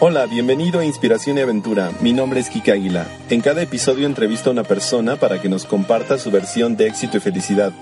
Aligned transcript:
Hola, 0.00 0.26
bienvenido 0.26 0.80
a 0.80 0.84
Inspiración 0.84 1.38
y 1.38 1.40
Aventura. 1.40 1.92
Mi 2.00 2.12
nombre 2.12 2.40
es 2.40 2.50
Kike 2.50 2.72
Águila. 2.72 3.06
En 3.30 3.40
cada 3.40 3.62
episodio 3.62 4.06
entrevisto 4.06 4.50
a 4.50 4.52
una 4.52 4.64
persona 4.64 5.14
para 5.16 5.40
que 5.40 5.48
nos 5.48 5.66
comparta 5.66 6.18
su 6.18 6.32
versión 6.32 6.76
de 6.76 6.88
éxito 6.88 7.16
y 7.16 7.20
felicidad. 7.20 7.72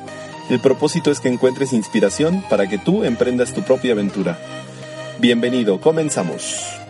El 0.50 0.60
propósito 0.60 1.10
es 1.10 1.20
que 1.20 1.28
encuentres 1.28 1.72
inspiración 1.72 2.44
para 2.50 2.68
que 2.68 2.76
tú 2.76 3.02
emprendas 3.02 3.54
tu 3.54 3.62
propia 3.62 3.92
aventura. 3.92 4.38
Bienvenido, 5.20 5.80
comenzamos. 5.80 6.81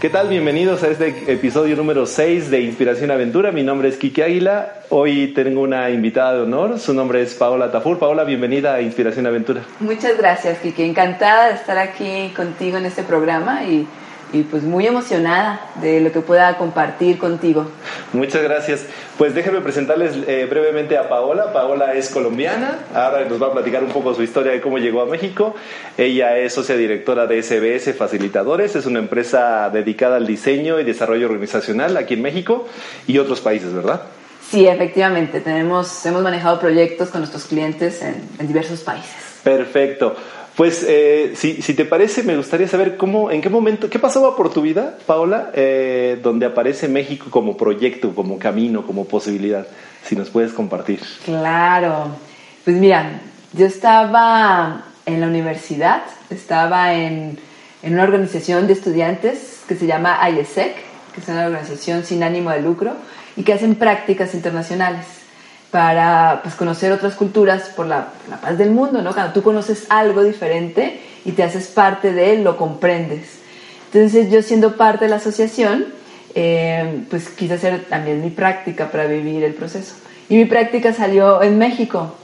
¿Qué 0.00 0.08
tal? 0.08 0.28
Bienvenidos 0.28 0.82
a 0.82 0.88
este 0.88 1.30
episodio 1.30 1.76
número 1.76 2.06
6 2.06 2.50
de 2.50 2.62
Inspiración 2.62 3.10
Aventura. 3.10 3.52
Mi 3.52 3.62
nombre 3.62 3.90
es 3.90 3.98
Kike 3.98 4.24
Águila. 4.24 4.72
Hoy 4.88 5.34
tengo 5.34 5.60
una 5.60 5.90
invitada 5.90 6.32
de 6.32 6.40
honor. 6.40 6.78
Su 6.78 6.94
nombre 6.94 7.20
es 7.20 7.34
Paola 7.34 7.70
Tafur. 7.70 7.98
Paola, 7.98 8.24
bienvenida 8.24 8.72
a 8.72 8.80
Inspiración 8.80 9.26
Aventura. 9.26 9.60
Muchas 9.78 10.16
gracias, 10.16 10.60
Kike. 10.60 10.86
Encantada 10.86 11.48
de 11.48 11.54
estar 11.56 11.76
aquí 11.76 12.32
contigo 12.34 12.78
en 12.78 12.86
este 12.86 13.02
programa 13.02 13.64
y 13.64 13.86
y 14.32 14.42
pues 14.42 14.62
muy 14.62 14.86
emocionada 14.86 15.60
de 15.80 16.00
lo 16.00 16.12
que 16.12 16.20
pueda 16.20 16.56
compartir 16.56 17.18
contigo. 17.18 17.70
Muchas 18.12 18.42
gracias. 18.42 18.86
Pues 19.18 19.34
déjenme 19.34 19.60
presentarles 19.60 20.16
eh, 20.26 20.46
brevemente 20.48 20.96
a 20.96 21.08
Paola. 21.08 21.52
Paola 21.52 21.94
es 21.94 22.08
colombiana, 22.10 22.78
ahora 22.94 23.24
nos 23.24 23.40
va 23.42 23.48
a 23.48 23.52
platicar 23.52 23.84
un 23.84 23.90
poco 23.90 24.14
su 24.14 24.22
historia 24.22 24.52
de 24.52 24.60
cómo 24.60 24.78
llegó 24.78 25.02
a 25.02 25.06
México. 25.06 25.54
Ella 25.96 26.36
es 26.38 26.54
socia 26.54 26.76
directora 26.76 27.26
de 27.26 27.42
SBS 27.42 27.94
Facilitadores, 27.94 28.76
es 28.76 28.86
una 28.86 28.98
empresa 28.98 29.70
dedicada 29.70 30.16
al 30.16 30.26
diseño 30.26 30.80
y 30.80 30.84
desarrollo 30.84 31.26
organizacional 31.26 31.96
aquí 31.96 32.14
en 32.14 32.22
México 32.22 32.66
y 33.06 33.18
otros 33.18 33.40
países, 33.40 33.72
¿verdad? 33.72 34.02
Sí, 34.50 34.66
efectivamente, 34.66 35.40
tenemos, 35.40 36.04
hemos 36.06 36.22
manejado 36.22 36.58
proyectos 36.58 37.10
con 37.10 37.20
nuestros 37.20 37.44
clientes 37.44 38.02
en, 38.02 38.16
en 38.38 38.48
diversos 38.48 38.80
países. 38.80 39.30
Perfecto. 39.44 40.16
Pues 40.60 40.84
eh, 40.86 41.32
si, 41.36 41.54
te 41.72 41.86
parece, 41.86 42.22
me 42.22 42.36
gustaría 42.36 42.68
saber 42.68 42.98
cómo, 42.98 43.30
en 43.30 43.40
qué 43.40 43.48
momento, 43.48 43.88
qué 43.88 43.98
pasaba 43.98 44.36
por 44.36 44.52
tu 44.52 44.60
vida, 44.60 44.98
Paola, 45.06 45.50
eh, 45.54 46.20
donde 46.22 46.44
aparece 46.44 46.86
México 46.86 47.30
como 47.30 47.56
proyecto, 47.56 48.14
como 48.14 48.38
camino, 48.38 48.86
como 48.86 49.06
posibilidad. 49.06 49.66
Si 50.04 50.14
nos 50.14 50.28
puedes 50.28 50.52
compartir. 50.52 51.00
Claro. 51.24 52.08
Pues 52.62 52.76
mira, 52.76 53.22
yo 53.54 53.64
estaba 53.64 54.84
en 55.06 55.22
la 55.22 55.28
universidad, 55.28 56.02
estaba 56.28 56.92
en, 56.92 57.38
en 57.82 57.94
una 57.94 58.02
organización 58.02 58.66
de 58.66 58.74
estudiantes 58.74 59.62
que 59.66 59.76
se 59.76 59.86
llama 59.86 60.20
IESEC, 60.28 60.74
que 61.14 61.22
es 61.22 61.28
una 61.28 61.46
organización 61.46 62.04
sin 62.04 62.22
ánimo 62.22 62.50
de 62.50 62.60
lucro 62.60 62.92
y 63.34 63.44
que 63.44 63.54
hacen 63.54 63.76
prácticas 63.76 64.34
internacionales 64.34 65.19
para 65.70 66.40
pues, 66.42 66.54
conocer 66.54 66.92
otras 66.92 67.14
culturas 67.14 67.70
por 67.76 67.86
la, 67.86 68.08
paz 68.42 68.58
del 68.58 68.70
mundo, 68.70 69.02
¿no? 69.02 69.12
Cuando 69.14 69.32
tú 69.32 69.42
conoces 69.42 69.86
algo 69.88 70.22
diferente 70.22 71.00
y 71.24 71.32
te 71.32 71.42
haces 71.42 71.68
parte 71.68 72.12
de 72.12 72.32
él, 72.32 72.44
lo 72.44 72.56
comprendes. 72.56 73.38
Entonces 73.92 74.30
yo 74.30 74.42
siendo 74.42 74.76
parte 74.76 75.04
de 75.04 75.10
la 75.10 75.16
asociación, 75.16 75.86
eh, 76.34 77.02
pues 77.08 77.28
quise 77.28 77.54
hacer 77.54 77.84
también 77.88 78.20
mi 78.20 78.30
práctica 78.30 78.90
para 78.90 79.06
vivir 79.06 79.44
el 79.44 79.54
proceso. 79.54 79.94
Y 80.28 80.36
mi 80.36 80.44
práctica 80.44 80.92
salió 80.92 81.42
en 81.42 81.58
México. 81.58 82.14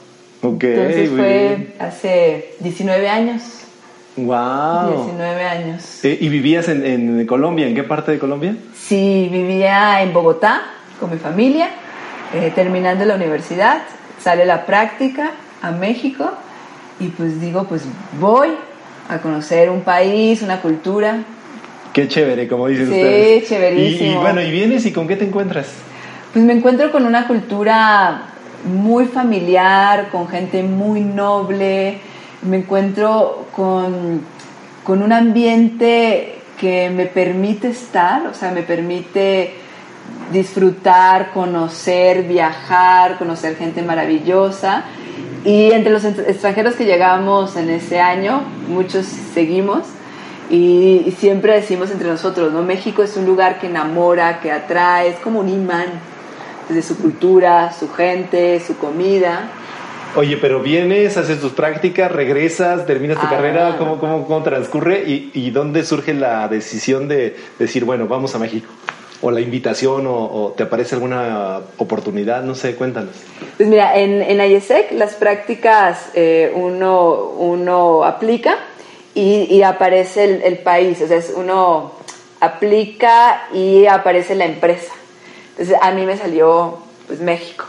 Ok. 0.43 0.65
Entonces 0.65 1.11
fue 1.11 1.75
hace 1.79 2.55
19 2.61 3.09
años. 3.09 3.43
Wow. 4.17 5.05
19 5.05 5.45
años. 5.45 6.05
Eh, 6.05 6.17
¿Y 6.21 6.29
vivías 6.29 6.69
en, 6.69 6.85
en 6.87 7.27
Colombia? 7.27 7.67
¿En 7.67 7.75
qué 7.75 7.83
parte 7.83 8.13
de 8.13 8.19
Colombia? 8.19 8.57
Sí, 8.75 9.29
vivía 9.31 10.03
en 10.03 10.13
Bogotá 10.13 10.63
con 10.99 11.11
mi 11.11 11.19
familia 11.19 11.69
eh, 12.35 12.53
terminando 12.55 13.05
la 13.05 13.15
universidad, 13.15 13.83
sale 14.21 14.45
la 14.45 14.67
práctica 14.67 15.33
a 15.63 15.71
México 15.71 16.31
y 16.99 17.09
pues 17.09 17.41
digo, 17.41 17.65
pues 17.65 17.83
voy 18.21 18.51
a 19.09 19.19
conocer 19.19 19.71
un 19.71 19.83
país, 19.83 20.43
una 20.43 20.61
cultura. 20.61 21.19
Qué 21.93 22.09
chévere, 22.09 22.49
como 22.49 22.69
dicen 22.69 22.87
sí, 22.87 22.93
ustedes. 22.93 23.43
Sí, 23.43 23.49
chéverísimo. 23.49 24.11
Y, 24.11 24.15
y, 24.15 24.17
bueno, 24.17 24.43
¿y 24.43 24.51
vienes 24.51 24.85
y 24.87 24.93
con 24.93 25.07
qué 25.07 25.17
te 25.17 25.25
encuentras? 25.25 25.69
Pues 26.33 26.45
me 26.45 26.53
encuentro 26.53 26.91
con 26.93 27.07
una 27.07 27.27
cultura 27.27 28.23
muy 28.65 29.07
familiar, 29.07 30.09
con 30.11 30.29
gente 30.29 30.63
muy 30.63 31.01
noble, 31.01 31.99
me 32.43 32.59
encuentro 32.59 33.47
con, 33.53 34.21
con 34.85 35.03
un 35.03 35.13
ambiente 35.13 36.35
que 36.59 36.91
me 36.91 37.07
permite 37.07 37.69
estar, 37.69 38.27
o 38.27 38.35
sea, 38.35 38.51
me 38.51 38.63
permite 38.63 39.55
disfrutar, 40.33 41.33
conocer, 41.33 42.25
viajar, 42.25 43.19
conocer 43.19 43.57
gente 43.57 43.83
maravillosa. 43.83 44.85
Y 45.45 45.71
entre 45.71 45.93
los 45.93 46.05
extranjeros 46.05 46.75
que 46.75 46.85
llegamos 46.85 47.57
en 47.57 47.71
ese 47.71 48.01
año, 48.01 48.43
muchos 48.69 49.07
seguimos 49.07 49.85
y, 50.51 51.15
siempre 51.19 51.55
decimos 51.55 51.91
entre 51.91 52.09
nosotros, 52.09 52.53
¿no? 52.53 52.63
México 52.63 53.03
es 53.03 53.17
un 53.17 53.27
lugar 53.27 53.59
que 53.59 53.67
enamora, 53.67 54.41
que 54.41 54.53
atrae, 54.53 55.09
es 55.09 55.17
como 55.17 55.41
un 55.41 55.49
imán 55.49 55.87
desde 56.69 56.83
su 56.83 56.99
cultura, 56.99 57.73
su 57.73 57.93
gente, 57.93 58.61
su 58.61 58.77
comida. 58.77 59.51
Oye, 60.15 60.37
pero 60.37 60.61
vienes, 60.61 61.17
haces 61.17 61.41
tus 61.41 61.53
prácticas, 61.53 62.11
regresas, 62.11 62.87
terminas 62.87 63.19
tu 63.19 63.27
ah. 63.27 63.31
carrera, 63.31 63.77
¿cómo, 63.79 63.99
cómo, 63.99 64.27
cómo 64.27 64.43
transcurre? 64.43 65.05
¿Y, 65.07 65.31
¿Y 65.35 65.51
dónde 65.51 65.85
surge 65.85 66.15
la 66.15 66.49
decisión 66.49 67.07
de 67.07 67.37
decir, 67.59 67.85
bueno, 67.85 68.07
vamos 68.07 68.35
a 68.35 68.39
México? 68.39 68.69
O 69.23 69.31
la 69.31 69.41
invitación 69.41 70.07
o, 70.07 70.55
te 70.57 70.65
aparece 70.65 70.95
alguna 70.95 71.61
oportunidad, 71.79 72.43
no 72.43 72.55
sé, 72.55 72.75
cuéntanos. 72.75 73.15
Pues 73.57 73.69
mira, 73.69 73.97
en, 73.99 74.23
en 74.23 74.41
IESEC 74.41 74.93
las 74.93 75.15
prácticas 75.15 76.11
eh, 76.15 76.53
uno, 76.55 77.31
uno 77.39 78.05
aplica 78.05 78.59
y, 79.15 79.63
aparece 79.63 80.47
el, 80.47 80.59
país, 80.59 81.01
o 81.01 81.09
sea, 81.09 81.21
uno 81.37 81.93
aplica 82.41 83.49
y 83.53 83.87
aparece 83.87 84.35
la 84.35 84.45
empresa. 84.45 84.93
Entonces 85.53 85.79
a 85.81 85.91
mí 85.93 86.05
me 86.05 86.19
salió 86.19 86.79
pues 87.07 87.21
México. 87.21 87.65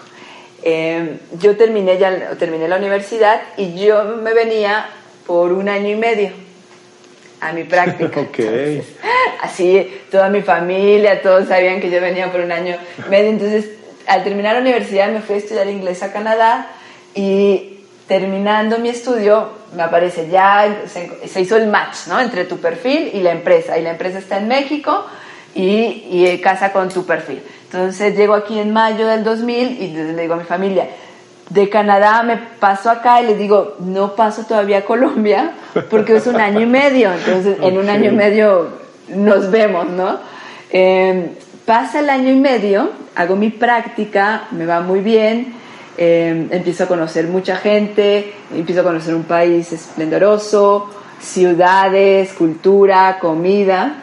Em, 0.63 1.19
yo 1.40 1.56
terminé 1.56 1.97
ya 1.97 2.31
terminé 2.31 2.68
la 2.68 2.75
universidad 2.75 3.40
y 3.56 3.75
yo 3.75 4.03
me 4.03 4.34
venía 4.34 4.90
por 5.25 5.53
un 5.53 5.69
año 5.69 5.90
y 5.90 5.96
medio 5.96 6.47
a 7.42 7.52
mi 7.53 7.64
práctica. 7.64 8.20
okay. 8.30 8.84
así, 9.42 10.02
toda 10.12 10.30
mi 10.30 10.42
familia, 10.42 11.22
todos 11.22 11.48
sabían 11.48 11.80
que 11.80 11.90
yo 11.90 12.02
venía 12.02 12.31
por 12.31 12.42
un 12.42 12.52
año 12.52 12.75
medio. 13.09 13.30
Entonces, 13.30 13.70
al 14.08 14.24
terminar 14.24 14.56
la 14.56 14.62
universidad 14.62 15.09
me 15.09 15.22
fui 15.22 15.36
a 15.36 15.38
estudiar 15.40 15.68
inglés 15.68 16.02
a 16.03 16.12
Canadá 16.12 16.72
y 17.14 17.81
terminando 18.08 18.80
mi 18.80 18.90
estudio 18.90 19.58
me 19.75 19.84
aparece 19.84 20.30
ya, 20.30 20.84
se, 20.88 21.42
hizo 21.42 21.58
el 21.58 21.68
match, 21.68 22.08
¿no? 22.08 22.20
Entre 22.20 22.46
tu 22.46 22.58
perfil 22.58 23.12
y 23.14 23.20
la 23.20 23.31
empresa. 23.31 23.78
Y 23.78 23.84
la 23.84 23.92
empresa 23.92 24.18
está 24.19 24.38
en 24.38 24.48
México 24.48 25.06
y, 25.54 26.06
y 26.09 26.40
casa 26.42 26.72
con 26.72 26.90
tu 26.90 27.06
perfil. 27.06 27.42
Entonces 27.66 28.16
llego 28.16 28.34
aquí 28.34 28.58
en 28.59 28.72
mayo 28.72 29.08
del 29.08 29.25
2000 29.25 29.81
y 29.81 29.88
le 29.90 30.22
digo 30.22 30.36
a 30.36 30.38
mi 30.38 30.46
familia, 30.46 30.88
de 31.50 31.69
Canadá 31.69 32.24
me 32.24 32.38
paso 32.38 32.90
acá 32.90 33.22
y 33.22 33.28
le 33.28 33.35
digo, 33.35 33.75
no 33.80 34.16
paso 34.16 34.44
todavía 34.44 34.80
a 34.80 34.85
Colombia 34.85 35.53
porque 35.90 36.18
es 36.18 36.28
un 36.28 36.38
año 36.38 36.59
y 36.62 36.66
medio, 36.66 37.12
entonces 37.13 37.58
en 37.62 37.78
un 37.78 37.90
año 37.90 38.12
y 38.12 38.16
medio 38.16 38.68
nos 39.09 39.50
vemos, 39.50 39.88
¿no? 39.90 40.19
Em, 40.69 41.30
pasa 41.66 42.00
el 42.00 42.09
año 42.09 42.30
y 42.31 42.36
medio, 42.36 42.90
hago 43.16 43.36
mi 43.36 43.50
práctica, 43.50 44.47
me 44.52 44.66
va 44.66 44.81
muy 44.81 45.00
bien, 45.00 45.53
em, 45.97 46.50
empiezo 46.52 46.84
a 46.84 46.88
conocer 46.88 47.28
mucha 47.28 47.56
gente, 47.56 48.34
empiezo 48.53 48.81
a 48.81 48.84
conocer 48.84 49.16
un 49.16 49.24
país 49.24 49.72
esplendoroso, 49.72 50.90
ciudades, 51.19 52.34
cultura, 52.34 53.18
comida, 53.19 53.96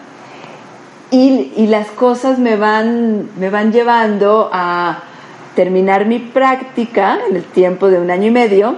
y, 1.11 1.53
y 1.57 1.67
las 1.67 1.89
cosas 1.89 2.39
me 2.39 2.57
van, 2.57 3.29
me 3.39 3.51
van 3.51 3.71
llevando 3.71 4.49
a 4.51 5.03
terminar 5.55 6.07
mi 6.07 6.19
práctica 6.19 7.19
en 7.29 7.37
el 7.37 7.45
tiempo 7.45 7.89
de 7.89 7.99
un 7.99 8.11
año 8.11 8.29
y 8.29 8.31
medio 8.31 8.77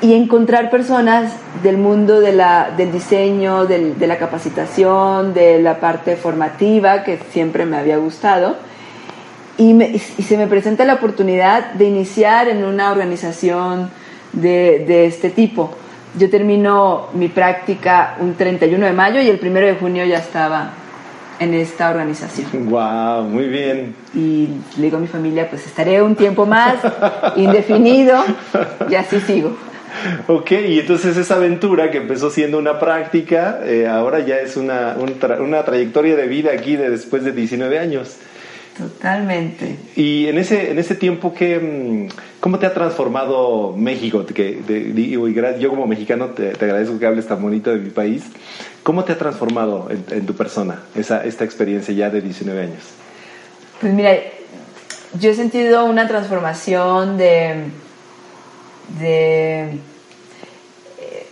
y 0.00 0.12
encontrar 0.14 0.70
personas 0.70 1.32
del 1.62 1.78
mundo 1.78 2.20
de 2.20 2.32
la, 2.32 2.70
del 2.76 2.92
diseño, 2.92 3.64
del, 3.64 3.98
de 3.98 4.06
la 4.06 4.18
capacitación, 4.18 5.32
de 5.32 5.60
la 5.62 5.80
parte 5.80 6.16
formativa 6.16 7.04
que 7.04 7.18
siempre 7.30 7.64
me 7.64 7.78
había 7.78 7.96
gustado. 7.96 8.56
Y, 9.56 9.98
se 9.98 10.36
me 10.36 10.46
presenta 10.46 10.84
la 10.84 10.94
oportunidad 10.94 11.72
de 11.72 11.86
iniciar 11.86 12.48
en 12.48 12.64
una 12.64 12.90
organización 12.90 13.88
de, 14.32 14.84
de 14.86 15.06
este 15.06 15.30
tipo. 15.30 15.70
Yo 16.18 16.28
termino 16.28 17.06
mi 17.14 17.28
práctica 17.28 18.16
un 18.20 18.34
31 18.34 18.84
de 18.84 18.92
mayo 18.92 19.20
y 19.20 19.28
el 19.28 19.40
1 19.40 19.60
de 19.60 19.74
junio 19.74 20.04
ya 20.04 20.18
estaba 20.18 20.72
en 21.38 21.54
esta 21.54 21.90
organización. 21.90 22.68
Wow, 22.68 23.24
muy 23.24 23.48
bien. 23.48 23.94
Y 24.14 24.48
le 24.76 24.84
digo 24.84 24.96
a 24.96 25.00
mi 25.00 25.06
familia, 25.06 25.48
pues 25.48 25.66
estaré 25.66 26.02
un 26.02 26.14
tiempo 26.16 26.46
más, 26.46 26.76
indefinido, 27.36 28.22
y 28.88 28.94
así 28.94 29.20
sigo. 29.20 29.56
Ok, 30.26 30.50
y 30.50 30.80
entonces 30.80 31.16
esa 31.16 31.36
aventura 31.36 31.90
que 31.90 31.98
empezó 31.98 32.30
siendo 32.30 32.58
una 32.58 32.78
práctica, 32.78 33.60
eh, 33.64 33.86
ahora 33.86 34.20
ya 34.20 34.38
es 34.38 34.56
una, 34.56 34.96
una 34.96 35.64
trayectoria 35.64 36.16
de 36.16 36.26
vida 36.26 36.50
aquí 36.52 36.76
de 36.76 36.90
después 36.90 37.24
de 37.24 37.32
19 37.32 37.78
años. 37.78 38.16
Totalmente. 38.76 39.76
Y 39.96 40.26
en 40.26 40.38
ese, 40.38 40.70
en 40.70 40.78
ese 40.78 40.94
tiempo, 40.96 41.32
que, 41.32 41.58
mm, 42.10 42.34
¿Cómo 42.44 42.58
te 42.58 42.66
ha 42.66 42.74
transformado 42.74 43.72
México? 43.74 44.26
Que, 44.26 44.60
yo 45.58 45.70
como 45.70 45.86
mexicano 45.86 46.32
te, 46.32 46.50
agradezco 46.50 46.98
que 46.98 47.06
hables 47.06 47.26
tan 47.26 47.40
bonito 47.40 47.70
de 47.70 47.78
mi 47.78 47.88
país. 47.88 48.24
¿Cómo 48.82 49.02
te 49.04 49.12
ha 49.12 49.16
transformado 49.16 49.88
en, 49.90 50.26
tu 50.26 50.34
persona 50.34 50.82
esa, 50.94 51.24
esta 51.24 51.44
experiencia 51.44 51.94
ya 51.94 52.10
de 52.10 52.20
19 52.20 52.60
años? 52.60 52.82
Pues 53.80 53.94
mira, 53.94 54.12
yo 55.18 55.30
he 55.30 55.34
sentido 55.34 55.86
una 55.86 56.06
transformación 56.06 57.16
de, 57.16 57.64
de 59.00 59.62
eh, 61.00 61.26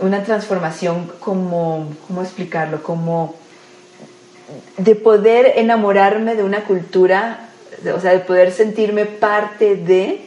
una 0.00 0.24
transformación 0.24 1.12
como, 1.20 1.94
¿cómo 2.08 2.22
explicarlo? 2.22 2.82
Como 2.82 3.36
de 4.76 4.94
poder 4.94 5.54
enamorarme 5.56 6.34
de 6.34 6.42
una 6.42 6.64
cultura, 6.64 7.48
o 7.94 8.00
sea, 8.00 8.12
de 8.12 8.20
poder 8.20 8.52
sentirme 8.52 9.06
parte 9.06 9.76
de, 9.76 10.22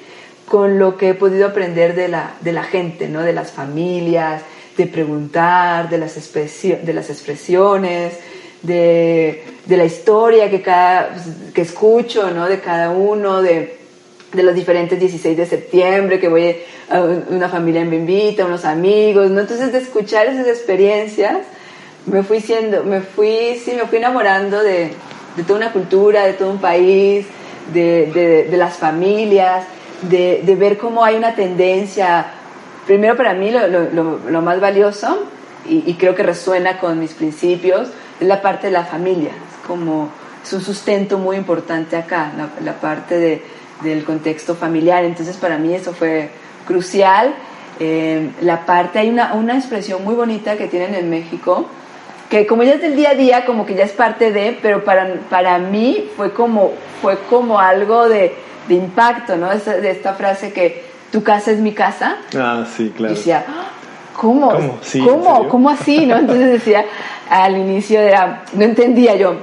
con 0.46 0.80
lo 0.80 0.98
que 0.98 1.10
he 1.10 1.14
podido 1.14 1.48
aprender 1.48 1.96
de 1.96 2.08
la, 2.08 2.36
de 2.42 2.52
la 2.52 2.64
gente, 2.64 3.08
¿no? 3.08 3.22
de 3.22 3.34
las 3.34 3.52
familias, 3.52 4.42
de 4.78 4.88
preguntar, 4.88 5.90
de 5.90 5.98
las, 5.98 6.16
de 6.16 6.94
las 6.94 7.10
expresiones, 7.10 8.14
de, 8.62 9.44
de, 9.66 9.78
la 9.78 9.86
historia 9.86 10.50
que, 10.50 10.62
cada, 10.62 11.16
que 11.54 11.62
escucho 11.62 12.32
¿no? 12.32 12.48
de 12.48 12.60
cada 12.60 12.92
uno, 12.92 13.42
de, 13.42 13.78
de 14.34 14.44
los 14.44 14.56
diferentes 14.56 15.00
16 15.00 15.38
de 15.38 15.46
septiembre, 15.46 16.20
que 16.20 16.28
voy 16.28 16.58
a 16.90 17.02
una 17.02 17.50
familia 17.50 17.86
me 17.86 17.98
invita, 17.98 18.46
unos 18.46 18.66
amigos, 18.66 19.30
¿no? 19.30 19.42
Entonces 19.42 19.72
de 19.72 19.78
escuchar 19.78 20.28
esas 20.28 20.48
experiencias 20.48 21.38
me 22.06 22.24
fui 22.24 22.40
siendo, 22.42 22.84
me 22.84 23.02
fui, 23.02 23.60
sí, 23.64 23.74
me 23.76 23.86
fui 23.88 23.98
enamorando 23.98 24.62
de, 24.62 24.94
de 25.36 25.44
toda 25.44 25.60
una 25.60 25.72
cultura, 25.72 26.26
de 26.26 26.34
todo 26.34 26.52
un 26.52 26.60
país, 26.60 27.26
de, 27.74 28.48
de, 28.50 28.58
las 28.58 28.78
familias, 28.78 29.66
de, 30.02 30.42
de, 30.44 30.56
ver 30.56 30.78
cómo 30.78 31.04
hay 31.04 31.16
una 31.16 31.34
tendencia, 31.34 32.26
primero 32.86 33.16
para 33.16 33.34
mí 33.34 33.52
lo, 33.52 33.68
lo, 33.68 34.20
lo 34.20 34.42
más 34.42 34.60
valioso, 34.60 35.28
y, 35.66 35.94
creo 35.94 36.14
que 36.14 36.24
resuena 36.24 36.78
con 36.78 37.00
mis 37.00 37.14
principios, 37.14 37.88
es 38.20 38.28
la 38.28 38.42
parte 38.42 38.68
de 38.68 38.74
la 38.74 38.84
familia, 38.84 39.30
es 39.30 39.68
como 39.68 40.10
es 40.44 40.52
un 40.52 40.62
sustento 40.62 41.18
muy 41.18 41.38
importante 41.38 41.96
acá, 41.96 42.34
la, 42.38 42.50
la 42.62 42.82
parte 42.82 43.18
de, 43.18 43.42
del 43.82 44.04
contexto 44.04 44.56
familiar, 44.56 45.06
entonces 45.06 45.38
para 45.38 45.58
mí 45.58 45.74
eso 45.74 45.94
fue 45.94 46.30
crucial. 46.68 47.34
Eh, 47.80 48.30
la 48.42 48.66
parte, 48.66 49.00
hay 49.00 49.10
una, 49.10 49.34
una 49.34 49.58
expresión 49.58 50.04
muy 50.04 50.16
bonita 50.16 50.58
que 50.58 50.68
tienen 50.68 50.96
en 50.96 51.10
México, 51.10 51.68
que 52.34 52.48
como 52.48 52.64
ya 52.64 52.74
es 52.74 52.82
del 52.82 52.96
día 52.96 53.12
a 53.12 53.14
día, 53.14 53.46
como 53.46 53.64
que 53.64 53.76
ya 53.76 53.84
es 53.84 53.92
parte 53.92 54.32
de, 54.32 54.58
pero 54.60 54.84
para, 54.84 55.08
para 55.30 55.60
mí 55.60 56.10
fue 56.18 56.34
como, 56.34 56.72
fue 57.00 57.16
como 57.30 57.60
algo 57.60 58.10
de, 58.10 58.34
de 58.68 58.74
impacto, 58.74 59.38
¿no? 59.38 59.50
de 59.50 59.92
esta 59.92 60.16
frase 60.16 60.52
que 60.52 60.84
tu 61.12 61.22
casa 61.22 61.52
es 61.52 61.60
mi 61.60 61.74
casa. 61.74 62.18
Ah, 62.36 62.66
sí, 62.76 62.92
claro. 62.98 63.14
Y 63.14 63.18
decía, 63.18 63.46
¿cómo? 64.20 64.50
¿Cómo? 64.50 64.80
¿Cómo? 65.06 65.48
¿Cómo 65.48 65.70
así? 65.70 66.08
¿no? 66.08 66.18
Entonces 66.18 66.54
decía, 66.54 66.86
al 67.30 67.56
inicio 67.56 68.00
era, 68.00 68.46
no 68.54 68.64
entendía 68.64 69.16
yo, 69.16 69.36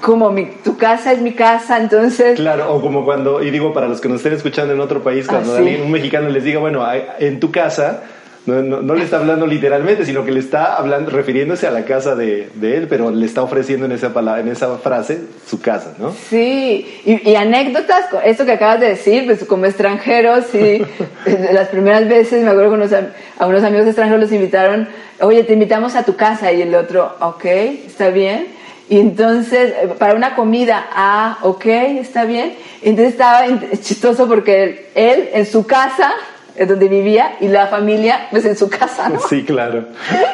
como 0.00 0.30
mi, 0.30 0.46
tu 0.62 0.76
casa 0.76 1.10
es 1.10 1.20
mi 1.20 1.32
casa, 1.32 1.78
entonces... 1.78 2.38
Claro, 2.38 2.72
o 2.72 2.80
como 2.80 3.04
cuando, 3.04 3.42
y 3.42 3.50
digo 3.50 3.72
para 3.72 3.88
los 3.88 4.00
que 4.00 4.08
nos 4.08 4.18
estén 4.18 4.34
escuchando 4.34 4.72
en 4.72 4.78
otro 4.78 5.02
país, 5.02 5.26
cuando 5.26 5.56
ah, 5.56 5.60
un 5.60 5.90
mexicano 5.90 6.28
les 6.28 6.44
diga, 6.44 6.60
bueno, 6.60 6.86
en 7.18 7.40
tu 7.40 7.50
casa 7.50 8.04
no, 8.46 8.62
no, 8.62 8.94
le 8.94 9.04
está 9.04 9.18
hablando 9.18 9.46
literalmente, 9.46 10.06
sino 10.06 10.24
que 10.24 10.32
le 10.32 10.40
está 10.40 10.76
hablando, 10.76 11.10
refiriéndose 11.10 11.66
a 11.66 11.70
la 11.70 11.84
casa 11.84 12.14
de, 12.14 12.48
de 12.54 12.76
él, 12.78 12.86
pero 12.88 13.10
le 13.10 13.26
está 13.26 13.42
ofreciendo 13.42 13.86
en 13.86 13.92
esa, 13.92 14.14
palabra, 14.14 14.40
en 14.40 14.48
esa 14.48 14.78
frase 14.78 15.20
su 15.46 15.60
casa, 15.60 15.94
¿no? 15.98 16.12
Sí, 16.30 17.00
y, 17.04 17.34
anécdotas, 17.34 18.06
esto 18.24 18.46
que 18.46 18.52
acabas 18.52 18.80
de 18.80 18.88
decir, 18.88 19.26
pues 19.26 19.44
como 19.44 19.66
extranjeros, 19.66 20.46
sí, 20.50 20.82
las 21.52 21.68
primeras 21.68 22.08
veces 22.08 22.42
me 22.42 22.50
acuerdo 22.50 22.88
que 22.88 23.12
a 23.38 23.46
unos 23.46 23.62
amigos 23.62 23.86
extranjeros 23.86 24.22
los 24.22 24.32
invitaron, 24.32 24.88
oye, 25.20 25.44
te 25.44 25.52
invitamos 25.52 25.94
a 25.94 26.04
tu 26.04 26.16
casa, 26.16 26.50
y 26.50 26.62
el 26.62 26.74
otro, 26.74 27.14
ok, 27.20 27.44
está 27.44 28.08
bien. 28.08 28.46
Y 28.88 28.98
entonces, 28.98 29.72
para 29.98 30.14
una 30.14 30.34
comida, 30.34 30.88
ah, 30.92 31.38
ok, 31.42 31.66
está 31.66 32.24
bien. 32.24 32.54
Entonces 32.82 33.12
estaba 33.12 33.44
chistoso 33.80 34.26
porque 34.26 34.88
él 34.96 35.28
en 35.32 35.46
su 35.46 35.64
casa 35.64 36.12
es 36.60 36.68
donde 36.68 36.88
vivía 36.88 37.36
y 37.40 37.48
la 37.48 37.68
familia 37.68 38.28
pues 38.30 38.44
en 38.44 38.54
su 38.54 38.68
casa, 38.68 39.08
¿no? 39.08 39.18
Sí, 39.30 39.44
claro. 39.44 39.86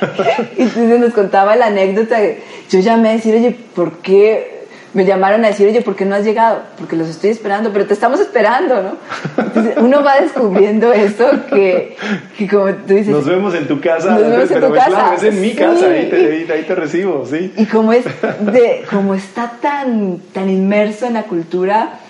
y 0.59 0.63
entonces 0.63 0.99
nos 0.99 1.15
contaba 1.15 1.55
la 1.55 1.67
anécdota, 1.67 2.19
yo 2.69 2.81
llamé 2.81 3.11
a 3.11 3.13
decir, 3.13 3.33
oye, 3.37 3.57
¿por 3.77 3.99
qué? 3.99 4.57
Me 4.93 5.05
llamaron 5.05 5.45
a 5.45 5.49
decir, 5.49 5.69
oye, 5.69 5.83
¿por 5.83 5.95
qué 5.95 6.05
no 6.05 6.17
has 6.17 6.25
llegado? 6.25 6.63
Porque 6.79 6.97
los 6.97 7.09
estoy 7.09 7.31
esperando, 7.31 7.73
pero 7.73 7.87
te 7.87 7.95
estamos 7.95 8.19
esperando, 8.19 8.83
¿no? 8.83 8.97
Entonces 9.41 9.77
uno 9.77 10.03
va 10.03 10.21
descubriendo 10.21 10.93
eso 10.93 11.31
que, 11.49 11.97
que 12.37 12.49
como 12.49 12.75
tú 12.75 12.95
dices... 12.95 13.09
Nos 13.09 13.27
vemos 13.27 13.55
en 13.55 13.69
tu 13.69 13.81
casa, 13.81 14.11
nos 14.11 14.23
vemos 14.23 14.51
en 14.51 14.61
tu 14.61 14.73
casa. 14.73 14.89
claro, 14.89 15.17
es 15.17 15.23
en 15.23 15.41
mi 15.41 15.55
casa, 15.55 15.87
ahí 15.87 16.09
te, 16.11 16.53
ahí 16.53 16.65
te 16.65 16.75
recibo, 16.75 17.25
sí. 17.25 17.53
Y 17.57 17.67
como, 17.67 17.93
es 17.93 18.05
de, 18.41 18.85
como 18.91 19.15
está 19.15 19.53
tan, 19.63 20.19
tan 20.33 20.51
inmerso 20.51 21.07
en 21.07 21.13
la 21.13 21.23
cultura 21.23 22.01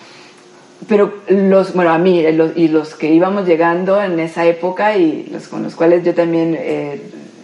pero 0.89 1.15
los, 1.29 1.75
bueno, 1.75 1.91
a 1.91 1.99
mí 1.99 2.21
y 2.21 2.69
los 2.69 2.95
que 2.95 3.13
íbamos 3.13 3.47
llegando 3.47 4.01
en 4.03 4.21
esa 4.21 4.45
época 4.45 4.97
y 4.97 5.25
los 5.33 5.49
con 5.49 5.63
los 5.63 5.75
cuales 5.75 6.05
yo 6.05 6.15
también 6.15 6.57
eh, 6.59 7.01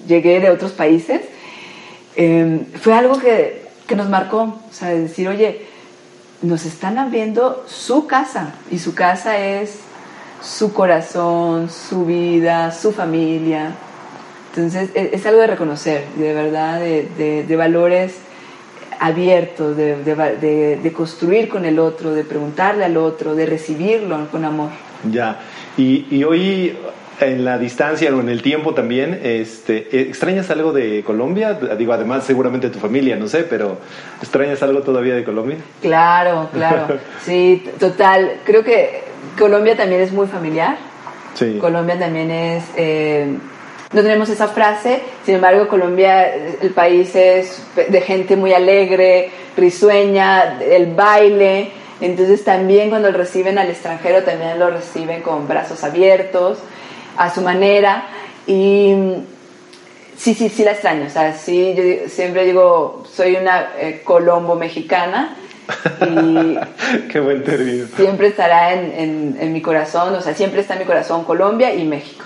llegué 0.06 0.40
de 0.40 0.50
otros 0.50 0.72
países, 0.72 1.22
em, 2.14 2.64
fue 2.80 2.94
algo 2.94 3.18
que, 3.18 3.62
que, 3.86 3.96
nos 3.96 4.08
marcó, 4.08 4.42
o 4.42 4.72
sea, 4.72 4.88
decir, 4.90 5.28
oye, 5.28 5.62
nos 6.42 6.66
están 6.66 6.98
abriendo 6.98 7.64
su 7.66 8.06
casa 8.06 8.54
y 8.70 8.78
su 8.78 8.94
casa 8.94 9.38
es 9.38 9.78
su 10.42 10.72
corazón, 10.72 11.70
su 11.70 12.04
vida, 12.04 12.72
su 12.72 12.92
familia. 12.92 13.72
Entonces 14.50 14.90
es, 14.94 15.14
es 15.14 15.26
algo 15.26 15.40
de 15.40 15.46
reconocer, 15.46 16.04
de 16.16 16.34
verdad, 16.34 16.80
de, 16.80 17.08
de, 17.16 17.44
de 17.44 17.56
valores 17.56 18.16
abierto, 19.02 19.74
de, 19.74 19.96
de, 20.04 20.78
de, 20.82 20.92
construir 20.92 21.48
con 21.48 21.64
el 21.64 21.78
otro, 21.78 22.14
de 22.14 22.22
preguntarle 22.22 22.84
al 22.84 22.96
otro, 22.96 23.34
de 23.34 23.46
recibirlo 23.46 24.28
con 24.30 24.44
amor. 24.44 24.70
Ya, 25.10 25.40
y, 25.76 26.06
y 26.08 26.22
hoy 26.22 26.76
en 27.20 27.44
la 27.44 27.58
distancia 27.58 28.14
o 28.14 28.20
en 28.20 28.28
el 28.28 28.42
tiempo 28.42 28.74
también, 28.74 29.20
este, 29.22 30.02
¿extrañas 30.02 30.50
algo 30.50 30.72
de 30.72 31.02
Colombia? 31.04 31.54
Digo, 31.76 31.92
además 31.92 32.24
seguramente 32.24 32.70
tu 32.70 32.78
familia, 32.78 33.16
no 33.16 33.26
sé, 33.26 33.42
pero 33.42 33.78
¿extrañas 34.20 34.62
algo 34.62 34.82
todavía 34.82 35.14
de 35.14 35.24
Colombia? 35.24 35.58
Claro, 35.80 36.48
claro, 36.52 36.98
sí, 37.24 37.64
total. 37.80 38.34
Creo 38.44 38.62
que 38.62 39.02
Colombia 39.38 39.76
también 39.76 40.00
es 40.00 40.12
muy 40.12 40.28
familiar. 40.28 40.76
Sí. 41.34 41.58
Colombia 41.60 41.98
también 41.98 42.30
es... 42.30 42.64
Eh, 42.76 43.36
no 43.92 44.02
tenemos 44.02 44.28
esa 44.28 44.48
frase, 44.48 45.00
sin 45.24 45.36
embargo 45.36 45.68
Colombia, 45.68 46.34
el 46.34 46.70
país 46.70 47.14
es 47.14 47.62
de 47.76 48.00
gente 48.00 48.36
muy 48.36 48.52
alegre, 48.54 49.30
risueña, 49.56 50.60
el 50.62 50.94
baile, 50.94 51.70
entonces 52.00 52.42
también 52.44 52.90
cuando 52.90 53.10
reciben 53.12 53.58
al 53.58 53.68
extranjero 53.68 54.22
también 54.22 54.58
lo 54.58 54.70
reciben 54.70 55.20
con 55.20 55.46
brazos 55.46 55.84
abiertos, 55.84 56.58
a 57.16 57.32
su 57.32 57.42
manera, 57.42 58.08
y 58.46 58.94
sí, 60.16 60.34
sí, 60.34 60.48
sí 60.48 60.64
la 60.64 60.72
extraño, 60.72 61.06
o 61.06 61.10
sea, 61.10 61.34
sí, 61.34 61.74
yo 61.76 62.08
siempre 62.08 62.44
digo, 62.44 63.04
soy 63.12 63.36
una 63.36 63.72
eh, 63.78 64.00
colombo 64.04 64.54
mexicana, 64.54 65.36
y 66.00 66.58
Qué 67.10 67.20
buen 67.20 67.44
término. 67.44 67.86
Siempre 67.96 68.28
estará 68.28 68.72
en, 68.72 68.92
en, 68.96 69.36
en, 69.40 69.52
mi 69.52 69.62
corazón, 69.62 70.12
o 70.14 70.20
sea, 70.20 70.34
siempre 70.34 70.60
está 70.60 70.74
en 70.74 70.80
mi 70.80 70.86
corazón 70.86 71.24
Colombia 71.24 71.72
y 71.72 71.84
México. 71.84 72.24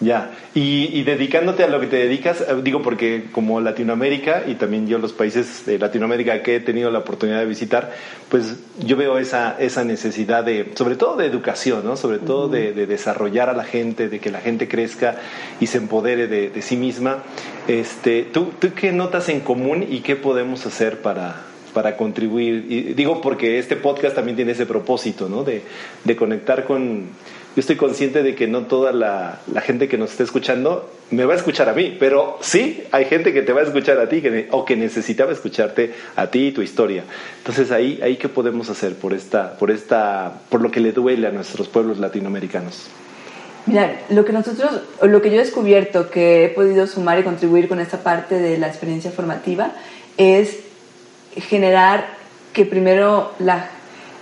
Ya, 0.00 0.30
y, 0.54 1.02
dedicándote 1.02 1.64
a 1.64 1.66
lo 1.66 1.80
que 1.80 1.88
te 1.88 1.96
dedicas, 1.96 2.40
eh, 2.40 2.44
digo 2.62 2.82
porque 2.82 3.24
como 3.32 3.60
Latinoamérica 3.60 4.44
y 4.46 4.54
también 4.54 4.86
yo 4.86 4.98
los 4.98 5.12
países 5.12 5.66
de 5.66 5.76
Latinoamérica 5.76 6.40
que 6.40 6.54
he 6.54 6.60
tenido 6.60 6.92
la 6.92 7.00
oportunidad 7.00 7.40
de 7.40 7.46
visitar, 7.46 7.92
pues 8.28 8.58
yo 8.78 8.96
veo 8.96 9.18
esa, 9.18 9.56
esa 9.58 9.82
necesidad 9.82 10.44
de, 10.44 10.70
sobre 10.76 10.94
todo 10.94 11.16
de 11.16 11.26
educación, 11.26 11.84
¿no? 11.84 11.96
sobre 11.96 12.18
todo 12.18 12.48
de, 12.48 12.72
desarrollar 12.86 13.50
a 13.50 13.54
la 13.54 13.64
gente, 13.64 14.08
de 14.08 14.20
que 14.20 14.30
la 14.30 14.40
gente 14.40 14.68
crezca 14.68 15.16
y 15.58 15.66
se 15.66 15.78
empodere 15.78 16.28
de, 16.28 16.62
sí 16.62 16.76
misma. 16.76 17.24
Este, 17.66 18.22
¿tú, 18.22 18.52
¿Tú 18.56 18.68
qué 18.76 18.92
notas 18.92 19.28
en 19.28 19.40
común 19.40 19.84
y 19.88 20.00
qué 20.00 20.14
podemos 20.14 20.64
hacer 20.64 21.02
para, 21.02 21.42
para 21.74 21.96
contribuir? 21.96 22.66
Y 22.68 22.80
digo 22.94 23.20
porque 23.20 23.58
este 23.58 23.74
podcast 23.74 24.14
también 24.14 24.36
tiene 24.36 24.52
ese 24.52 24.64
propósito, 24.64 25.28
¿no? 25.28 25.42
De, 25.42 25.62
de 26.04 26.16
conectar 26.16 26.64
con 26.64 27.06
yo 27.58 27.60
estoy 27.60 27.74
consciente 27.74 28.22
de 28.22 28.36
que 28.36 28.46
no 28.46 28.66
toda 28.66 28.92
la, 28.92 29.40
gente 29.62 29.88
que 29.88 29.98
nos 29.98 30.12
está 30.12 30.22
escuchando 30.22 30.88
me 31.10 31.24
va 31.24 31.34
a 31.34 31.36
escuchar 31.36 31.68
a 31.68 31.72
mí, 31.72 31.96
pero 31.98 32.38
sí 32.40 32.84
hay 32.92 33.06
gente 33.06 33.32
que 33.32 33.42
te 33.42 33.52
va 33.52 33.62
a 33.62 33.64
escuchar 33.64 33.98
a 33.98 34.08
ti 34.08 34.22
o 34.52 34.64
que 34.64 34.76
necesitaba 34.76 35.32
escucharte 35.32 35.92
a 36.14 36.28
ti 36.28 36.46
y 36.46 36.52
tu 36.52 36.62
historia. 36.62 37.02
Entonces 37.38 37.72
ahí, 37.72 37.98
ahí 38.00 38.16
qué 38.16 38.28
podemos 38.28 38.70
hacer 38.70 38.94
por 38.94 39.12
esta, 39.12 39.58
por 39.58 39.72
esta, 39.72 40.34
por 40.50 40.62
lo 40.62 40.70
que 40.70 40.78
le 40.78 40.92
duele 40.92 41.26
a 41.26 41.32
nuestros 41.32 41.66
pueblos 41.66 41.98
latinoamericanos. 41.98 42.86
Mira, 43.66 44.02
lo 44.08 44.24
que 44.24 44.32
nosotros, 44.32 44.80
lo 45.02 45.20
que 45.20 45.30
yo 45.30 45.34
he 45.34 45.40
descubierto 45.40 46.10
que 46.10 46.44
he 46.44 46.48
podido 46.50 46.86
sumar 46.86 47.18
y 47.18 47.24
contribuir 47.24 47.66
con 47.66 47.80
esta 47.80 48.04
parte 48.04 48.36
de 48.36 48.56
la 48.56 48.68
experiencia 48.68 49.10
formativa 49.10 49.72
es 50.16 50.60
generar 51.34 52.06
que 52.52 52.64
primero 52.64 53.32
la, 53.40 53.68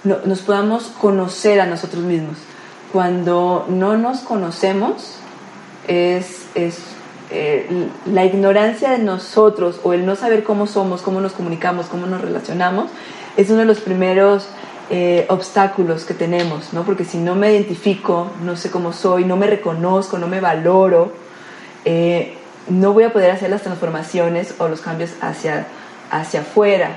nos 0.04 0.40
podamos 0.40 0.84
conocer 0.84 1.60
a 1.60 1.66
nosotros 1.66 2.02
mismos 2.02 2.38
cuando 2.96 3.66
no 3.68 3.98
nos 3.98 4.20
conocemos 4.20 5.18
es, 5.86 6.46
es 6.54 6.78
eh, 7.30 7.90
la 8.06 8.24
ignorancia 8.24 8.88
de 8.88 9.00
nosotros 9.00 9.80
o 9.84 9.92
el 9.92 10.06
no 10.06 10.16
saber 10.16 10.44
cómo 10.44 10.66
somos, 10.66 11.02
cómo 11.02 11.20
nos 11.20 11.32
comunicamos, 11.32 11.88
cómo 11.88 12.06
nos 12.06 12.22
relacionamos, 12.22 12.88
es 13.36 13.50
uno 13.50 13.58
de 13.58 13.64
los 13.66 13.80
primeros 13.80 14.48
eh, 14.88 15.26
obstáculos 15.28 16.06
que 16.06 16.14
tenemos, 16.14 16.72
¿no? 16.72 16.84
Porque 16.84 17.04
si 17.04 17.18
no 17.18 17.34
me 17.34 17.52
identifico, 17.52 18.30
no 18.42 18.56
sé 18.56 18.70
cómo 18.70 18.94
soy, 18.94 19.26
no 19.26 19.36
me 19.36 19.46
reconozco, 19.46 20.16
no 20.16 20.26
me 20.26 20.40
valoro, 20.40 21.12
eh, 21.84 22.32
no 22.70 22.94
voy 22.94 23.04
a 23.04 23.12
poder 23.12 23.30
hacer 23.30 23.50
las 23.50 23.60
transformaciones 23.60 24.54
o 24.56 24.68
los 24.68 24.80
cambios 24.80 25.10
hacia, 25.20 25.66
hacia 26.10 26.40
afuera, 26.40 26.92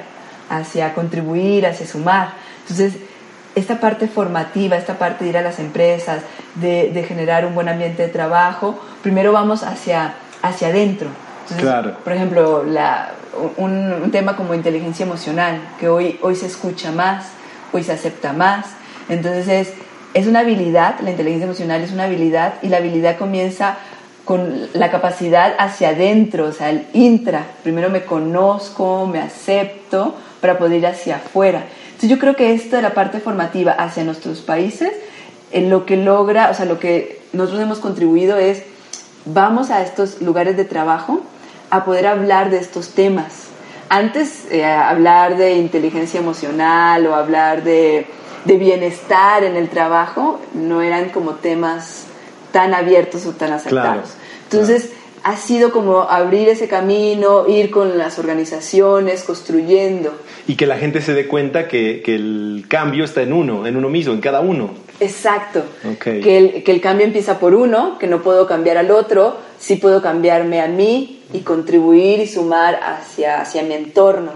hacia 0.50 0.94
contribuir, 0.94 1.68
hacia 1.68 1.86
sumar. 1.86 2.36
Entonces, 2.62 2.94
esta 3.56 3.79
parte 3.79 4.08
formativa, 4.08 4.77
esta 4.77 4.98
parte 4.98 5.24
de 5.24 5.32
ir 5.32 5.38
a 5.38 5.41
las 5.41 5.60
empresas, 5.60 6.22
de, 6.56 7.06
generar 7.08 7.46
un 7.46 7.56
buen 7.56 7.70
ambiente 7.70 8.03
de 8.03 8.10
trabajo, 8.10 8.79
primero 9.01 9.32
vamos 9.32 9.63
hacia, 9.63 10.13
hacia 10.41 10.70
adentro. 10.70 11.10
claro. 11.58 11.96
Por 12.03 12.13
ejemplo, 12.13 12.63
la, 12.63 13.12
un, 13.58 14.10
tema 14.12 14.36
como 14.36 14.53
inteligencia 14.53 15.06
emocional, 15.06 15.62
que 15.79 15.89
hoy, 15.89 16.20
hoy 16.22 16.36
se 16.36 16.46
escucha 16.46 16.91
más, 16.91 17.27
hoy 17.72 17.84
se 17.84 17.91
acepta 17.91 18.34
más. 18.34 18.68
Entonces 19.08 19.48
es, 19.48 19.74
es 20.13 20.27
una 20.27 20.39
habilidad, 20.39 21.00
la 21.01 21.12
inteligencia 21.12 21.46
emocional 21.46 21.82
es 21.82 21.91
una 21.91 22.06
habilidad 22.06 22.56
y 22.62 22.70
la 22.70 22.77
habilidad 22.77 23.18
comienza 23.18 23.77
con 24.25 24.68
la 24.74 24.91
capacidad 24.91 25.56
hacia 25.58 25.89
adentro, 25.89 26.46
o 26.46 26.51
sea, 26.51 26.70
el 26.70 26.86
intra. 26.94 27.46
Primero 27.63 27.89
me 27.89 28.03
conozco, 28.03 29.08
me 29.08 29.20
acepto 29.20 30.15
para 30.39 30.58
poder 30.60 30.79
ir 30.79 30.88
hacia 30.88 31.15
afuera. 31.15 31.63
Entonces 32.00 32.15
yo 32.15 32.20
creo 32.20 32.38
que 32.38 32.53
esto 32.53 32.77
de 32.77 32.82
la 32.82 32.94
parte 32.94 33.20
formativa 33.20 33.74
hacia 33.74 34.06
nuestros 34.06 34.39
países, 34.39 34.94
en 35.51 35.70
lo 35.70 35.86
que 35.86 35.98
logra, 35.98 36.50
o 36.50 36.53
sea, 36.53 36.65
lo 36.65 36.79
que 36.79 37.20
nosotros 37.34 37.62
hemos 37.62 37.79
contribuido 37.79 38.38
es, 38.38 38.63
vamos 39.25 39.70
a 39.70 39.82
estos 39.82 40.22
lugares 40.22 40.56
de 40.56 40.63
trabajo 40.63 41.20
a 41.70 41.84
poder 41.84 42.08
hablar 42.08 42.51
de 42.51 42.58
estos 42.60 42.91
temas. 42.91 43.48
Antes, 43.89 44.50
eh, 44.50 44.63
hablar 44.63 45.36
de 45.36 45.56
inteligencia 45.56 46.22
emocional 46.22 47.06
o 47.06 47.15
hablar 47.15 47.65
de, 47.65 48.08
de 48.46 48.58
bienestar 48.58 49.44
en 49.44 49.58
el 49.58 49.68
trabajo 49.68 50.39
no 50.53 50.82
eran 50.82 51.10
como 51.10 51.32
temas 51.32 52.06
tan 52.53 52.74
abiertos 52.74 53.25
o 53.25 53.34
tan 53.34 53.51
aceptados. 53.51 54.13
Entonces, 54.46 54.94
ha 55.23 55.38
sido 55.38 55.71
como 55.71 56.01
abrir 56.01 56.49
ese 56.49 56.67
camino, 56.67 57.47
ir 57.47 57.71
con 57.71 57.97
las 57.97 58.19
organizaciones, 58.19 59.23
construyendo. 59.23 60.13
Y 60.47 60.55
que 60.55 60.65
la 60.65 60.77
gente 60.77 61.01
se 61.01 61.13
dé 61.13 61.27
cuenta 61.27 61.67
que, 61.67 62.01
que 62.03 62.15
el 62.15 62.65
cambio 62.67 63.03
está 63.03 63.21
en 63.21 63.33
uno, 63.33 63.67
en 63.67 63.75
uno 63.75 63.89
mismo, 63.89 64.13
en 64.13 64.21
cada 64.21 64.39
uno. 64.41 64.71
Exacto. 64.99 65.63
Que, 66.01 66.38
el, 66.38 66.63
que 66.63 66.71
el 66.71 66.81
cambio 66.81 67.05
empieza 67.05 67.39
por 67.39 67.53
uno, 67.53 67.97
que 67.97 68.07
no 68.07 68.21
puedo 68.21 68.47
cambiar 68.47 68.77
al 68.77 68.91
otro, 68.91 69.38
sí 69.57 69.75
puedo 69.75 70.01
cambiarme 70.01 70.61
a 70.61 70.67
mí 70.67 71.23
y 71.33 71.39
contribuir 71.39 72.19
y 72.19 72.27
sumar 72.27 72.79
hacia, 72.81 73.41
hacia 73.41 73.63
mi 73.63 73.75
entorno. 73.75 74.31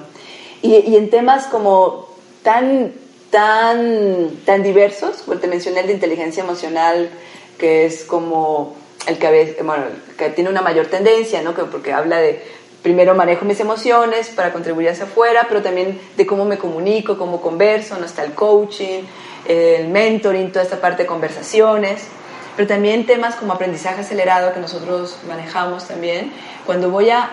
Y, 0.62 0.76
y 0.76 0.96
en 0.96 1.10
temas 1.10 1.48
como 1.48 2.08
tan, 2.44 2.94
tan, 3.30 4.30
tan 4.46 4.64
diversos, 4.64 5.24
te 5.42 5.48
mencioné 5.48 5.82
el 5.82 5.88
de 5.88 5.94
inteligencia 5.94 6.44
emocional, 6.44 7.10
que 7.58 7.86
es 7.86 8.04
como 8.06 8.76
el 9.08 9.18
que, 9.18 9.58
bueno, 9.64 9.86
que 10.18 10.30
tiene 10.30 10.50
una 10.50 10.62
mayor 10.62 10.88
tendencia, 10.88 11.42
¿no? 11.42 11.54
porque 11.54 11.94
habla 11.94 12.18
de 12.18 12.44
primero 12.82 13.16
manejo 13.16 13.46
mis 13.46 13.60
emociones 13.60 14.28
para 14.30 14.52
contribuir 14.52 14.90
hacia 14.90 15.06
afuera, 15.06 15.46
pero 15.48 15.62
también 15.62 16.00
de 16.18 16.26
cómo 16.26 16.46
me 16.46 16.58
comunico, 16.58 17.18
cómo 17.18 17.42
converso, 17.42 17.98
no 17.98 18.06
está 18.06 18.24
el 18.24 18.34
coaching, 18.34 19.04
el 19.48 19.88
mentoring, 19.88 20.52
toda 20.52 20.64
esta 20.64 20.80
parte 20.80 21.04
de 21.04 21.08
conversaciones, 21.08 22.08
pero 22.56 22.68
también 22.68 23.06
temas 23.06 23.36
como 23.36 23.54
aprendizaje 23.54 24.02
acelerado 24.02 24.54
que 24.54 24.60
nosotros 24.60 25.18
manejamos 25.28 25.88
también. 25.88 26.32
Cuando 26.66 26.90
voy 26.90 27.10
a 27.10 27.32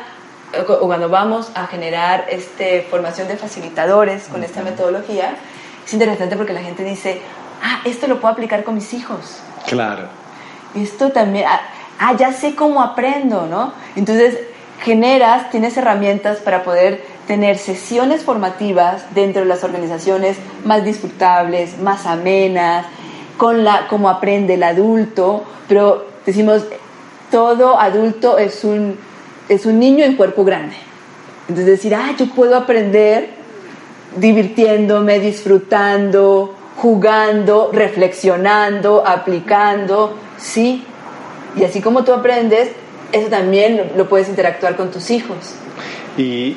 o 0.69 0.87
cuando 0.87 1.09
vamos 1.09 1.51
a 1.55 1.69
generar 1.69 2.27
este, 2.29 2.83
formación 2.83 3.29
de 3.29 3.37
facilitadores 3.37 4.25
con 4.25 4.43
esta 4.43 4.63
metodología, 4.63 5.37
es 5.85 5.93
interesante 5.93 6.37
porque 6.37 6.53
la 6.53 6.63
gente 6.63 6.83
dice, 6.83 7.21
ah, 7.63 7.83
esto 7.85 8.09
lo 8.09 8.21
puedo 8.21 8.33
aplicar 8.33 8.65
con 8.65 8.75
mis 8.75 8.93
hijos. 8.93 9.39
Claro 9.67 10.20
esto 10.75 11.11
también, 11.11 11.47
ah, 11.49 11.61
ah, 11.99 12.17
ya 12.17 12.33
sé 12.33 12.55
cómo 12.55 12.83
aprendo, 12.83 13.47
¿no? 13.47 13.73
Entonces 13.97 14.39
generas, 14.81 15.51
tienes 15.51 15.77
herramientas 15.77 16.39
para 16.39 16.63
poder 16.63 17.03
tener 17.27 17.59
sesiones 17.59 18.25
formativas 18.25 19.15
dentro 19.15 19.43
de 19.43 19.49
las 19.49 19.63
organizaciones 19.63 20.37
más 20.65 20.85
disfrutables, 20.85 21.79
más 21.79 22.07
amenas, 22.07 22.87
con 23.37 23.65
la 23.65 23.87
cómo 23.89 24.09
aprende 24.09 24.55
el 24.55 24.63
adulto, 24.63 25.45
pero 25.69 26.07
decimos 26.27 26.65
todo 27.31 27.79
adulto 27.79 28.39
es 28.39 28.65
un 28.65 28.99
es 29.49 29.67
un 29.67 29.79
niño 29.81 30.05
en 30.05 30.17
cuerpo 30.17 30.45
grande. 30.45 30.77
Entonces 31.49 31.67
decir, 31.67 31.95
ah, 31.95 32.15
yo 32.17 32.27
puedo 32.27 32.57
aprender 32.57 33.31
divirtiéndome, 34.17 35.19
disfrutando, 35.19 36.55
jugando, 36.77 37.71
reflexionando, 37.73 39.05
aplicando, 39.05 40.15
sí. 40.41 40.85
Y 41.57 41.65
así 41.65 41.81
como 41.81 42.05
tú 42.05 42.13
aprendes, 42.13 42.71
eso 43.13 43.29
también 43.29 43.93
lo 43.97 44.09
puedes 44.09 44.29
interactuar 44.29 44.77
con 44.77 44.91
tus 44.91 45.11
hijos. 45.11 45.55
Y, 46.17 46.57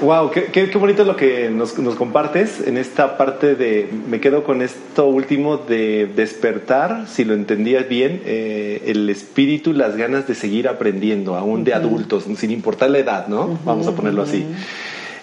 wow, 0.00 0.30
qué, 0.30 0.46
qué, 0.46 0.66
bonito 0.78 1.04
lo 1.04 1.16
que 1.16 1.50
nos, 1.50 1.78
nos, 1.78 1.96
compartes 1.96 2.66
en 2.66 2.78
esta 2.78 3.16
parte 3.16 3.54
de, 3.54 3.90
me 4.08 4.20
quedo 4.20 4.44
con 4.44 4.62
esto 4.62 5.06
último 5.06 5.58
de 5.58 6.06
despertar, 6.06 7.06
si 7.08 7.24
lo 7.24 7.34
entendías 7.34 7.88
bien, 7.88 8.22
eh, 8.24 8.82
el 8.86 9.08
espíritu, 9.10 9.72
las 9.72 9.96
ganas 9.96 10.26
de 10.26 10.34
seguir 10.34 10.68
aprendiendo, 10.68 11.36
aún 11.36 11.64
de 11.64 11.74
adultos, 11.74 12.24
sin 12.36 12.50
importar 12.50 12.90
la 12.90 12.98
edad, 12.98 13.26
¿no? 13.28 13.58
Vamos 13.64 13.86
a 13.86 13.92
ponerlo 13.92 14.22
así. 14.22 14.46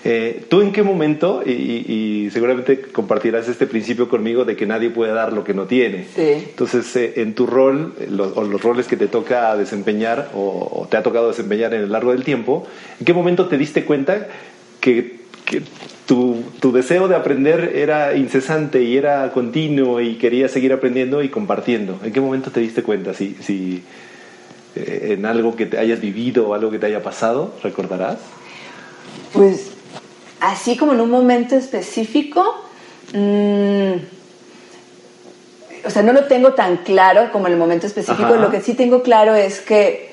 Eh, 0.05 0.43
¿Tú 0.49 0.61
en 0.61 0.73
qué 0.73 0.83
momento, 0.83 1.43
y, 1.45 2.29
seguramente 2.31 2.81
compartirás 2.81 3.47
este 3.47 3.67
principio 3.67 4.09
conmigo 4.09 4.43
de 4.43 4.55
que 4.57 4.65
nadie 4.65 4.89
puede 4.89 5.13
dar 5.13 5.31
lo 5.31 5.45
que 5.45 5.53
no 5.53 5.65
tiene? 5.65 6.05
Sí. 6.13 6.45
Entonces, 6.49 6.93
eh, 6.97 7.13
en 7.17 7.33
tu 7.33 7.45
rol, 7.45 7.93
los, 8.09 8.35
o 8.35 8.43
los 8.43 8.61
roles 8.61 8.87
que 8.87 8.97
te 8.97 9.07
toca 9.07 9.55
desempeñar 9.55 10.31
o, 10.35 10.87
te 10.89 10.97
ha 10.97 11.03
tocado 11.03 11.29
desempeñar 11.29 11.73
en 11.73 11.83
el 11.83 11.91
largo 11.91 12.11
del 12.11 12.25
tiempo, 12.25 12.67
¿en 12.99 13.05
qué 13.05 13.13
momento 13.13 13.47
te 13.47 13.57
diste 13.57 13.85
cuenta 13.85 14.27
que, 14.81 15.23
tu, 16.05 16.43
deseo 16.73 17.07
de 17.07 17.15
aprender 17.15 17.71
era 17.75 18.15
incesante 18.15 18.83
y 18.83 18.97
era 18.97 19.31
continuo 19.31 20.01
y 20.01 20.15
querías 20.15 20.51
seguir 20.51 20.73
aprendiendo 20.73 21.23
y 21.23 21.29
compartiendo? 21.29 21.99
¿En 22.03 22.11
qué 22.11 22.19
momento 22.19 22.51
te 22.51 22.59
diste 22.59 22.83
cuenta? 22.83 23.13
Si, 23.13 23.37
si 23.41 23.83
eh, 24.75 25.15
en 25.17 25.25
algo 25.25 25.55
que 25.55 25.65
te 25.65 25.77
hayas 25.77 26.01
vivido 26.01 26.49
o 26.49 26.53
algo 26.55 26.71
que 26.71 26.79
te 26.79 26.87
haya 26.87 27.01
pasado, 27.03 27.53
¿recordarás? 27.63 28.17
Pues 29.31 29.72
así 30.43 30.75
como 30.75 30.91
en 30.91 30.99
un 30.99 31.09
momento 31.09 31.55
específico, 31.55 32.43
mm, 33.13 33.93
o 35.85 35.89
sea, 35.89 36.03
no 36.03 36.11
lo 36.11 36.25
tengo 36.25 36.53
tan 36.53 36.77
claro 36.77 37.31
como 37.31 37.47
en 37.47 37.53
el 37.53 37.59
momento 37.59 37.87
específico, 37.87 38.35
lo 38.35 38.51
que 38.51 38.59
sí 38.59 38.73
tengo 38.73 39.03
claro 39.03 39.35
es 39.35 39.61
que 39.61 40.11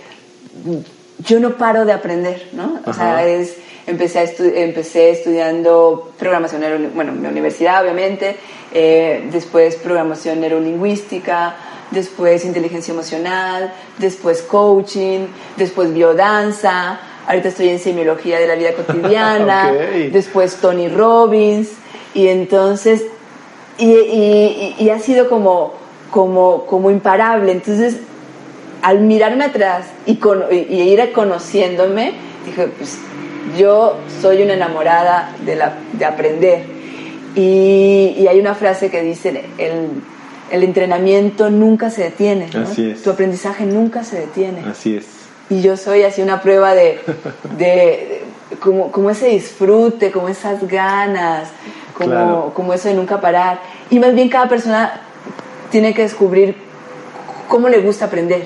yo 1.19 1.41
no 1.41 1.57
paro 1.57 1.85
de 1.85 1.93
aprender, 1.93 2.49
¿no? 2.53 2.81
O 2.87 2.93
sea, 2.93 3.27
es, 3.27 3.57
empecé, 3.89 4.63
empecé 4.63 5.11
estudiando 5.11 6.13
programación, 6.17 6.93
bueno, 6.95 7.11
en 7.11 7.23
mi 7.23 7.29
universidad 7.29 7.83
obviamente, 7.83 8.37
eh, 8.73 9.29
después 9.33 9.77
programación 9.77 10.41
neurolingüística, 10.41 11.57
después 11.91 12.45
inteligencia 12.45 12.95
emocional, 12.95 13.73
después 13.99 14.43
coaching, 14.43 15.27
después 15.57 15.93
biodanza, 15.93 17.01
ahorita 17.31 17.49
estoy 17.49 17.69
en 17.69 17.79
semiología 17.79 18.41
de 18.41 18.49
la 18.49 18.57
vida 18.57 18.73
cotidiana, 18.73 19.73
después 20.13 20.57
Tony 20.57 20.89
Robbins, 20.89 21.69
y 22.13 22.27
entonces, 22.27 23.05
y, 23.79 24.89
ha 24.91 24.99
sido 24.99 25.29
como, 25.29 25.75
como, 26.11 26.67
como 26.67 26.91
imparable. 26.91 27.53
Entonces, 27.53 27.99
al 28.83 29.01
mirarme 29.03 29.45
atrás 29.45 29.87
y, 30.07 30.19
ir 30.51 31.13
conociéndome, 31.13 32.15
dije, 32.45 32.67
pues 32.77 32.99
yo 33.57 33.97
soy 34.21 34.43
una 34.43 34.55
enamorada 34.55 35.33
de, 35.45 35.55
la, 35.55 35.79
de 35.93 36.05
aprender. 36.05 36.65
Y, 37.37 38.27
hay 38.29 38.41
una 38.41 38.57
frase 38.57 38.91
que 38.91 39.03
dice, 39.03 39.45
el, 39.57 40.03
el 40.51 40.63
entrenamiento 40.65 41.49
nunca 41.49 41.91
se 41.91 42.03
detiene. 42.03 42.49
Así 42.61 42.91
es. 42.91 43.05
Tu 43.05 43.11
aprendizaje 43.11 43.67
nunca 43.67 44.03
se 44.03 44.19
detiene. 44.19 44.65
Así 44.69 44.97
es 44.97 45.20
y 45.51 45.61
yo 45.61 45.77
soy 45.77 46.05
así 46.05 46.23
una 46.23 46.41
prueba 46.41 46.75
de, 46.75 47.01
de, 47.59 48.23
como, 48.61 48.91
como, 48.93 49.11
ese 49.11 49.27
disfrute, 49.27 50.13
como 50.13 50.29
esas 50.29 50.67
ganas, 50.67 51.49
como, 51.93 52.55
como 52.55 52.73
eso 52.73 52.89
de 52.89 52.95
nunca 52.95 53.21
parar. 53.21 53.61
Y 53.91 53.99
más 53.99 54.15
bien 54.15 54.29
cada 54.29 54.49
persona 54.49 55.03
tiene 55.71 55.93
que 55.93 56.03
descubrir 56.03 56.57
cómo 57.49 57.69
le 57.69 57.81
gusta 57.81 58.07
aprender. 58.07 58.45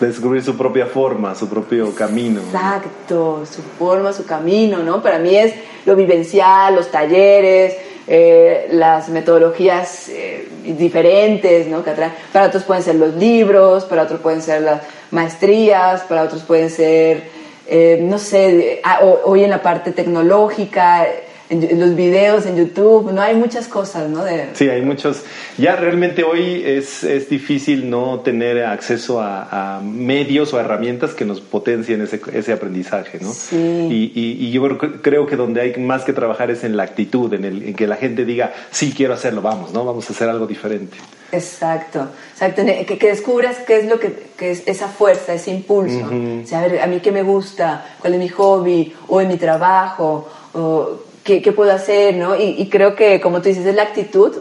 Descubrir 0.00 0.44
su 0.44 0.56
propia 0.56 0.86
forma, 0.86 1.34
su 1.34 1.48
propio 1.48 1.92
camino. 1.92 2.40
Exacto, 2.40 3.44
su 3.44 3.62
forma, 3.76 4.12
su 4.12 4.24
camino, 4.24 4.78
¿no? 4.78 5.02
Para 5.02 5.18
mí 5.18 5.34
es 5.34 5.54
lo 5.84 5.96
vivencial, 5.96 6.76
los 6.76 6.88
talleres, 6.88 7.76
eh, 8.06 8.68
las 8.70 9.08
metodologías 9.08 10.08
eh, 10.08 10.48
diferentes, 10.64 11.66
¿no? 11.66 11.82
Que 11.82 11.90
atraen. 11.90 12.12
Para 12.32 12.46
otros 12.46 12.62
pueden 12.62 12.84
ser 12.84 12.94
los 12.94 13.14
libros, 13.16 13.84
para 13.86 14.04
otros 14.04 14.20
pueden 14.20 14.40
ser 14.40 14.62
las 14.62 14.82
maestrías, 15.10 16.02
para 16.02 16.22
otros 16.22 16.42
pueden 16.42 16.70
ser, 16.70 17.24
eh, 17.66 17.98
no 18.02 18.18
sé, 18.18 18.80
ah, 18.84 19.00
hoy 19.24 19.44
en 19.44 19.50
la 19.50 19.62
parte 19.62 19.92
tecnológica, 19.92 21.06
en, 21.50 21.80
los 21.80 21.94
videos 21.94 22.46
en 22.46 22.56
YouTube, 22.56 23.10
no 23.12 23.20
hay 23.20 23.34
muchas 23.34 23.68
cosas, 23.68 24.08
¿no? 24.08 24.24
De... 24.24 24.48
Sí, 24.54 24.68
hay 24.68 24.82
muchos. 24.82 25.22
Ya 25.56 25.76
realmente 25.76 26.22
hoy 26.24 26.62
es, 26.64 27.04
es 27.04 27.28
difícil 27.28 27.88
no 27.88 28.20
tener 28.20 28.64
acceso 28.64 29.20
a, 29.20 29.80
medios 29.82 30.52
o 30.52 30.60
herramientas 30.60 31.14
que 31.14 31.24
nos 31.24 31.40
potencien 31.40 32.02
ese, 32.02 32.20
ese 32.32 32.52
aprendizaje, 32.52 33.18
¿no? 33.20 33.32
Sí. 33.32 33.56
Y, 33.56 34.46
y, 34.46 34.50
yo 34.50 34.78
creo 35.02 35.26
que 35.26 35.36
donde 35.36 35.60
hay 35.60 35.76
más 35.76 36.04
que 36.04 36.12
trabajar 36.12 36.50
es 36.50 36.64
en 36.64 36.76
la 36.76 36.82
actitud, 36.82 37.32
en, 37.32 37.44
el, 37.44 37.62
en 37.62 37.74
que 37.74 37.86
la 37.86 37.96
gente 37.96 38.24
diga, 38.24 38.52
sí, 38.70 38.92
quiero 38.96 39.14
hacerlo, 39.14 39.42
vamos, 39.42 39.72
¿no? 39.72 39.84
Vamos 39.84 40.08
a 40.08 40.12
hacer 40.12 40.28
algo 40.28 40.46
diferente. 40.46 40.96
Exacto, 41.32 42.08
exacto. 42.32 42.64
Que, 42.64 42.98
que, 42.98 43.08
descubras 43.08 43.58
qué 43.66 43.78
es 43.80 43.86
lo 43.86 43.98
que, 43.98 44.12
que, 44.36 44.50
es 44.50 44.62
esa 44.66 44.88
fuerza, 44.88 45.34
ese 45.34 45.50
impulso. 45.50 46.06
o 46.06 46.46
sea, 46.46 46.60
a 46.60 46.68
ver, 46.68 46.80
a 46.80 46.86
mí 46.86 47.00
qué 47.00 47.12
me 47.12 47.22
gusta, 47.22 47.96
cuál 48.00 48.14
es 48.14 48.20
mi 48.20 48.28
hobby, 48.28 48.94
o 49.08 49.20
en 49.20 49.28
mi 49.28 49.36
trabajo, 49.36 50.28
o 50.54 51.07
qué, 51.42 51.52
puedo 51.52 51.72
hacer, 51.72 52.14
¿no? 52.14 52.34
Y, 52.36 52.68
creo 52.70 52.94
que, 52.94 53.20
como 53.20 53.42
tú 53.42 53.48
dices, 53.48 53.66
es 53.66 53.74
la 53.74 53.82
actitud, 53.82 54.36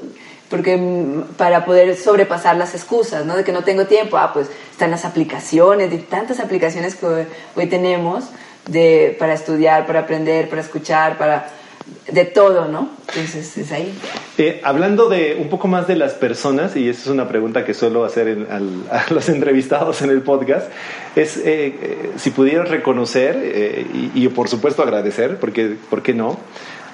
porque 0.49 0.77
mm, 0.77 1.35
para 1.37 1.65
poder 1.65 1.95
sobrepasar 1.95 2.55
las 2.55 2.73
excusas, 2.73 3.25
¿no? 3.25 3.35
De 3.35 3.43
que 3.43 3.51
no 3.51 3.63
tengo 3.63 3.85
tiempo, 3.85 4.17
ah, 4.17 4.31
pues 4.33 4.49
están 4.71 4.91
las 4.91 5.05
aplicaciones, 5.05 5.91
de 5.91 5.97
tantas 5.97 6.39
aplicaciones 6.39 6.95
que 6.95 7.27
hoy, 7.55 7.67
tenemos 7.67 8.25
de, 8.67 9.15
para 9.19 9.33
estudiar, 9.33 9.85
para 9.85 10.01
aprender, 10.01 10.49
para 10.49 10.61
escuchar, 10.61 11.17
para 11.17 11.49
de 12.11 12.25
todo, 12.25 12.67
¿no? 12.67 12.89
Entonces 13.09 13.57
es 13.57 13.71
ahí. 13.71 13.93
Eh, 14.37 14.61
hablando 14.63 15.09
de 15.09 15.37
un 15.39 15.49
poco 15.49 15.67
más 15.67 15.87
de 15.87 15.95
las 15.95 16.13
personas, 16.13 16.75
y 16.75 16.89
esa 16.89 17.01
es 17.01 17.07
una 17.07 17.27
pregunta 17.27 17.65
que 17.65 17.73
suelo 17.73 18.05
hacer 18.05 18.47
a 18.49 19.05
los 19.13 19.29
entrevistados 19.29 20.01
en 20.01 20.09
el 20.09 20.21
podcast, 20.21 20.69
es 21.15 21.37
eh, 21.37 21.43
eh, 21.45 22.11
si 22.17 22.31
pudieras 22.31 22.69
reconocer 22.69 23.87
y, 23.93 24.11
y, 24.13 24.27
por 24.29 24.47
supuesto 24.47 24.83
agradecer, 24.83 25.37
porque 25.37 25.75
¿por 25.89 26.01
qué 26.01 26.13
no? 26.13 26.37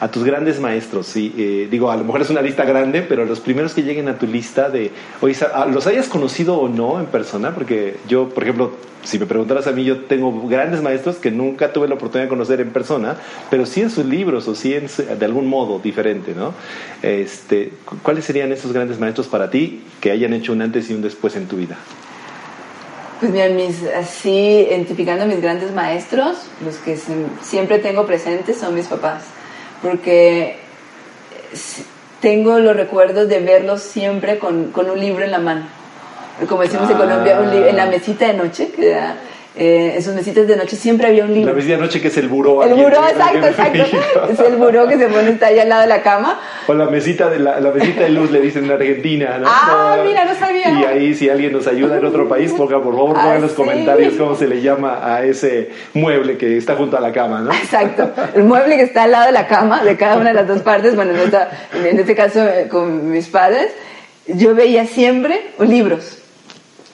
A 0.03 0.11
tus 0.11 0.25
grandes 0.25 0.59
maestros. 0.59 1.15
Y, 1.15 1.33
eh, 1.37 1.67
digo, 1.71 1.89
a 1.89 1.95
lo 1.95 2.03
mejor 2.03 2.21
es 2.21 2.29
una 2.29 2.41
lista 2.41 2.65
grande, 2.65 3.03
pero 3.03 3.23
los 3.23 3.39
primeros 3.39 3.73
que 3.73 3.83
lleguen 3.83 4.09
a 4.09 4.17
tu 4.17 4.27
lista 4.27 4.69
de, 4.69 4.91
oye, 5.21 5.33
ah, 5.53 5.65
los 5.65 5.87
hayas 5.87 6.09
conocido 6.09 6.57
o 6.57 6.67
no 6.67 6.99
en 6.99 7.05
persona, 7.05 7.55
porque 7.55 7.95
yo, 8.09 8.27
por 8.27 8.43
ejemplo, 8.43 8.71
si 9.03 9.17
me 9.17 9.25
preguntaras 9.25 9.65
a 9.65 9.71
mí, 9.71 9.85
yo 9.85 10.01
tengo 10.01 10.45
grandes 10.49 10.81
maestros 10.81 11.15
que 11.17 11.31
nunca 11.31 11.71
tuve 11.71 11.87
la 11.87 11.95
oportunidad 11.95 12.25
de 12.25 12.29
conocer 12.29 12.59
en 12.59 12.71
persona, 12.71 13.15
pero 13.49 13.65
sí 13.65 13.79
en 13.79 13.89
sus 13.89 14.05
libros 14.05 14.45
o 14.49 14.55
sí 14.55 14.73
en, 14.73 14.87
de 15.17 15.25
algún 15.25 15.47
modo 15.47 15.79
diferente, 15.79 16.33
¿no? 16.35 16.53
Este, 17.01 17.71
¿Cuáles 18.01 18.25
serían 18.25 18.51
esos 18.51 18.73
grandes 18.73 18.99
maestros 18.99 19.27
para 19.27 19.49
ti 19.49 19.83
que 20.01 20.11
hayan 20.11 20.33
hecho 20.33 20.51
un 20.51 20.61
antes 20.63 20.89
y 20.89 20.95
un 20.95 21.01
después 21.01 21.37
en 21.37 21.47
tu 21.47 21.55
vida? 21.55 21.77
Pues 23.21 23.31
mira, 23.31 23.47
mis, 23.47 23.81
así, 23.95 24.67
identificando 24.69 25.25
mis 25.25 25.41
grandes 25.41 25.73
maestros, 25.73 26.39
los 26.65 26.75
que 26.75 26.97
siempre 27.41 27.79
tengo 27.79 28.05
presentes 28.05 28.57
son 28.57 28.75
mis 28.75 28.87
papás 28.87 29.23
porque 29.83 30.55
tengo 32.21 32.57
los 32.57 32.75
recuerdos 32.75 33.27
de 33.27 33.39
verlos 33.39 33.83
siempre 33.83 34.39
con, 34.39 34.71
con 34.71 34.89
un 34.89 34.99
libro 34.99 35.23
en 35.23 35.31
la 35.31 35.39
mano. 35.39 35.67
Como 36.49 36.61
decimos 36.63 36.89
en 36.89 36.97
Colombia, 36.97 37.37
en 37.69 37.75
la 37.75 37.85
mesita 37.85 38.25
de 38.25 38.33
noche, 38.33 38.71
que 38.71 38.89
era 38.89 39.17
eh, 39.55 39.93
en 39.95 40.01
sus 40.01 40.15
mesitas 40.15 40.47
de 40.47 40.55
noche 40.55 40.75
siempre 40.75 41.07
había 41.07 41.25
un 41.25 41.33
libro. 41.33 41.51
La 41.51 41.55
mesita 41.55 41.75
de 41.75 41.81
noche 41.81 42.01
que 42.01 42.07
es 42.07 42.17
el 42.17 42.27
buró. 42.27 42.63
El 42.63 42.73
buró, 42.73 43.07
exacto, 43.07 43.45
exacto. 43.45 43.83
Es 44.31 44.39
el 44.39 44.55
buró 44.55 44.87
que 44.87 44.97
se 44.97 45.07
pone 45.07 45.29
está 45.29 45.47
ahí 45.47 45.59
al 45.59 45.69
lado 45.69 45.81
de 45.83 45.87
la 45.87 46.01
cama. 46.01 46.39
O 46.65 46.73
la 46.73 46.85
mesita 46.87 47.29
de, 47.29 47.37
la, 47.37 47.59
la 47.59 47.71
mesita 47.71 48.01
de 48.01 48.09
luz 48.09 48.31
le 48.31 48.41
dicen 48.41 48.65
en 48.65 48.71
Argentina, 48.71 49.37
¿no? 49.37 49.45
Ah, 49.47 49.97
mira, 50.03 50.25
no 50.25 50.33
sabía. 50.33 50.71
Y 50.71 50.83
ahí 50.85 51.13
si 51.13 51.29
alguien 51.29 51.53
nos 51.53 51.67
ayuda 51.67 51.97
en 51.97 52.05
otro 52.05 52.27
país, 52.27 52.51
ponga 52.53 52.81
por 52.81 52.95
favor 52.95 53.17
en 53.35 53.41
los 53.43 53.51
ah, 53.51 53.55
comentarios 53.55 54.15
cómo 54.15 54.35
se 54.35 54.47
le 54.47 54.61
llama 54.61 54.99
a 55.03 55.23
ese 55.23 55.69
mueble 55.93 56.37
que 56.37 56.57
está 56.57 56.75
junto 56.75 56.97
a 56.97 56.99
la 56.99 57.11
cama, 57.11 57.41
¿no? 57.41 57.51
Exacto. 57.53 58.11
El 58.33 58.45
mueble 58.45 58.75
que 58.75 58.83
está 58.83 59.03
al 59.03 59.11
lado 59.11 59.27
de 59.27 59.33
la 59.33 59.47
cama, 59.47 59.83
de 59.83 59.95
cada 59.97 60.17
una 60.17 60.29
de 60.29 60.35
las 60.35 60.47
dos 60.47 60.61
partes, 60.63 60.95
bueno, 60.95 61.13
en 61.13 61.99
este 61.99 62.15
caso 62.15 62.43
eh, 62.43 62.67
con 62.69 63.11
mis 63.11 63.27
padres, 63.27 63.71
yo 64.25 64.55
veía 64.55 64.87
siempre 64.87 65.41
libros 65.59 66.22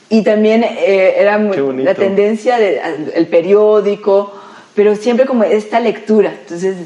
y 0.09 0.23
también 0.23 0.63
eh, 0.63 1.15
era 1.17 1.37
la 1.37 1.93
tendencia 1.93 2.57
del 2.57 3.27
periódico, 3.27 4.33
pero 4.73 4.95
siempre 4.95 5.27
como 5.27 5.43
esta 5.43 5.79
lectura. 5.79 6.33
Entonces, 6.41 6.77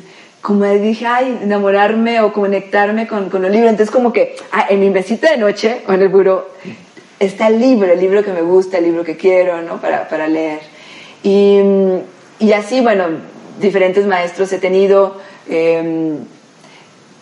como 0.41 0.65
dije, 0.65 1.05
ay, 1.05 1.39
enamorarme 1.41 2.19
o 2.19 2.33
conectarme 2.33 3.07
con, 3.07 3.29
con 3.29 3.41
los 3.41 3.49
libros. 3.49 3.69
Entonces, 3.69 3.91
como 3.91 4.12
que 4.12 4.36
ah, 4.51 4.67
en 4.69 4.81
mi 4.81 4.89
mesita 4.89 5.31
de 5.31 5.38
noche 5.38 5.81
o 5.88 5.93
en 5.93 6.01
el 6.01 6.09
buró 6.09 6.49
está 7.17 7.47
el 7.47 7.62
libro, 7.62 7.89
el 7.89 7.99
libro 7.99 8.25
que 8.25 8.33
me 8.33 8.41
gusta, 8.41 8.77
el 8.77 8.83
libro 8.83 9.05
que 9.05 9.15
quiero, 9.15 9.62
¿no? 9.62 9.79
Para, 9.79 10.09
para 10.09 10.27
leer. 10.27 10.59
Y, 11.23 11.62
y, 12.39 12.51
así, 12.51 12.81
bueno, 12.81 13.05
diferentes 13.62 14.05
maestros 14.05 14.51
he 14.51 14.59
tenido. 14.59 15.15
Em, 15.49 16.17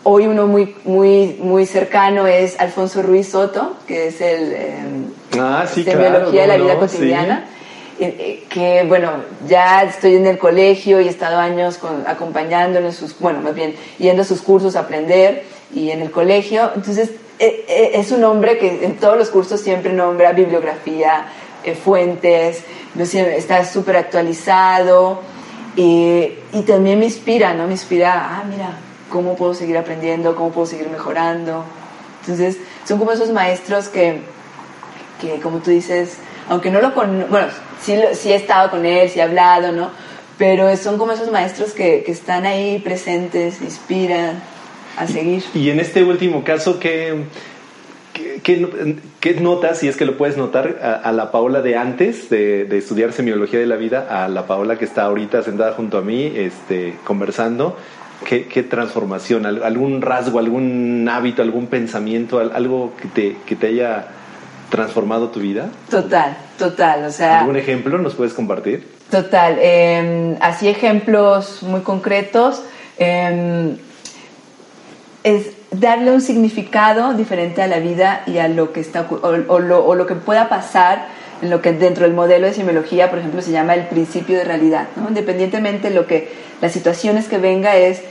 hoy 0.04 0.26
uno 0.26 0.48
muy, 0.48 0.76
muy, 0.84 1.38
muy 1.40 1.68
cercano 1.68 2.26
es 2.26 2.60
Alfonso 2.60 3.04
Ruiz 3.04 3.28
Soto, 3.28 3.78
que 3.88 4.08
es 4.08 4.20
el... 4.20 4.54
Em, 4.54 5.21
Ah, 5.40 5.66
sí, 5.72 5.84
de 5.84 5.96
biología 5.96 6.42
de 6.42 6.48
la 6.48 6.58
vida 6.58 6.80
cotidiana. 6.80 7.46
Eh, 8.00 8.46
que 8.50 8.84
bueno, 8.88 9.12
ya 9.48 9.84
estoy 9.84 10.16
en 10.16 10.26
el 10.26 10.40
colegio 10.40 11.00
y 11.02 11.08
he 11.08 11.10
estado 11.10 11.38
años 11.38 11.78
con, 11.78 12.04
acompañándolo 12.08 12.88
en 12.88 12.94
sus, 12.94 13.18
bueno, 13.20 13.42
más 13.42 13.54
bien 13.54 13.76
yendo 14.00 14.24
a 14.24 14.26
sus 14.26 14.42
cursos 14.42 14.76
a 14.76 14.80
aprender 14.80 15.44
y 15.72 15.92
en 15.92 16.02
el 16.02 16.10
colegio. 16.10 16.72
Entonces, 16.76 17.12
eh, 17.38 17.64
eh, 17.68 17.92
es 17.94 18.12
un 18.12 18.24
hombre 18.24 18.58
que 18.58 18.86
en 18.86 18.98
todos 18.98 19.18
los 19.18 19.30
cursos 19.30 19.62
siempre 19.62 19.94
nombra 19.94 20.34
bibliografía, 20.34 21.28
fuentes, 21.84 22.64
no 22.96 23.04
está 23.04 23.64
súper 23.66 23.98
actualizado 23.98 25.22
y, 25.76 26.32
y, 26.54 26.62
también 26.64 26.98
me 26.98 27.06
inspira, 27.06 27.54
¿no? 27.54 27.68
Me 27.68 27.74
inspira, 27.74 28.14
ah, 28.16 28.44
mira, 28.50 28.80
cómo 29.12 29.36
puedo 29.36 29.54
seguir 29.54 29.78
aprendiendo, 29.78 30.36
cómo 30.36 30.50
puedo 30.50 30.66
seguir 30.66 30.90
mejorando. 30.90 31.64
Entonces, 32.22 32.58
son 32.84 32.98
como 32.98 33.12
esos 33.12 33.30
maestros 33.30 33.90
que 33.90 34.22
que 35.22 35.40
como 35.40 35.60
tú 35.60 35.70
dices, 35.72 36.18
aunque 36.50 36.72
no 36.72 36.82
lo 36.82 36.94
con, 36.94 37.28
bueno, 37.30 37.48
sí, 37.82 37.96
sí 38.14 38.32
he 38.32 38.36
estado 38.36 38.72
con 38.72 38.86
él, 38.86 39.10
sí 39.10 39.20
he 39.20 39.22
hablado, 39.22 39.72
¿no? 39.72 39.92
Pero 40.38 40.76
son 40.76 40.98
como 40.98 41.12
esos 41.12 41.32
maestros 41.32 41.72
que, 41.74 42.04
que 42.04 42.12
están 42.12 42.46
ahí 42.46 42.80
presentes, 42.80 43.62
inspiran 43.62 44.42
a 44.98 45.06
seguir. 45.08 45.44
Y 45.54 45.70
en 45.70 45.80
este 45.80 46.04
último 46.04 46.44
caso, 46.44 46.80
¿qué, 46.80 47.26
qué, 48.42 48.98
qué 49.20 49.34
notas, 49.36 49.78
si 49.78 49.88
es 49.88 49.96
que 49.96 50.06
lo 50.06 50.18
puedes 50.18 50.38
notar, 50.38 51.02
a, 51.04 51.12
la 51.12 51.32
Paola 51.32 51.62
de 51.62 51.78
antes 51.78 52.30
de, 52.30 52.66
de, 52.66 52.78
estudiar 52.80 53.14
semiología 53.14 53.60
de 53.60 53.68
la 53.68 53.76
vida, 53.76 54.08
a 54.10 54.28
la 54.30 54.48
Paola 54.48 54.78
que 54.78 54.86
está 54.86 55.04
ahorita 55.04 55.44
sentada 55.44 55.74
junto 55.74 56.00
a 56.00 56.02
mí, 56.02 56.34
este, 56.36 56.96
conversando? 57.04 57.78
¿Qué, 58.28 58.46
¿Qué, 58.46 58.64
transformación? 58.64 59.46
¿Algún 59.46 60.02
rasgo, 60.02 60.40
algún 60.40 61.08
hábito, 61.10 61.42
algún 61.42 61.68
pensamiento, 61.68 62.40
algo 62.40 62.94
que 63.02 63.08
te, 63.08 63.38
que 63.46 63.56
te 63.56 63.68
haya 63.68 64.08
transformado 64.72 65.30
tu 65.30 65.40
vida? 65.40 65.70
Total, 65.92 66.36
total. 66.58 67.06
O 67.06 67.12
sea, 67.12 67.42
¿Algún 67.42 67.58
ejemplo 67.58 68.00
nos 68.00 68.16
puedes 68.16 68.34
compartir? 68.34 68.88
Total. 69.12 69.58
Eh, 69.60 70.36
así 70.40 70.68
ejemplos 70.68 71.62
muy 71.62 71.82
concretos. 71.82 72.64
Em, 72.98 73.78
es 75.24 75.52
darle 75.70 76.12
un 76.12 76.22
significado 76.22 77.14
diferente 77.14 77.62
a 77.62 77.68
la 77.68 77.78
vida 77.78 78.24
y 78.26 78.40
a 78.40 78.48
lo 78.48 78.74
que 78.74 78.80
está 78.80 79.08
o, 79.10 79.60
lo, 79.60 79.86
o, 79.86 79.96
lo, 79.96 80.08
que 80.08 80.16
pueda 80.16 80.50
pasar 80.50 81.08
en 81.44 81.52
lo 81.52 81.62
que 81.62 81.74
dentro 81.74 82.06
del 82.06 82.14
modelo 82.14 82.48
de 82.48 82.54
semiología, 82.54 83.10
por 83.10 83.20
ejemplo, 83.20 83.42
se 83.42 83.52
llama 83.52 83.76
el 83.76 83.88
principio 83.88 84.38
de 84.38 84.46
realidad. 84.46 84.88
¿no? 84.96 85.10
Independientemente 85.10 85.90
de 85.90 85.96
lo 85.96 86.08
que 86.08 86.32
las 86.62 86.72
situaciones 86.72 87.28
que 87.28 87.38
venga 87.38 87.76
es 87.76 88.02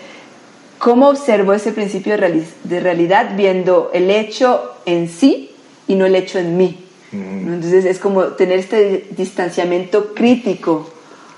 cómo 0.78 1.08
observo 1.08 1.52
ese 1.52 1.72
principio 1.72 2.16
de 2.16 2.80
realidad 2.80 3.30
viendo 3.36 3.90
el 3.92 4.10
hecho 4.10 4.76
en 4.86 5.08
sí 5.08 5.49
y 5.86 5.94
no 5.94 6.06
el 6.06 6.14
hecho 6.14 6.38
en 6.38 6.56
mí. 6.56 6.84
Entonces 7.12 7.84
es 7.84 7.98
como 7.98 8.22
tener 8.24 8.58
este 8.60 9.08
distanciamiento 9.16 10.14
crítico, 10.14 10.88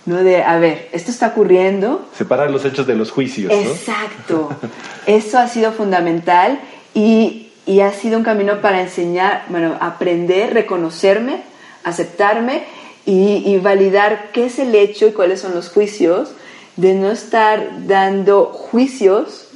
¿no? 0.05 0.23
De, 0.23 0.43
a 0.43 0.59
ver, 0.59 0.89
esto 0.93 1.11
está 1.11 1.29
ocurriendo. 1.29 2.07
Separar 2.17 2.51
los 2.51 2.65
hechos 2.65 2.87
de 2.87 2.95
los 2.95 3.11
juicios. 3.11 3.51
Exacto. 3.51 4.51
Eso 5.07 5.39
ha 5.39 5.49
sido 5.49 5.73
fundamental 5.73 6.61
y, 6.93 7.49
y, 7.65 7.81
ha 7.81 7.93
sido 7.93 8.19
un 8.19 8.25
camino 8.25 8.61
para 8.61 8.83
enseñar, 8.83 9.47
bueno, 9.49 9.77
aprender, 9.81 10.53
reconocerme, 10.53 11.43
aceptarme 11.85 12.65
y, 13.07 13.43
y 13.47 13.59
validar 13.59 14.31
qué 14.33 14.47
es 14.47 14.59
el 14.59 14.75
hecho 14.75 15.07
y 15.07 15.13
cuáles 15.13 15.41
son 15.41 15.55
los 15.55 15.71
juicios, 15.71 16.33
de 16.77 16.95
no 16.95 17.11
estar 17.11 17.87
dando 17.87 18.45
juicios, 18.47 19.49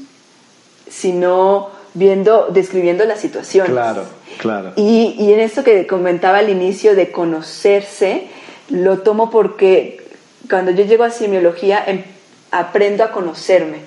sino 0.88 1.75
viendo, 1.96 2.48
describiendo 2.50 3.04
la 3.04 3.16
situación. 3.16 3.66
Claro, 3.66 4.04
claro. 4.38 4.72
Y, 4.76 5.16
y 5.18 5.32
en 5.32 5.40
esto 5.40 5.64
que 5.64 5.86
comentaba 5.86 6.38
al 6.38 6.50
inicio 6.50 6.94
de 6.94 7.10
conocerse, 7.10 8.28
lo 8.68 8.98
tomo 8.98 9.30
porque 9.30 10.04
cuando 10.48 10.70
yo 10.70 10.84
llego 10.84 11.04
a 11.04 11.10
semiología 11.10 11.82
em, 11.86 12.04
aprendo 12.50 13.02
a 13.02 13.12
conocerme, 13.12 13.78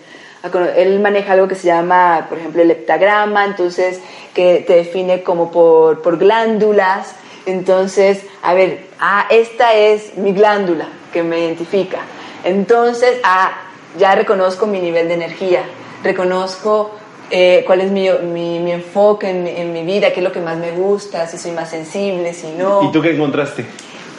él 0.76 1.00
maneja 1.00 1.34
algo 1.34 1.48
que 1.48 1.56
se 1.56 1.68
llama, 1.68 2.28
por 2.30 2.38
ejemplo, 2.38 2.62
el 2.62 2.72
heptagrama, 2.72 3.46
entonces 3.46 4.00
que 4.34 4.64
te 4.66 4.74
define 4.74 5.22
como 5.22 5.52
por, 5.52 6.02
por 6.02 6.18
glándulas. 6.18 7.14
Entonces, 7.46 8.22
a 8.42 8.54
ver, 8.54 8.86
ah, 9.00 9.26
esta 9.30 9.74
es 9.74 10.18
mi 10.18 10.32
glándula 10.32 10.88
que 11.12 11.24
me 11.24 11.40
identifica. 11.40 12.00
Entonces, 12.44 13.20
ah, 13.24 13.52
ya 13.98 14.16
reconozco 14.16 14.66
mi 14.66 14.80
nivel 14.80 15.10
de 15.10 15.16
energía, 15.16 15.64
reconozco 16.04 16.92
eh, 17.32 17.64
cuál 17.66 17.82
es 17.82 17.92
mi, 17.92 18.10
mi, 18.10 18.72
enfoque 18.72 19.30
en, 19.30 19.46
en, 19.48 19.72
mi 19.74 19.84
vida, 19.84 20.12
qué 20.12 20.20
es 20.20 20.24
lo 20.24 20.32
que 20.32 20.40
más 20.40 20.58
me 20.58 20.72
gusta, 20.72 21.28
si 21.28 21.38
soy 21.38 21.52
más 21.52 21.70
sensible, 21.70 22.34
si 22.34 22.48
no. 22.52 22.84
¿Y 22.84 22.92
tú 22.92 23.02
qué 23.02 23.12
encontraste? 23.12 23.66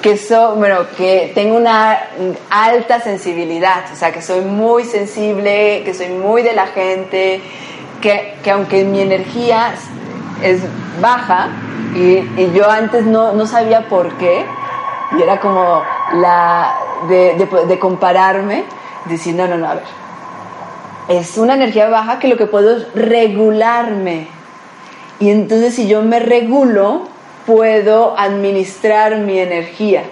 Que, 0.00 0.16
so, 0.16 0.54
bueno, 0.54 0.86
que 0.96 1.32
tengo 1.34 1.56
una 1.56 1.98
alta 2.48 3.00
sensibilidad, 3.00 3.84
o 3.92 3.96
sea, 3.96 4.12
que 4.12 4.22
soy 4.22 4.40
muy 4.42 4.84
sensible, 4.84 5.82
que 5.84 5.92
soy 5.92 6.08
muy 6.08 6.42
de 6.42 6.52
la 6.52 6.68
gente, 6.68 7.40
que, 8.00 8.34
que 8.42 8.50
aunque 8.50 8.84
mi 8.84 9.00
energía 9.00 9.74
es 10.42 10.60
baja, 11.00 11.48
y, 11.94 12.18
y 12.40 12.52
yo 12.54 12.70
antes 12.70 13.04
no, 13.04 13.32
no, 13.32 13.46
sabía 13.46 13.88
por 13.88 14.16
qué, 14.16 14.46
y 15.18 15.22
era 15.22 15.40
como 15.40 15.82
la 16.14 16.76
de, 17.08 17.34
de, 17.34 17.66
de 17.66 17.78
compararme, 17.78 18.64
decir, 19.06 19.34
no, 19.34 19.48
no, 19.48 19.58
no, 19.58 19.68
a 19.68 19.74
ver, 19.74 19.99
es 21.10 21.36
una 21.36 21.54
energía 21.54 21.88
baja 21.88 22.18
que 22.18 22.28
lo 22.28 22.36
que 22.36 22.46
puedo 22.46 22.76
es 22.76 22.94
regularme. 22.94 24.28
Y 25.18 25.30
entonces 25.30 25.74
si 25.74 25.88
yo 25.88 26.02
me 26.02 26.20
regulo, 26.20 27.08
puedo 27.46 28.18
administrar 28.18 29.18
mi 29.18 29.38
energía. 29.38 30.04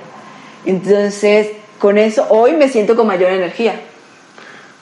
Entonces, 0.66 1.52
con 1.78 1.98
eso 1.98 2.26
hoy 2.30 2.52
me 2.52 2.68
siento 2.68 2.96
con 2.96 3.06
mayor 3.06 3.30
energía. 3.30 3.80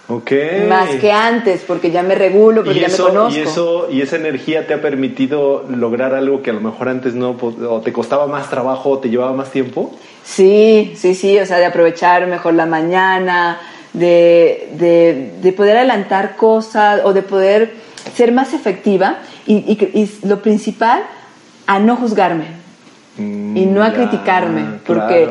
Ok. 0.08 0.30
Más 0.68 0.88
que 1.00 1.10
antes, 1.10 1.64
porque 1.66 1.90
ya 1.90 2.02
me 2.02 2.14
regulo, 2.14 2.62
porque 2.62 2.80
ya 2.80 2.88
me 2.88 2.96
conozco. 2.96 3.38
Y, 3.38 3.42
eso, 3.42 3.88
y 3.90 4.02
esa 4.02 4.16
energía 4.16 4.66
te 4.66 4.74
ha 4.74 4.80
permitido 4.80 5.64
lograr 5.68 6.14
algo 6.14 6.42
que 6.42 6.50
a 6.50 6.52
lo 6.52 6.60
mejor 6.60 6.88
antes 6.88 7.14
no, 7.14 7.36
o 7.40 7.80
te 7.80 7.92
costaba 7.92 8.26
más 8.26 8.48
trabajo, 8.48 8.90
o 8.90 8.98
te 8.98 9.10
llevaba 9.10 9.32
más 9.32 9.50
tiempo. 9.50 9.92
Sí, 10.24 10.94
sí, 10.96 11.14
sí, 11.14 11.38
o 11.38 11.44
sea, 11.44 11.58
de 11.58 11.66
aprovechar 11.66 12.26
mejor 12.28 12.54
la 12.54 12.66
mañana, 12.66 13.60
de, 13.92 15.32
de, 15.42 15.52
poder 15.52 15.78
adelantar 15.78 16.36
cosas 16.36 17.00
o 17.04 17.12
de 17.12 17.22
poder 17.22 17.74
ser 18.14 18.32
más 18.32 18.52
efectiva 18.52 19.18
y, 19.46 19.54
y, 19.54 20.26
lo 20.26 20.42
principal, 20.42 21.02
a 21.66 21.78
no 21.78 21.96
juzgarme 21.96 22.46
y 23.18 23.66
no 23.66 23.82
a 23.82 23.88
mm, 23.88 23.92
criticarme, 23.92 24.64
porque 24.86 25.28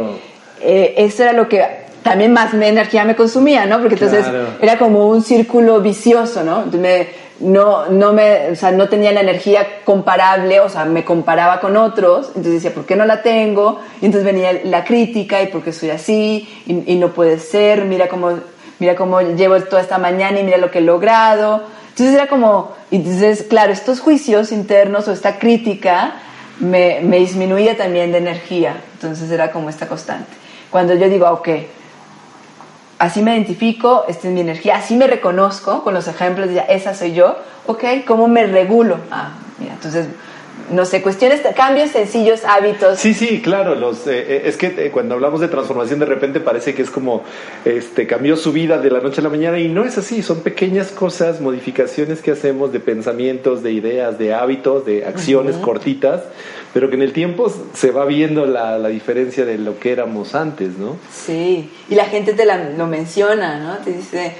eh, 0.61 0.95
eso 0.97 1.23
era 1.23 1.33
lo 1.33 1.47
que 1.47 1.63
también 2.01 2.33
más 2.33 2.53
energía 2.53 3.03
me 3.03 3.15
consumía, 3.15 3.65
¿no? 3.65 3.79
Porque 3.79 3.95
entonces 3.95 4.25
era 4.61 4.77
como 4.77 5.07
un 5.07 5.21
círculo 5.23 5.81
vicioso, 5.81 6.43
¿no? 6.43 6.63
Entonces 6.63 6.81
me, 6.81 7.07
no, 7.39 7.87
no, 7.87 8.13
me, 8.13 8.51
o 8.51 8.55
sea, 8.55 8.71
no 8.71 8.87
tenía 8.87 9.11
la 9.11 9.21
energía 9.21 9.83
comparable, 9.83 10.59
o 10.61 10.69
sea, 10.69 10.85
me 10.85 11.03
comparaba 11.03 11.59
con 11.59 11.75
otros, 11.75 12.27
entonces 12.27 12.53
decía, 12.53 12.73
¿por 12.73 12.85
qué 12.85 12.95
no 12.95 13.05
la 13.05 13.21
tengo? 13.21 13.79
Y 14.01 14.05
entonces 14.05 14.25
venía 14.25 14.61
la 14.63 14.83
crítica, 14.83 15.41
¿y 15.41 15.47
por 15.47 15.61
qué 15.61 15.73
soy 15.73 15.89
así? 15.89 16.47
Y, 16.65 16.95
no 16.95 17.09
puede 17.09 17.39
ser, 17.39 17.85
mira 17.85 18.07
cómo 18.07 18.39
mira 18.79 18.95
cómo 18.95 19.21
llevo 19.21 19.59
toda 19.61 19.81
esta 19.81 19.97
mañana 19.97 20.39
y 20.39 20.43
mira 20.43 20.57
lo 20.57 20.71
que 20.71 20.79
he 20.79 20.81
logrado. 20.81 21.63
Entonces 21.89 22.15
era 22.15 22.27
como, 22.27 22.73
entonces, 22.91 23.43
claro, 23.43 23.71
estos 23.71 23.99
juicios 23.99 24.51
internos 24.51 25.07
o 25.07 25.13
esta 25.13 25.39
crítica 25.39 26.15
me, 26.59 26.99
me 27.01 27.19
disminuía 27.19 27.77
también 27.77 28.11
de 28.11 28.17
energía. 28.17 28.81
Entonces 28.93 29.31
era 29.31 29.51
como 29.51 29.69
esta 29.69 29.87
constante. 29.87 30.31
Cuando 30.69 30.93
yo 30.93 31.07
digo, 31.07 31.29
ok, 31.29 31.49
así 32.99 33.21
me 33.21 33.33
identifico, 33.33 34.05
esta 34.07 34.27
es 34.27 34.33
mi 34.33 34.41
energía, 34.41 34.77
así 34.77 34.95
me 34.95 35.07
reconozco 35.07 35.83
con 35.83 35.93
los 35.93 36.07
ejemplos, 36.07 36.49
de 36.49 36.63
esa 36.69 36.93
soy 36.93 37.13
yo, 37.13 37.37
ok, 37.67 37.83
¿cómo 38.05 38.27
me 38.27 38.45
regulo? 38.47 38.97
Ah, 39.11 39.31
mira, 39.59 39.73
entonces 39.73 40.07
no 40.69 40.85
sé, 40.85 41.01
cuestiones, 41.01 41.41
cambios 41.55 41.91
sencillos, 41.91 42.43
hábitos. 42.43 42.99
Sí, 42.99 43.13
sí, 43.13 43.41
claro. 43.41 43.75
Los, 43.75 44.07
eh, 44.07 44.25
eh, 44.27 44.41
es 44.45 44.57
que 44.57 44.67
eh, 44.67 44.91
cuando 44.91 45.15
hablamos 45.15 45.41
de 45.41 45.47
transformación 45.47 45.99
de 45.99 46.05
repente 46.05 46.39
parece 46.39 46.73
que 46.73 46.81
es 46.81 46.89
como 46.89 47.23
este 47.65 48.07
cambió 48.07 48.35
su 48.35 48.51
vida 48.51 48.79
de 48.79 48.89
la 48.89 48.99
noche 48.99 49.21
a 49.21 49.23
la 49.23 49.29
mañana 49.29 49.59
y 49.59 49.67
no 49.67 49.83
es 49.83 49.97
así. 49.97 50.23
Son 50.23 50.41
pequeñas 50.41 50.91
cosas, 50.91 51.39
modificaciones 51.39 52.21
que 52.21 52.31
hacemos 52.31 52.71
de 52.71 52.79
pensamientos, 52.79 53.61
de 53.61 53.71
ideas, 53.71 54.17
de 54.17 54.33
hábitos, 54.33 54.85
de 54.85 55.05
acciones 55.05 55.55
cortitas, 55.57 56.23
pero 56.73 56.89
que 56.89 56.95
en 56.95 57.03
el 57.03 57.13
tiempo 57.13 57.51
se 57.73 57.91
va 57.91 58.05
viendo 58.05 58.45
la, 58.45 58.77
la, 58.79 58.89
diferencia 58.89 59.45
de 59.45 59.57
lo 59.57 59.79
que 59.79 59.91
éramos 59.91 60.35
antes, 60.35 60.77
¿no? 60.77 60.97
Sí, 61.11 61.69
y 61.89 61.95
la 61.95 62.05
gente 62.05 62.33
te 62.33 62.45
lo 62.45 62.87
menciona, 62.87 63.59
¿no? 63.59 63.77
Te 63.83 63.91
dice, 63.91 64.33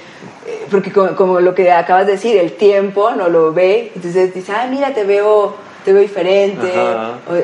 porque 0.70 0.92
como, 0.92 1.14
como, 1.14 1.40
lo 1.40 1.54
que 1.54 1.70
acabas 1.70 2.06
de 2.06 2.12
decir, 2.12 2.36
el 2.36 2.52
tiempo 2.52 3.12
no 3.12 3.28
lo 3.28 3.52
ve, 3.52 3.92
entonces 3.94 4.34
dice, 4.34 4.52
ah, 4.52 4.66
mira, 4.70 4.92
te 4.92 5.04
veo 5.04 5.65
te 5.86 5.92
veo 5.92 6.02
diferente, 6.02 6.72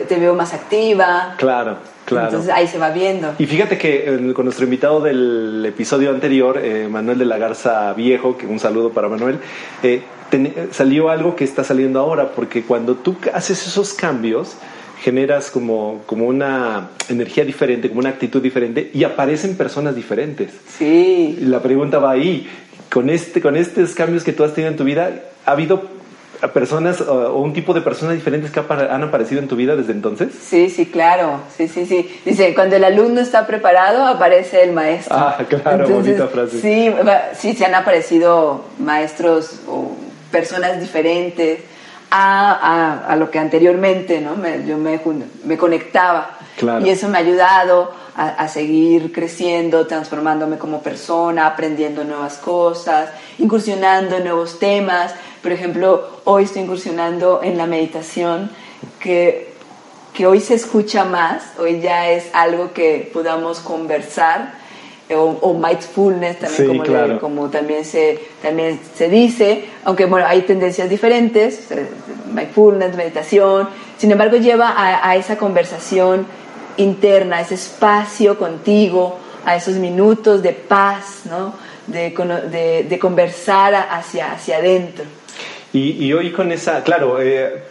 te 0.09 0.19
veo 0.19 0.35
más 0.35 0.53
activa. 0.53 1.37
Claro, 1.39 1.77
claro. 2.05 2.27
Entonces 2.27 2.53
ahí 2.53 2.67
se 2.67 2.77
va 2.77 2.91
viendo. 2.91 3.37
Y 3.39 3.47
fíjate 3.47 3.79
que 3.79 4.33
con 4.35 4.47
nuestro 4.47 4.65
invitado 4.65 5.01
del 5.01 5.65
episodio 5.65 6.11
anterior, 6.11 6.59
eh, 6.61 6.89
Manuel 6.91 7.21
de 7.21 7.25
la 7.25 7.39
Garza 7.39 7.93
Viejo, 7.93 8.37
que 8.37 8.47
un 8.47 8.59
saludo 8.59 8.91
para 8.91 9.09
Manuel, 9.09 9.39
eh, 9.85 10.03
salió 10.73 11.09
algo 11.09 11.37
que 11.37 11.45
está 11.45 11.63
saliendo 11.63 12.01
ahora, 12.01 12.33
porque 12.33 12.65
cuando 12.65 12.97
tú 12.97 13.15
haces 13.33 13.65
esos 13.65 13.93
cambios, 13.93 14.57
generas 15.01 15.53
como, 15.53 16.03
como 16.07 16.27
una 16.27 16.89
energía 17.09 17.45
diferente, 17.45 17.91
como 17.91 18.01
una 18.01 18.09
actitud 18.09 18.43
diferente 18.43 18.91
y 18.93 19.05
aparecen 19.05 19.57
personas 19.57 19.95
diferentes. 19.95 20.51
Sí. 20.67 21.39
La 21.43 21.63
pregunta 21.63 22.01
va 22.01 22.11
ahí, 22.11 22.49
con, 22.91 23.09
este, 23.09 23.41
con 23.41 23.57
estos 23.57 23.95
cambios 23.95 24.25
que 24.25 24.33
tú 24.33 24.43
has 24.43 24.53
tenido 24.53 24.73
en 24.73 24.77
tu 24.77 24.83
vida, 24.83 25.13
¿ha 25.47 25.53
habido 25.53 26.02
personas 26.49 27.01
o 27.01 27.37
un 27.39 27.53
tipo 27.53 27.73
de 27.73 27.81
personas 27.81 28.15
diferentes 28.15 28.51
que 28.51 28.61
han 28.61 29.03
aparecido 29.03 29.41
en 29.41 29.49
tu 29.49 29.57
vida 29.57 29.77
desde 29.77 29.93
entonces? 29.93 30.33
Sí, 30.41 30.71
sí, 30.71 30.87
claro. 30.87 31.41
Sí, 31.57 31.69
sí, 31.69 31.87
sí. 31.87 32.21
Dice, 32.25 32.55
cuando 32.55 32.77
el 32.77 32.85
alumno 32.85 33.21
está 33.21 33.47
preparado, 33.47 34.07
aparece 34.07 34.65
el 34.65 34.73
maestro. 34.73 35.17
Ah, 35.17 35.39
claro, 35.49 35.89
bonita 35.89 36.27
frase. 36.27 36.61
Sí, 36.61 36.93
sí, 37.35 37.55
se 37.55 37.65
han 37.65 37.75
aparecido 37.75 38.65
maestros 38.79 39.61
o 39.69 39.93
personas 40.31 40.81
diferentes 40.81 41.61
a, 42.11 43.07
a, 43.07 43.17
lo 43.17 43.31
que 43.31 43.39
anteriormente, 43.39 44.21
¿no? 44.21 44.35
yo 44.67 44.77
me, 44.77 45.01
me 45.45 45.57
conectaba. 45.57 46.39
Claro. 46.59 46.85
Y 46.85 46.91
eso 46.91 47.09
me 47.09 47.17
ha 47.17 47.21
ayudado 47.21 47.91
a, 48.15 48.29
a, 48.29 48.49
seguir 48.49 49.13
creciendo, 49.13 49.87
transformándome 49.87 50.59
como 50.59 50.83
persona, 50.83 51.47
aprendiendo 51.47 52.05
nuevas 52.05 52.37
cosas, 52.37 53.09
incursionando 53.39 54.17
en 54.17 54.25
nuevos 54.25 54.59
temas. 54.59 55.15
Por 55.43 55.53
ejemplo, 55.53 56.09
hoy 56.25 56.45
estoy 56.45 56.63
incursionando 56.63 57.41
en 57.43 57.59
la 57.59 57.67
meditación, 57.67 58.51
que, 59.01 59.53
que 60.15 60.27
hoy 60.27 60.41
se 60.41 60.55
escucha 60.55 61.05
más, 61.05 61.43
hoy 61.59 61.81
ya 61.81 62.11
es 62.11 62.27
algo 62.33 62.73
que 62.73 63.11
podamos 63.13 63.59
conversar, 63.59 64.61
o, 65.15 65.53
mindfulness 65.53 66.39
también, 66.39 66.79
como, 66.79 67.21
como, 67.21 67.51
también, 67.51 67.85
se, 67.85 68.19
también 68.41 68.81
se 68.95 69.09
dice, 69.09 69.65
aunque 69.85 70.07
bueno, 70.07 70.27
hay 70.27 70.43
tendencias 70.43 70.89
diferentes, 70.89 71.69
mindfulness, 72.33 72.97
meditación, 72.97 73.69
sin 73.99 74.11
embargo 74.11 74.37
lleva 74.37 74.71
a, 74.71 75.11
a 75.11 75.17
esa 75.17 75.37
conversación 75.37 76.25
interna, 76.79 77.39
a 77.39 77.41
ese 77.43 77.57
espacio 77.57 78.39
contigo, 78.39 79.19
a 79.45 79.57
esos 79.57 79.75
minutos 79.75 80.43
de 80.43 80.53
paz, 80.53 81.23
¿no? 81.29 81.53
de, 81.87 82.11
de, 82.51 82.87
de 82.89 82.99
conversar 82.99 83.75
hacia, 83.75 84.33
hacia 84.33 84.57
adentro. 84.59 85.05
Y, 85.75 86.13
hoy 86.13 86.33
con 86.33 86.53
esa, 86.53 86.83
claro, 86.83 87.19
eh, 87.23 87.63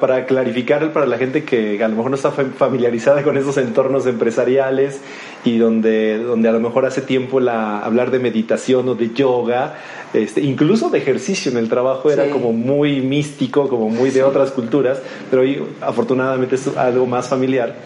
para 0.00 0.24
clarificar 0.24 0.94
para 0.94 1.04
la 1.04 1.18
gente 1.18 1.44
que 1.44 1.84
a 1.84 1.88
lo 1.88 1.96
mejor 1.96 2.10
no 2.10 2.16
está 2.16 2.30
familiarizada 2.30 3.22
con 3.22 3.36
esos 3.36 3.58
entornos 3.58 4.06
empresariales 4.06 5.00
y 5.44 5.58
donde, 5.58 6.16
donde 6.16 6.48
a 6.48 6.52
lo 6.52 6.60
mejor 6.60 6.86
hace 6.86 7.02
tiempo 7.02 7.38
la, 7.38 7.80
hablar 7.80 8.10
de 8.10 8.18
meditación 8.18 8.88
o 8.88 8.94
de 8.94 9.10
yoga, 9.10 9.74
este, 10.14 10.40
incluso 10.40 10.88
de 10.88 11.00
ejercicio 11.00 11.52
en 11.52 11.58
el 11.58 11.68
trabajo 11.68 12.10
era 12.10 12.30
como 12.30 12.54
muy 12.54 13.02
místico, 13.02 13.68
como 13.68 13.90
muy 13.90 14.08
de 14.08 14.22
otras 14.22 14.52
culturas, 14.52 14.98
pero 15.28 15.42
hoy 15.42 15.62
afortunadamente 15.82 16.54
es 16.54 16.66
algo 16.78 17.04
más 17.04 17.28
familiar. 17.28 17.76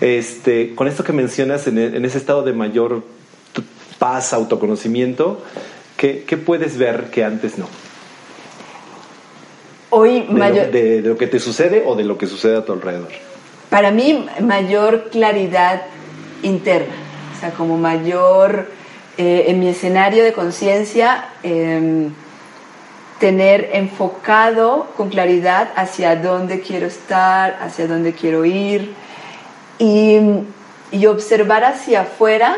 Este, 0.00 0.74
con 0.74 0.88
esto 0.88 1.04
que 1.04 1.12
mencionas 1.12 1.68
en, 1.68 1.78
en 1.78 2.04
ese 2.04 2.18
estado 2.18 2.42
de 2.42 2.52
mayor 2.52 3.04
paz, 4.00 4.32
autoconocimiento, 4.32 5.40
¿qué, 5.96 6.24
¿qué 6.26 6.36
puedes 6.36 6.78
ver 6.78 7.10
que 7.12 7.22
antes 7.22 7.58
no? 7.58 7.68
Hoy 9.94 10.20
de, 10.20 10.32
mayor... 10.32 10.66
lo, 10.66 10.72
de, 10.72 11.00
lo 11.02 11.16
que 11.16 11.26
te 11.26 11.38
sucede 11.38 11.84
o 11.86 11.94
de 11.94 12.04
lo 12.04 12.18
que 12.18 12.26
sucede 12.26 12.56
a 12.56 12.64
tu 12.64 12.72
alrededor? 12.72 13.08
Para 13.70 13.90
mí, 13.90 14.26
mayor 14.40 15.10
claridad 15.10 15.82
interna, 16.42 16.94
o 17.36 17.40
sea, 17.40 17.50
como 17.50 17.78
mayor, 17.78 18.68
eh, 19.16 19.44
en 19.48 19.60
mi 19.60 19.68
escenario 19.68 20.24
de 20.24 20.32
conciencia, 20.32 21.28
eh, 21.42 22.08
tener 23.18 23.70
enfocado 23.72 24.88
con 24.96 25.08
claridad 25.08 25.70
hacia 25.76 26.16
dónde 26.16 26.60
quiero 26.60 26.86
estar, 26.86 27.58
hacia 27.60 27.86
dónde 27.86 28.12
quiero 28.12 28.44
ir 28.44 28.92
y, 29.78 30.18
y 30.90 31.06
observar 31.06 31.64
hacia 31.64 32.02
afuera 32.02 32.56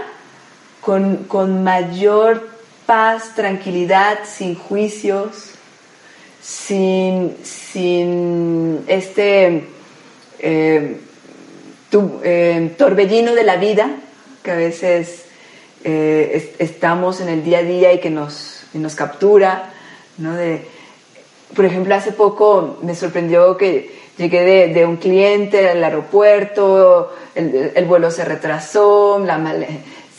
con, 0.81 1.25
con 1.25 1.62
mayor 1.62 2.49
paz, 2.87 3.35
tranquilidad, 3.35 4.20
sin 4.25 4.55
juicios, 4.55 5.56
sin, 6.47 7.37
sin 7.43 8.85
este 8.87 9.65
eh, 10.39 11.01
eh, 11.93 12.75
torbellino 12.79 13.35
de 13.35 13.43
la 13.43 13.57
vida 13.57 13.97
que 14.45 14.53
a 14.53 14.57
veces 14.57 15.25
eh, 15.83 16.55
estamos 16.61 17.21
en 17.21 17.31
el 17.31 17.43
día 17.43 17.59
a 17.59 17.63
día 17.63 17.93
y 17.93 17.99
que 17.99 18.11
nos, 18.11 18.63
nos 18.75 18.95
captura. 18.95 19.73
¿no? 20.19 20.37
De, 20.37 20.65
por 21.57 21.65
ejemplo, 21.65 21.97
hace 21.97 22.13
poco 22.13 22.79
me 22.81 22.95
sorprendió 22.95 23.57
que 23.57 23.97
llegué 24.17 24.43
de, 24.43 24.73
de 24.73 24.87
un 24.87 24.99
cliente 24.99 25.69
al 25.69 25.83
aeropuerto, 25.83 27.13
el, 27.35 27.73
el, 27.75 27.85
vuelo 27.87 28.13
se 28.13 28.25
retrasó, 28.25 29.19
la 29.19 29.37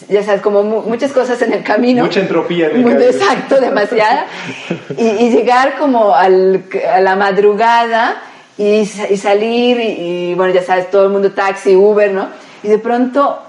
ya 0.10 0.24
sabes, 0.24 0.42
como 0.42 0.64
muchas 0.64 1.12
cosas 1.12 1.42
en 1.42 1.54
el 1.54 1.64
camino. 1.64 2.04
Mucha 2.04 2.20
entropía 2.20 2.70
en 2.70 2.88
el 2.88 3.02
Exacto, 3.02 3.60
demasiada. 3.60 4.28
y, 4.98 5.08
y, 5.08 5.30
llegar 5.32 5.78
como 5.78 6.14
al, 6.14 6.64
a 6.94 7.00
la 7.02 7.16
madrugada 7.16 8.22
y, 8.58 8.90
y 9.10 9.18
salir 9.18 9.80
y, 9.80 10.34
bueno, 10.36 10.54
ya 10.54 10.64
sabes, 10.64 10.90
todo 10.90 11.06
el 11.06 11.10
mundo 11.10 11.32
taxi, 11.32 11.76
Uber, 11.76 12.12
¿no? 12.12 12.28
Y 12.64 12.68
de 12.68 12.80
pronto 12.80 13.40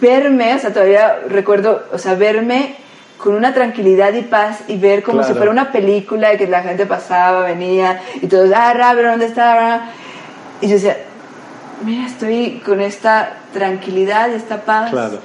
verme, 0.00 0.54
o 0.54 0.58
sea, 0.58 0.72
todavía 0.72 1.20
recuerdo, 1.28 1.84
o 1.92 1.98
sea, 1.98 2.14
verme 2.14 2.76
con 3.18 3.34
una 3.34 3.52
tranquilidad 3.52 4.14
y 4.14 4.22
paz 4.22 4.60
y 4.68 4.76
ver 4.76 5.02
como 5.02 5.22
si 5.22 5.34
fuera 5.34 5.50
una 5.50 5.72
película 5.72 6.30
de 6.30 6.38
que 6.38 6.46
la 6.46 6.62
gente 6.62 6.86
pasaba, 6.86 7.42
venía 7.42 8.00
y 8.20 8.26
todos, 8.26 8.50
ah, 8.54 8.72
Robert, 8.72 9.10
¿dónde 9.10 9.26
está? 9.26 9.90
Y 10.60 10.68
yo 10.68 10.74
decía, 10.74 10.96
mira, 11.84 12.06
estoy 12.06 12.62
con 12.64 12.80
esta 12.80 13.36
tranquilidad 13.52 14.30
y 14.30 14.34
esta 14.34 14.62
paz. 14.62 14.90
Claro. 14.90 15.18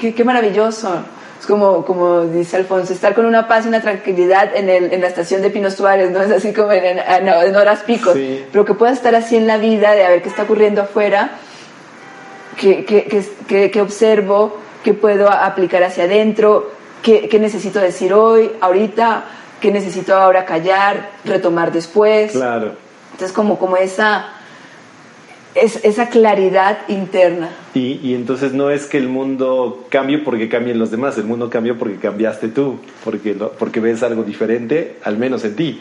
Qué, 0.00 0.14
qué, 0.14 0.24
maravilloso. 0.24 1.04
Es 1.38 1.46
como, 1.46 1.84
como 1.84 2.22
dice 2.22 2.56
Alfonso, 2.56 2.92
estar 2.92 3.14
con 3.14 3.26
una 3.26 3.46
paz 3.48 3.66
y 3.66 3.68
una 3.68 3.80
tranquilidad 3.80 4.54
en, 4.54 4.68
el, 4.68 4.92
en 4.92 5.00
la 5.00 5.08
estación 5.08 5.42
de 5.42 5.50
Pino 5.50 5.70
Suárez, 5.70 6.10
¿no? 6.10 6.22
Es 6.22 6.30
así 6.30 6.52
como 6.52 6.72
en, 6.72 6.98
en, 6.98 7.56
horas 7.56 7.82
picos. 7.82 8.16
Pero 8.50 8.64
que 8.64 8.74
pueda 8.74 8.92
estar 8.92 9.14
así 9.14 9.36
en 9.36 9.46
la 9.46 9.58
vida, 9.58 9.92
de 9.92 10.04
a 10.04 10.10
ver 10.10 10.22
qué 10.22 10.28
está 10.28 10.42
ocurriendo 10.44 10.82
afuera, 10.82 11.32
que, 12.58 12.84
que, 12.84 13.70
que 13.70 13.80
observo, 13.80 14.58
que 14.82 14.94
puedo 14.94 15.28
aplicar 15.30 15.82
hacia 15.82 16.04
adentro, 16.04 16.70
¿Qué, 17.04 17.38
necesito 17.38 17.80
decir 17.80 18.14
hoy, 18.14 18.50
ahorita? 18.62 19.24
¿Qué 19.60 19.70
necesito 19.70 20.16
ahora 20.16 20.46
callar, 20.46 21.10
retomar 21.26 21.70
después? 21.70 22.32
Claro. 22.32 22.76
Entonces, 23.12 23.36
como, 23.36 23.58
como 23.58 23.76
esa, 23.76 24.24
es, 25.54 25.84
esa 25.84 26.08
claridad 26.08 26.78
interna. 26.88 27.50
Y, 27.74 28.00
y, 28.02 28.14
entonces 28.14 28.52
no 28.52 28.70
es 28.70 28.86
que 28.86 28.98
el 28.98 29.08
mundo 29.08 29.86
cambie 29.88 30.18
porque 30.18 30.48
cambien 30.48 30.78
los 30.78 30.90
demás, 30.90 31.16
el 31.18 31.24
mundo 31.24 31.50
cambia 31.50 31.74
porque 31.74 31.96
cambiaste 31.96 32.48
tú, 32.48 32.78
porque, 33.04 33.34
porque 33.58 33.80
ves 33.80 34.02
algo 34.02 34.22
diferente, 34.22 34.96
al 35.02 35.18
menos 35.18 35.44
en 35.44 35.56
ti. 35.56 35.80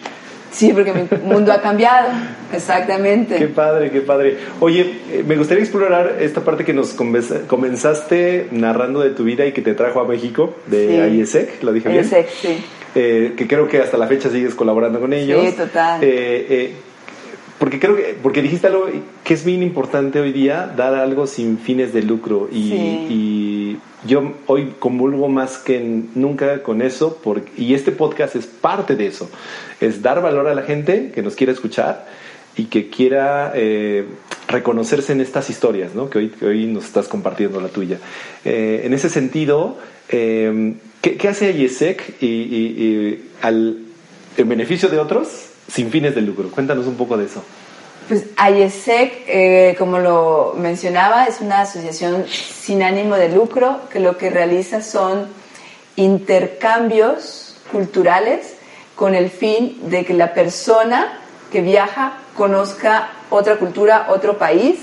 Sí, 0.53 0.71
porque 0.71 0.93
mi 0.93 1.07
mundo 1.27 1.51
ha 1.51 1.62
cambiado, 1.62 2.09
exactamente. 2.53 3.38
Qué 3.38 3.47
padre, 3.47 3.89
qué 3.89 4.01
padre. 4.01 4.38
Oye, 4.59 4.99
eh, 5.12 5.23
me 5.25 5.36
gustaría 5.36 5.63
explorar 5.63 6.17
esta 6.19 6.41
parte 6.41 6.63
que 6.63 6.73
nos 6.73 6.93
comenzaste 6.93 8.49
narrando 8.51 8.99
de 8.99 9.09
tu 9.09 9.23
vida 9.23 9.47
y 9.47 9.51
que 9.51 9.63
te 9.63 9.73
trajo 9.73 9.99
a 9.99 10.07
México, 10.07 10.55
de 10.67 11.09
sí. 11.09 11.17
IESEC, 11.17 11.63
¿lo 11.63 11.73
dije 11.73 11.89
bien? 11.89 12.03
IESEC, 12.03 12.29
sí. 12.29 12.63
Eh, 12.93 13.33
que 13.36 13.47
creo 13.47 13.67
que 13.67 13.79
hasta 13.79 13.97
la 13.97 14.05
fecha 14.05 14.29
sigues 14.29 14.53
colaborando 14.53 14.99
con 14.99 15.12
ellos. 15.13 15.43
Sí, 15.43 15.53
total. 15.53 15.99
Eh, 16.03 16.75
porque 17.63 17.80
creo 17.80 17.95
que, 17.95 18.17
porque 18.21 18.41
dijiste 18.41 18.67
algo 18.67 18.89
que 19.23 19.34
es 19.34 19.45
bien 19.45 19.63
importante 19.63 20.19
hoy 20.19 20.34
día, 20.34 20.73
dar 20.76 20.95
algo 20.95 21.28
sin 21.28 21.58
fines 21.58 21.93
de 21.93 22.02
lucro. 22.02 22.49
Y, 22.52 22.73
y 22.73 23.80
yo 24.06 24.34
hoy 24.47 24.73
convulgo 24.80 25.30
más 25.30 25.60
que 25.60 25.80
nunca 26.13 26.62
con 26.62 26.82
eso, 26.82 27.21
porque, 27.23 27.49
y 27.56 27.73
este 27.73 27.93
podcast 27.93 28.36
es 28.36 28.47
parte 28.47 28.97
de 28.97 29.08
eso, 29.08 29.30
es 29.80 30.02
dar 30.02 30.21
valor 30.21 30.49
a 30.49 30.56
la 30.56 30.63
gente 30.63 31.13
que 31.15 31.21
nos 31.21 31.36
quiera 31.36 31.54
escuchar 31.54 32.06
y 32.58 32.65
que 32.65 32.89
quiera 32.89 33.54
eh, 33.56 34.08
reconocerse 34.49 35.13
en 35.13 35.21
estas 35.21 35.49
historias, 35.49 35.95
¿no? 35.95 36.10
que, 36.10 36.17
hoy, 36.17 36.34
hoy 36.41 36.65
nos 36.65 36.84
estás 36.84 37.08
compartiendo 37.08 37.62
la 37.62 37.69
tuya. 37.69 37.97
Eh, 38.43 38.82
en 38.84 38.93
ese 38.93 39.08
sentido, 39.08 39.78
eh, 40.10 40.73
¿qué, 40.99 41.30
hace 41.30 41.54
IESEC 41.54 42.21
y, 42.21 42.26
y, 42.26 43.30
al, 43.41 43.78
en 44.36 44.49
beneficio 44.49 44.89
de 44.89 44.99
otros? 44.99 45.52
Sin 45.73 45.89
fines 45.89 46.13
de 46.13 46.21
lucro. 46.21 46.49
Cuéntanos 46.51 46.86
un 46.86 46.95
poco 46.95 47.17
de 47.17 47.25
eso. 47.25 47.43
Pues 48.07 48.25
AYESEC, 48.38 49.23
eh, 49.27 49.75
como 49.77 49.97
lo 49.97 50.53
mencionaba, 50.57 51.25
es 51.25 51.41
una 51.41 51.62
asociación 51.62 52.25
sin 52.27 52.83
ánimo 52.83 53.15
de 53.15 53.29
lucro 53.29 53.79
que 53.89 53.99
lo 53.99 54.17
que 54.17 54.29
realiza 54.29 54.81
son 54.81 55.27
intercambios 55.95 57.55
culturales 57.71 58.55
con 58.95 59.15
el 59.15 59.29
fin 59.29 59.89
de 59.89 60.05
que 60.05 60.13
la 60.13 60.33
persona 60.33 61.19
que 61.51 61.62
viaja 61.62 62.17
conozca 62.36 63.09
otra 63.29 63.55
cultura, 63.55 64.07
otro 64.09 64.38
país 64.38 64.79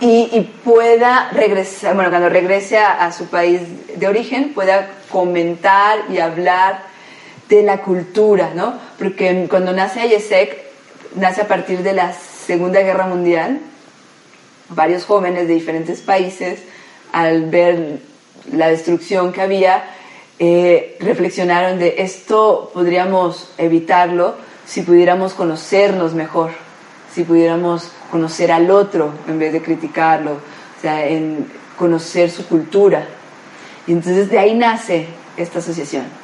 y, 0.00 0.50
pueda 0.64 1.30
regresar, 1.32 1.94
bueno, 1.94 2.10
cuando 2.10 2.28
regrese 2.28 2.76
a, 2.76 3.04
a, 3.04 3.12
su 3.12 3.26
país 3.26 3.60
de 3.96 4.08
origen, 4.08 4.52
pueda 4.52 4.90
comentar 5.10 5.98
y 6.10 6.18
hablar 6.18 6.91
de 7.56 7.62
la 7.62 7.82
cultura, 7.82 8.52
¿no? 8.54 8.78
Porque 8.98 9.46
cuando 9.50 9.74
nace 9.74 10.00
Ayesek, 10.00 10.56
nace 11.16 11.42
a 11.42 11.48
partir 11.48 11.82
de 11.82 11.92
la 11.92 12.14
Segunda 12.14 12.80
Guerra 12.80 13.06
Mundial, 13.06 13.60
varios 14.70 15.04
jóvenes 15.04 15.46
de 15.46 15.52
diferentes 15.52 16.00
países, 16.00 16.60
al 17.12 17.50
ver 17.50 17.98
la 18.50 18.68
destrucción 18.68 19.32
que 19.34 19.42
había, 19.42 19.84
eh, 20.38 20.96
reflexionaron 20.98 21.78
de 21.78 21.96
esto 21.98 22.70
podríamos 22.72 23.52
evitarlo 23.58 24.34
si 24.64 24.80
pudiéramos 24.80 25.34
conocernos 25.34 26.14
mejor, 26.14 26.52
si 27.14 27.22
pudiéramos 27.24 27.90
conocer 28.10 28.50
al 28.50 28.70
otro 28.70 29.12
en 29.28 29.38
vez 29.38 29.52
de 29.52 29.60
criticarlo, 29.60 30.32
o 30.32 30.80
sea, 30.80 31.06
en 31.06 31.46
conocer 31.76 32.30
su 32.30 32.46
cultura. 32.46 33.06
Y 33.86 33.92
entonces 33.92 34.30
de 34.30 34.38
ahí 34.38 34.54
nace 34.54 35.06
esta 35.36 35.58
asociación 35.58 36.21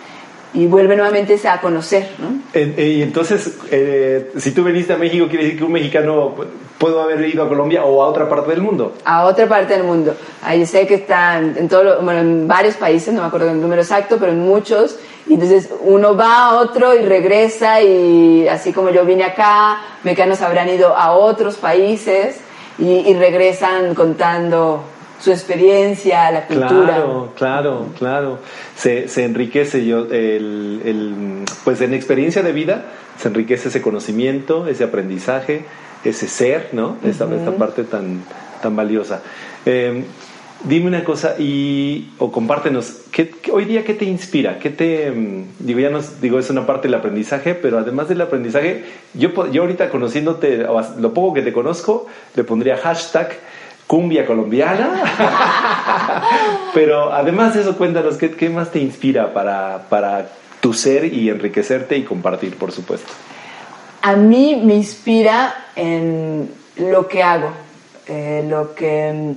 y 0.54 0.66
vuelve 0.66 0.96
nuevamente 0.96 1.38
a 1.48 1.60
conocer. 1.60 2.08
¿no? 2.18 2.60
Y 2.60 3.02
entonces, 3.02 3.58
eh, 3.70 4.32
si 4.36 4.52
tú 4.52 4.64
veniste 4.64 4.92
a 4.92 4.96
México, 4.96 5.26
quiere 5.28 5.44
decir 5.44 5.58
que 5.58 5.64
un 5.64 5.72
mexicano 5.72 6.34
puede 6.78 7.00
haber 7.00 7.28
ido 7.28 7.44
a 7.44 7.48
Colombia 7.48 7.84
o 7.84 8.02
a 8.02 8.06
otra 8.06 8.28
parte 8.28 8.50
del 8.50 8.62
mundo. 8.62 8.94
A 9.04 9.24
otra 9.24 9.46
parte 9.46 9.74
del 9.74 9.84
mundo. 9.84 10.14
Ahí 10.42 10.64
sé 10.64 10.86
que 10.86 10.94
están 10.94 11.56
en, 11.56 11.68
todo, 11.68 12.00
bueno, 12.02 12.20
en 12.20 12.48
varios 12.48 12.76
países, 12.76 13.12
no 13.12 13.20
me 13.20 13.26
acuerdo 13.26 13.50
el 13.50 13.60
número 13.60 13.82
exacto, 13.82 14.16
pero 14.18 14.32
en 14.32 14.40
muchos. 14.40 14.96
Y 15.26 15.34
entonces 15.34 15.68
uno 15.82 16.16
va 16.16 16.46
a 16.46 16.54
otro 16.54 16.94
y 16.94 17.02
regresa 17.02 17.82
y 17.82 18.48
así 18.48 18.72
como 18.72 18.90
yo 18.90 19.04
vine 19.04 19.24
acá, 19.24 19.82
mexicanos 20.02 20.40
habrán 20.40 20.70
ido 20.70 20.96
a 20.96 21.12
otros 21.12 21.56
países 21.56 22.40
y, 22.78 22.84
y 22.84 23.14
regresan 23.14 23.94
contando 23.94 24.84
su 25.20 25.30
experiencia, 25.30 26.30
la 26.30 26.46
cultura. 26.46 26.68
Claro, 26.68 27.32
claro, 27.36 27.86
claro. 27.98 28.38
Se, 28.76 29.08
se 29.08 29.24
enriquece 29.24 29.84
yo, 29.84 30.06
el, 30.10 30.82
el, 30.84 31.44
pues 31.64 31.80
en 31.80 31.94
experiencia 31.94 32.42
de 32.42 32.52
vida 32.52 32.84
se 33.18 33.28
enriquece 33.28 33.68
ese 33.68 33.82
conocimiento, 33.82 34.68
ese 34.68 34.84
aprendizaje, 34.84 35.64
ese 36.04 36.28
ser, 36.28 36.68
¿no? 36.72 36.96
Esta, 37.04 37.24
esta 37.34 37.52
parte 37.52 37.84
tan, 37.84 38.22
tan 38.62 38.76
valiosa. 38.76 39.22
Em, 39.66 40.04
dime 40.64 40.86
una 40.86 41.04
cosa 41.04 41.34
y 41.38 42.10
o 42.18 42.30
compártenos, 42.30 43.02
¿qué, 43.10 43.32
hoy 43.52 43.64
día 43.64 43.84
qué 43.84 43.94
te 43.94 44.04
inspira? 44.04 44.58
¿Qué 44.60 44.70
te 44.70 45.08
em, 45.08 45.46
digo 45.58 45.80
ya 45.80 45.90
nos 45.90 46.20
digo 46.20 46.38
es 46.38 46.48
una 46.50 46.64
parte 46.64 46.86
del 46.86 46.94
aprendizaje, 46.94 47.54
pero 47.54 47.78
además 47.78 48.08
del 48.08 48.20
aprendizaje, 48.20 48.84
yo 49.14 49.30
yo 49.50 49.62
ahorita 49.62 49.90
conociéndote 49.90 50.58
lo 50.98 51.12
poco 51.12 51.34
que 51.34 51.42
te 51.42 51.52
conozco, 51.52 52.06
le 52.36 52.44
pondría 52.44 52.76
hashtag 52.76 53.36
cumbia 53.88 54.24
colombiana. 54.24 55.02
Pero 56.74 57.12
además 57.12 57.54
de 57.54 57.62
eso, 57.62 57.76
cuéntanos, 57.76 58.16
¿qué, 58.16 58.48
más 58.50 58.70
te 58.70 58.78
inspira 58.78 59.32
para, 59.34 59.86
para 59.88 60.30
tu 60.60 60.72
ser 60.72 61.12
y 61.12 61.28
enriquecerte 61.28 61.96
y 61.96 62.04
compartir, 62.04 62.56
por 62.56 62.70
supuesto? 62.70 63.08
A 64.02 64.14
mí 64.14 64.60
me 64.62 64.74
inspira 64.74 65.70
en 65.74 66.48
lo 66.76 67.08
que 67.08 67.22
hago, 67.22 67.50
eh, 68.06 68.44
lo 68.48 68.74
que 68.74 69.34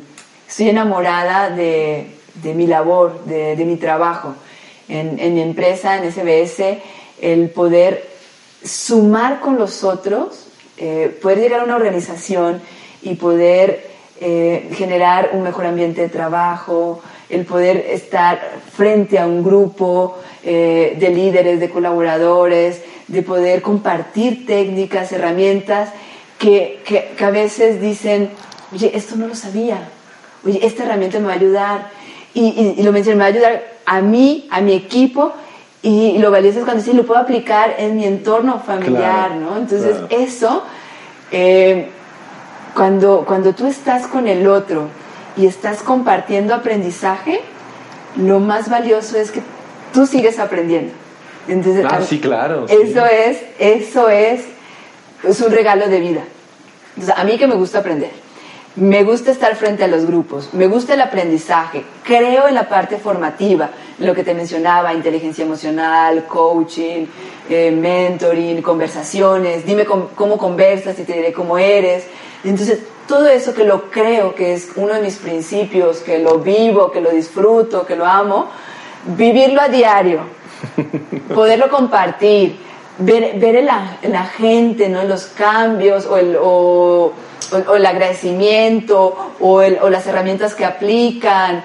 estoy 0.48 0.70
enamorada 0.70 1.50
de, 1.50 2.12
de 2.36 2.54
mi 2.54 2.68
labor, 2.68 3.24
de, 3.26 3.56
de 3.56 3.66
mi 3.66 3.78
trabajo. 3.78 4.36
En, 4.88 5.18
en, 5.20 5.34
mi 5.34 5.42
empresa, 5.42 5.98
en 5.98 6.12
SBS, 6.12 6.80
el 7.22 7.50
poder 7.50 8.10
sumar 8.62 9.40
con 9.40 9.58
los 9.58 9.86
otros, 9.86 10.48
eh, 10.78 11.18
poder 11.22 11.40
llegar 11.40 11.62
a 11.62 11.64
una 11.64 11.78
organización 11.78 12.62
y 13.02 13.16
poder 13.16 13.91
eh, 14.22 14.70
generar 14.76 15.32
un 15.34 15.44
mejor 15.44 15.66
ambiente 15.66 16.02
de 16.02 16.10
trabajo, 16.10 17.02
el 17.30 17.44
poder 17.46 17.86
estar 17.90 18.40
frente 18.72 19.20
a 19.20 19.26
un 19.26 19.44
grupo 19.44 20.18
eh, 20.44 20.96
de 21.00 21.10
líderes, 21.10 21.60
de 21.60 21.70
colaboradores, 21.70 22.82
de 23.08 23.24
poder 23.24 23.62
compartir 23.62 24.46
técnicas, 24.46 25.12
herramientas 25.12 25.90
que, 26.38 26.82
que, 26.86 27.24
a 27.24 27.32
veces 27.32 27.82
dicen, 27.82 28.30
oye, 28.74 28.92
esto 28.96 29.16
no 29.16 29.28
lo 29.28 29.36
sabía, 29.36 29.90
oye, 30.46 30.66
esta 30.66 30.84
herramienta 30.84 31.20
me 31.20 31.26
va 31.26 31.34
a 31.34 31.36
ayudar. 31.36 31.90
y, 32.34 32.76
y, 32.78 32.84
lo 32.84 32.92
mencioné, 32.92 33.18
me 33.18 33.24
va 33.24 33.26
a 33.26 33.34
ayudar 33.34 33.64
a 33.86 34.02
mí, 34.02 34.48
a 34.50 34.62
mi 34.62 34.74
equipo, 34.74 35.34
y 35.84 36.20
lo 36.20 36.30
valioso 36.30 36.60
es 36.60 36.66
cuando 36.66 36.84
sí 36.84 36.94
lo 36.94 37.06
puedo 37.06 37.20
aplicar 37.20 37.76
en 37.80 37.98
mi 37.98 38.06
entorno 38.06 38.60
familiar, 38.60 39.32
¿no? 39.32 39.58
Entonces, 39.58 39.98
eso, 40.10 40.64
eh, 41.32 41.90
cuando, 42.76 43.24
cuando 43.26 43.54
tú 43.54 43.68
estás 43.68 44.08
con 44.08 44.28
el 44.28 44.48
otro 44.48 44.88
y 45.38 45.46
estás 45.46 45.82
compartiendo 45.84 46.54
aprendizaje, 46.54 47.42
lo 48.18 48.40
más 48.40 48.70
valioso 48.70 49.18
es 49.18 49.32
que 49.32 49.42
tú 49.94 50.06
sigues 50.06 50.40
aprendiendo. 50.40 50.94
Entonces, 51.48 51.86
ah, 51.90 52.02
sí, 52.02 52.20
claro. 52.20 52.66
Eso 52.68 53.06
es, 53.06 53.40
eso 53.60 54.10
es, 54.10 54.46
es 55.24 55.42
un 55.42 55.52
regalo 55.52 55.88
de 55.88 56.00
vida. 56.00 56.24
a 57.16 57.24
mí 57.24 57.38
que 57.38 57.48
me 57.48 57.56
gusta 57.56 57.80
aprender 57.80 58.12
me 58.76 59.04
gusta 59.04 59.32
estar 59.32 59.56
frente 59.56 59.84
a 59.84 59.88
los 59.88 60.06
grupos, 60.06 60.54
me 60.54 60.68
gusta 60.68 60.94
el 60.94 61.02
aprendizaje, 61.02 61.84
creo 62.04 62.48
en 62.48 62.56
la 62.56 62.70
parte 62.70 62.98
formativa, 62.98 63.70
lo 64.00 64.16
que 64.16 64.24
te 64.24 64.34
mencionaba, 64.34 64.94
inteligencia 64.94 65.44
emocional, 65.44 66.26
coaching, 66.26 67.06
eh, 67.50 67.72
mentoring, 67.72 68.62
conversaciones, 68.62 69.66
dime 69.66 69.86
cómo, 69.86 70.38
conversas 70.38 70.98
y 71.00 71.04
te 71.04 71.14
diré 71.14 71.34
cómo 71.34 71.58
eres. 71.58 72.06
Entonces, 72.46 72.80
todo 73.08 73.28
eso 73.28 73.54
que 73.54 73.66
lo 73.66 73.92
creo 73.92 74.34
que 74.36 74.54
es 74.54 74.70
uno 74.78 74.94
de 74.94 75.02
mis 75.02 75.18
principios, 75.18 75.98
que 75.98 76.20
lo 76.20 76.40
vivo, 76.40 76.92
que 76.92 77.02
lo 77.02 77.12
disfruto, 77.12 77.86
que 77.86 77.98
lo 77.98 78.06
amo, 78.06 78.48
vivirlo 79.06 79.62
a 79.62 79.68
diario, 79.68 80.22
poderlo 81.36 81.70
compartir, 81.70 82.58
ver, 83.00 83.38
ver 83.38 83.58
en, 83.58 83.66
la, 83.66 84.26
gente, 84.38 84.88
¿no? 84.88 85.04
los 85.04 85.26
cambios 85.26 86.06
o 86.06 86.18
el... 86.18 86.38
O, 86.40 87.12
o, 87.52 87.76
el 87.76 87.86
agradecimiento 87.86 89.34
o, 89.40 89.62
el, 89.62 89.78
o, 89.82 89.90
las 89.90 90.08
herramientas 90.08 90.56
que 90.56 90.66
aplican 90.66 91.64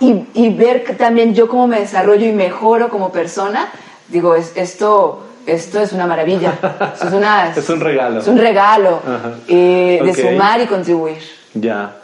y, 0.00 0.24
y, 0.34 0.48
ver 0.50 0.84
también 0.96 1.34
yo 1.34 1.46
cómo 1.46 1.66
me 1.66 1.80
desarrollo 1.80 2.26
y 2.26 2.32
mejoro 2.32 2.88
como 2.88 3.12
persona, 3.12 3.68
digo, 4.08 4.34
es, 4.34 4.56
esto, 4.56 5.26
esto 5.46 5.80
es 5.80 5.92
una 5.92 6.06
maravilla. 6.06 6.54
es, 6.94 7.12
una, 7.12 7.52
es, 7.56 7.68
un 7.68 7.80
regalo. 7.80 8.20
Es 8.20 8.26
un 8.26 8.38
regalo 8.38 9.00
eh, 9.46 10.00
de 10.02 10.14
sumar 10.14 10.60
y 10.60 10.66
contribuir. 10.66 11.18
Ya. 11.52 11.96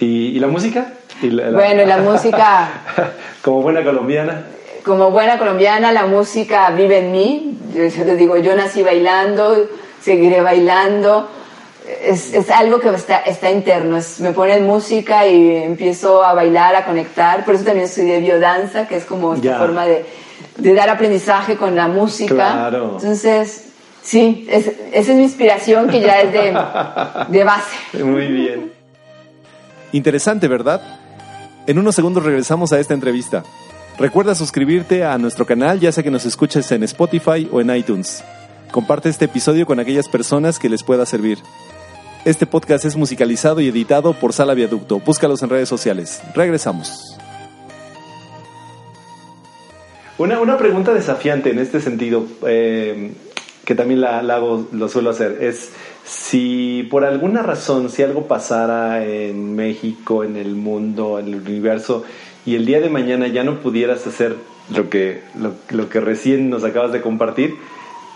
¿Y, 0.00 0.36
y 0.36 0.40
la 0.40 0.48
música? 0.48 0.94
¿Y 1.22 1.28
Bueno, 1.30 1.82
y 1.82 1.86
la 1.86 1.98
música... 2.10 2.68
como 3.42 3.62
buena 3.62 3.84
colombiana. 3.84 4.46
Como 4.84 5.12
buena 5.12 5.38
colombiana, 5.38 5.92
la 5.92 6.06
música 6.06 6.70
vive 6.70 6.98
en 6.98 7.12
mí. 7.12 7.58
Yo, 7.72 7.86
yo 7.86 8.04
te 8.04 8.16
digo, 8.16 8.36
yo 8.36 8.56
nací 8.56 8.82
bailando, 8.82 9.68
seguiré 10.00 10.40
bailando 10.40 11.28
es, 12.02 12.32
es, 12.32 12.50
algo 12.50 12.80
que 12.80 12.88
está, 12.90 13.18
está 13.18 13.50
interno. 13.50 13.96
Es, 13.96 14.20
me 14.20 14.32
ponen 14.32 14.66
música 14.66 15.26
y 15.26 15.56
empiezo 15.56 16.24
a 16.24 16.34
bailar, 16.34 16.74
a 16.76 16.84
conectar. 16.84 17.44
Por 17.44 17.54
eso 17.54 17.64
también 17.64 17.86
estudié 17.86 18.20
biodanza, 18.20 18.88
que 18.88 18.96
es 18.96 19.04
como 19.04 19.34
esta 19.34 19.58
forma 19.58 19.86
de, 19.86 20.06
de, 20.56 20.74
dar 20.74 20.88
aprendizaje 20.88 21.56
con 21.56 21.74
la 21.76 21.88
música. 21.88 22.34
Claro. 22.34 22.96
Entonces, 22.96 23.66
sí, 24.02 24.46
es, 24.50 24.68
esa 24.92 25.12
es 25.12 25.16
mi 25.16 25.24
inspiración 25.24 25.88
que 25.88 26.00
ya 26.00 26.20
es 26.20 26.32
de, 26.32 26.56
de 27.28 27.44
base. 27.44 27.76
Muy 28.04 28.26
bien. 28.28 28.72
Interesante, 29.92 30.48
¿verdad? 30.48 30.80
En 31.66 31.78
unos 31.78 31.94
segundos 31.94 32.24
regresamos 32.24 32.72
a 32.72 32.80
esta 32.80 32.94
entrevista. 32.94 33.42
Recuerda 33.98 34.34
suscribirte 34.34 35.04
a 35.04 35.16
nuestro 35.18 35.46
canal, 35.46 35.78
ya 35.78 35.92
sea 35.92 36.02
que 36.02 36.10
nos 36.10 36.26
escuches 36.26 36.70
en 36.72 36.82
Spotify 36.82 37.48
o 37.52 37.60
en 37.60 37.74
iTunes. 37.74 38.24
Comparte 38.72 39.08
este 39.08 39.26
episodio 39.26 39.66
con 39.66 39.78
aquellas 39.78 40.08
personas 40.08 40.58
que 40.58 40.68
les 40.68 40.82
pueda 40.82 41.06
servir. 41.06 41.38
Este 42.24 42.46
podcast 42.46 42.86
es 42.86 42.96
musicalizado 42.96 43.60
y 43.60 43.68
editado 43.68 44.14
por 44.14 44.32
Sala 44.32 44.54
Viaducto. 44.54 44.98
Búscalos 44.98 45.42
en 45.42 45.50
redes 45.50 45.68
sociales. 45.68 46.22
Regresamos. 46.34 47.18
Una, 50.16 50.40
una 50.40 50.56
pregunta 50.56 50.94
desafiante 50.94 51.50
en 51.50 51.58
este 51.58 51.82
sentido, 51.82 52.24
eh, 52.46 53.12
que 53.66 53.74
también 53.74 54.00
la, 54.00 54.20
hago, 54.20 54.66
lo 54.72 54.88
suelo 54.88 55.10
hacer, 55.10 55.36
es 55.42 55.72
si 56.06 56.88
por 56.90 57.04
alguna 57.04 57.42
razón, 57.42 57.90
si 57.90 58.02
algo 58.02 58.26
pasara 58.26 59.04
en 59.04 59.54
México, 59.54 60.24
en 60.24 60.38
el 60.38 60.54
mundo, 60.54 61.18
en 61.18 61.28
el 61.28 61.34
universo, 61.34 62.04
y 62.46 62.54
el 62.54 62.64
día 62.64 62.80
de 62.80 62.88
mañana 62.88 63.26
ya 63.26 63.44
no 63.44 63.60
pudieras 63.60 64.06
hacer 64.06 64.36
lo 64.74 64.88
que, 64.88 65.20
lo, 65.38 65.52
lo 65.68 65.90
que 65.90 66.00
recién 66.00 66.48
nos 66.48 66.64
acabas 66.64 66.92
de 66.92 67.02
compartir, 67.02 67.54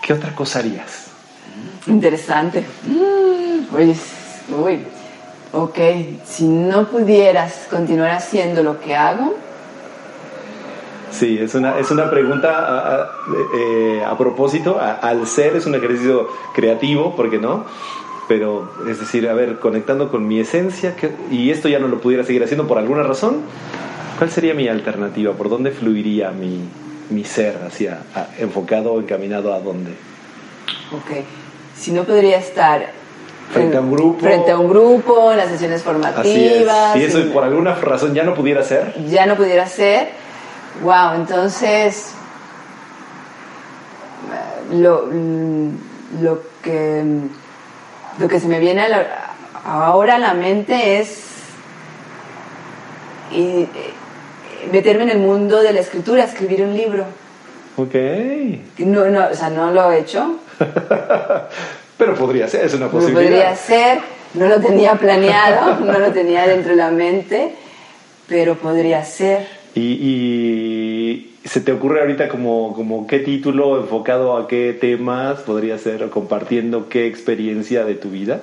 ¿qué 0.01 0.13
otra 0.13 0.33
cosa 0.33 0.59
harías? 0.59 1.08
Interesante. 1.89 2.63
Mm, 2.87 3.75
uy, 4.63 4.79
ok, 5.51 5.77
si 6.23 6.45
no 6.45 6.87
pudieras 6.87 7.67
continuar 7.69 8.11
haciendo 8.11 8.63
lo 8.63 8.79
que 8.79 8.95
hago. 8.95 9.35
Sí, 11.11 11.39
es 11.41 11.55
una, 11.55 11.79
es 11.79 11.89
una 11.89 12.09
pregunta 12.11 12.49
a, 13.01 13.11
eh, 13.57 14.03
propósito. 14.17 14.79
al 14.79 15.25
ser 15.25 15.55
es 15.55 15.65
un 15.65 15.73
ejercicio 15.73 16.27
creativo, 16.53 17.15
¿por 17.15 17.31
qué 17.31 17.39
no? 17.39 17.65
Pero 18.27 18.71
es 18.87 18.99
decir, 18.99 19.27
a 19.27 19.33
ver, 19.33 19.57
conectando 19.57 20.11
con 20.11 20.27
mi 20.27 20.39
esencia, 20.39 20.95
y 21.31 21.49
esto 21.49 21.67
ya 21.67 21.79
no 21.79 21.87
lo 21.87 21.99
pudiera 21.99 22.23
seguir 22.23 22.43
haciendo 22.43 22.67
por 22.67 22.77
alguna 22.77 23.01
razón, 23.01 23.37
¿cuál 24.19 24.29
sería 24.29 24.53
mi 24.53 24.67
alternativa? 24.67 25.33
¿Por 25.33 25.49
dónde 25.49 25.71
fluiría 25.71 26.29
mi, 26.29 26.59
mi 27.09 27.23
ser 27.23 27.57
hacia, 27.65 28.03
enfocado, 28.37 28.99
encaminado 28.99 29.51
a 29.51 29.59
dónde? 29.59 29.93
Ok 30.91 31.25
si 31.79 31.91
no 31.91 32.03
podría 32.03 32.37
estar 32.37 32.87
frente 33.51 33.77
a 33.77 33.81
un 33.81 33.91
grupo. 33.91 34.19
frente 34.19 34.51
a 34.51 34.57
un 34.57 34.69
grupo 34.69 35.31
en 35.31 35.37
las 35.37 35.49
sesiones 35.49 35.81
formativas 35.81 36.93
si 36.93 37.03
eso 37.03 37.31
por 37.31 37.43
alguna 37.43 37.73
razón 37.75 38.13
ya 38.13 38.23
no 38.23 38.35
pudiera 38.35 38.63
ser. 38.63 38.93
Ya 39.07 39.25
no 39.25 39.35
pudiera 39.35 39.65
ser. 39.67 40.09
Wow 40.83 41.15
entonces 41.15 42.13
lo, 44.71 45.07
lo 46.21 46.41
que 46.61 47.03
lo 48.19 48.27
que 48.27 48.39
se 48.39 48.47
me 48.47 48.59
viene 48.59 48.85
ahora 49.65 50.15
a 50.15 50.19
la 50.19 50.33
mente 50.33 50.99
es 50.99 51.23
y, 53.31 53.67
meterme 54.71 55.03
en 55.03 55.09
el 55.09 55.19
mundo 55.19 55.61
de 55.61 55.73
la 55.73 55.79
escritura 55.79 56.23
escribir 56.23 56.63
un 56.63 56.75
libro 56.75 57.05
ok 57.79 57.95
no, 58.79 59.05
no 59.05 59.27
o 59.31 59.33
sea 59.33 59.49
no 59.49 59.71
lo 59.71 59.91
he 59.91 59.99
hecho 59.99 60.39
Pero 61.99 62.15
podría 62.15 62.47
ser, 62.47 62.65
es 62.65 62.73
una 62.73 62.89
posibilidad. 62.89 63.23
Podría 63.23 63.55
ser, 63.57 63.99
no 64.33 64.47
lo 64.47 64.61
tenía 64.61 64.93
planeado, 64.93 65.79
no 65.85 65.99
lo 65.99 66.13
tenía 66.13 66.47
dentro 66.47 66.71
de 66.71 66.77
la 66.77 66.91
mente, 66.91 67.55
pero 68.25 68.55
podría 68.55 69.03
ser. 69.03 69.45
¿Y, 69.75 71.25
se 71.43 71.59
te 71.61 71.73
ocurre 71.73 71.99
ahorita 72.01 72.29
como, 72.29 72.73
como 72.73 73.05
qué 73.05 73.19
título 73.19 73.79
enfocado 73.81 74.37
a 74.37 74.47
qué 74.47 74.77
temas 74.79 75.39
podría 75.39 75.77
ser 75.77 76.03
o 76.03 76.09
compartiendo 76.09 76.87
qué 76.87 77.07
experiencia 77.07 77.83
de 77.83 77.95
tu 77.95 78.09
vida? 78.09 78.41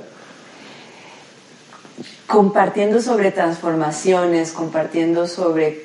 Compartiendo 2.26 3.00
sobre 3.00 3.30
transformaciones, 3.30 4.52
compartiendo 4.52 5.26
sobre, 5.28 5.84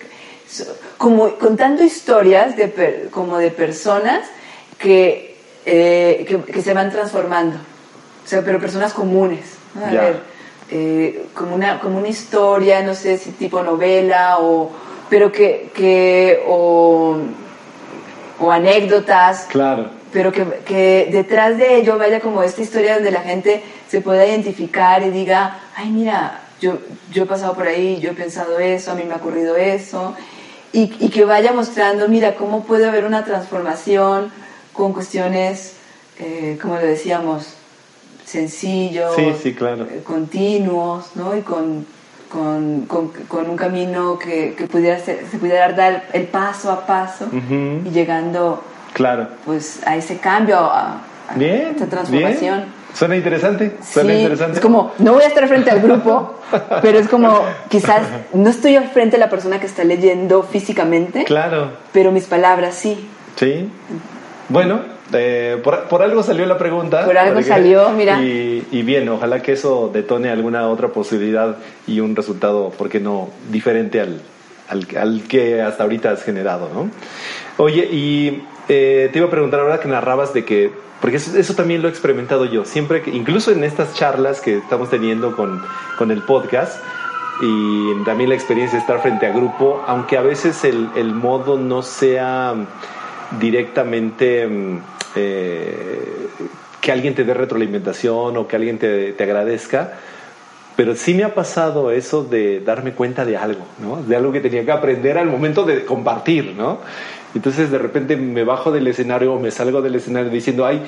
como 0.97 1.35
contando 1.35 1.83
historias 1.83 2.55
de, 2.57 3.09
como 3.11 3.37
de 3.37 3.51
personas 3.51 4.27
que 4.77 5.31
eh, 5.65 6.43
que, 6.51 6.61
se 6.61 6.73
van 6.73 6.89
transformando, 6.89 7.57
o 7.57 8.27
sea, 8.27 8.41
pero 8.41 8.59
personas 8.59 8.93
comunes. 8.93 9.57
A 9.75 9.91
ver, 9.91 10.19
eh, 10.71 11.25
como, 11.35 11.53
una, 11.53 11.79
como 11.79 11.99
una 11.99 12.07
historia, 12.07 12.81
no 12.81 12.95
sé 12.95 13.19
si 13.19 13.31
tipo 13.31 13.61
novela, 13.61 14.37
o, 14.39 14.71
pero 15.07 15.31
que, 15.31 15.69
que 15.73 16.43
o, 16.47 17.15
o 18.39 18.51
anécdotas. 18.51 19.45
Claro. 19.51 19.89
Pero 20.11 20.31
que, 20.31 20.45
que, 20.65 21.09
detrás 21.11 21.57
de 21.57 21.77
ello 21.77 21.97
vaya 21.99 22.19
como 22.19 22.41
esta 22.41 22.61
historia 22.61 22.95
donde 22.95 23.11
la 23.11 23.21
gente 23.21 23.61
se 23.87 24.01
pueda 24.01 24.25
identificar 24.25 25.03
y 25.03 25.11
diga, 25.11 25.59
ay, 25.75 25.89
mira, 25.91 26.41
yo, 26.59 26.79
yo 27.11 27.23
he 27.23 27.25
pasado 27.27 27.53
por 27.53 27.67
ahí, 27.67 27.99
yo 27.99 28.11
he 28.11 28.13
pensado 28.13 28.57
eso, 28.57 28.91
a 28.91 28.95
mí 28.95 29.03
me 29.03 29.13
ha 29.13 29.17
ocurrido 29.17 29.55
eso. 29.55 30.15
Y, 30.73 30.93
y 30.99 31.09
que 31.09 31.25
vaya 31.25 31.51
mostrando, 31.51 32.07
mira, 32.07 32.35
cómo 32.35 32.63
puede 32.63 32.87
haber 32.87 33.05
una 33.05 33.25
transformación 33.25 34.31
con 34.73 34.93
cuestiones, 34.93 35.75
eh, 36.19 36.57
como 36.61 36.77
le 36.77 36.87
decíamos, 36.87 37.55
sencillos, 38.25 39.13
eh, 39.17 40.01
continuos, 40.05 41.11
¿no? 41.15 41.35
Y 41.35 41.41
con, 41.41 41.85
con, 42.29 42.85
con, 42.85 43.49
un 43.49 43.57
camino 43.57 44.17
que, 44.17 44.55
que, 44.57 44.67
pudiera 44.67 44.97
ser, 44.99 45.25
se 45.29 45.37
pudiera 45.37 45.71
dar 45.73 46.07
el 46.13 46.27
paso 46.27 46.71
a 46.71 46.85
paso 46.85 47.27
y 47.33 47.89
llegando 47.89 48.63
claro. 48.93 49.27
pues, 49.45 49.81
a 49.85 49.97
ese 49.97 50.17
cambio, 50.17 50.57
a, 50.59 51.01
esa 51.37 51.87
transformación. 51.87 52.80
Suena 52.93 53.15
interesante, 53.15 53.77
suena 53.83 54.13
interesante. 54.13 54.57
Es 54.57 54.61
como, 54.61 54.93
no 54.99 55.13
voy 55.13 55.23
a 55.23 55.27
estar 55.27 55.47
frente 55.47 55.71
al 55.71 55.81
grupo, 55.81 56.39
pero 56.81 56.99
es 56.99 57.07
como, 57.07 57.41
quizás 57.69 58.03
no 58.33 58.49
estoy 58.49 58.75
al 58.75 58.89
frente 58.89 59.17
de 59.17 59.19
la 59.19 59.29
persona 59.29 59.59
que 59.59 59.65
está 59.65 59.83
leyendo 59.83 60.43
físicamente. 60.43 61.23
Claro. 61.23 61.71
Pero 61.93 62.11
mis 62.11 62.25
palabras 62.25 62.75
sí. 62.75 63.07
Sí. 63.37 63.69
Bueno, 64.49 64.81
eh, 65.13 65.61
por, 65.63 66.01
algo 66.01 66.23
salió 66.23 66.45
la 66.45 66.57
pregunta. 66.57 67.05
Por 67.05 67.17
algo 67.17 67.41
salió, 67.41 67.89
mira. 67.91 68.19
Y, 68.21 68.83
bien, 68.83 69.07
ojalá 69.09 69.41
que 69.41 69.53
eso 69.53 69.89
detone 69.93 70.29
alguna 70.29 70.67
otra 70.67 70.89
posibilidad 70.89 71.57
y 71.87 71.99
un 71.99 72.15
resultado, 72.15 72.69
¿por 72.69 72.89
qué 72.89 72.99
no?, 72.99 73.29
diferente 73.49 73.99
al, 73.99 74.21
al, 74.69 75.23
que 75.23 75.61
hasta 75.61 75.83
ahorita 75.83 76.11
has 76.11 76.23
generado, 76.23 76.69
¿no? 76.73 76.89
Oye, 77.57 77.83
y 77.91 78.43
eh, 78.69 79.09
te 79.11 79.19
iba 79.19 79.27
a 79.27 79.31
preguntar 79.31 79.59
ahora 79.59 79.79
que 79.79 79.87
narrabas 79.87 80.33
de 80.33 80.45
que, 80.45 80.71
porque 80.99 81.17
eso, 81.17 81.55
también 81.55 81.81
lo 81.81 81.87
he 81.87 81.91
experimentado 81.91 82.45
yo, 82.45 82.65
siempre 82.65 83.01
que, 83.01 83.11
incluso 83.11 83.51
en 83.51 83.63
estas 83.63 83.93
charlas 83.95 84.41
que 84.41 84.57
estamos 84.57 84.89
teniendo 84.89 85.35
con, 85.35 85.61
con 85.97 86.11
el 86.11 86.21
podcast, 86.23 86.81
y 87.41 88.03
también 88.03 88.29
la 88.29 88.35
experiencia 88.35 88.77
de 88.77 88.81
estar 88.81 89.01
frente 89.01 89.25
a 89.25 89.31
grupo, 89.31 89.83
aunque 89.87 90.17
a 90.17 90.21
veces 90.21 90.63
el, 90.63 90.89
el 90.95 91.13
modo 91.13 91.57
no 91.57 91.81
sea 91.81 92.53
directamente 93.39 94.45
mm, 94.45 94.77
eh, 95.15 96.27
que 96.79 96.91
alguien 96.91 97.15
te 97.15 97.23
dé 97.23 97.33
retroalimentación 97.33 98.37
o 98.37 98.47
que 98.47 98.55
alguien 98.55 98.77
te, 98.77 99.13
te, 99.13 99.23
agradezca, 99.23 99.93
pero 100.75 100.95
sí 100.95 101.13
me 101.13 101.23
ha 101.23 101.33
pasado 101.33 101.91
eso 101.91 102.23
de 102.23 102.59
darme 102.59 102.93
cuenta 102.93 103.25
de 103.25 103.37
algo, 103.37 103.65
¿no? 103.79 104.01
de 104.03 104.15
algo 104.15 104.31
que 104.31 104.39
tenía 104.39 104.63
que 104.63 104.71
aprender 104.71 105.17
al 105.17 105.27
momento 105.27 105.63
de 105.63 105.85
compartir. 105.85 106.53
¿no? 106.55 106.79
Entonces 107.35 107.71
de 107.71 107.77
repente 107.77 108.17
me 108.17 108.43
bajo 108.43 108.71
del 108.71 108.87
escenario 108.87 109.33
o 109.33 109.39
me 109.39 109.51
salgo 109.51 109.81
del 109.81 109.95
escenario 109.95 110.29
diciendo, 110.29 110.65
ay, 110.65 110.81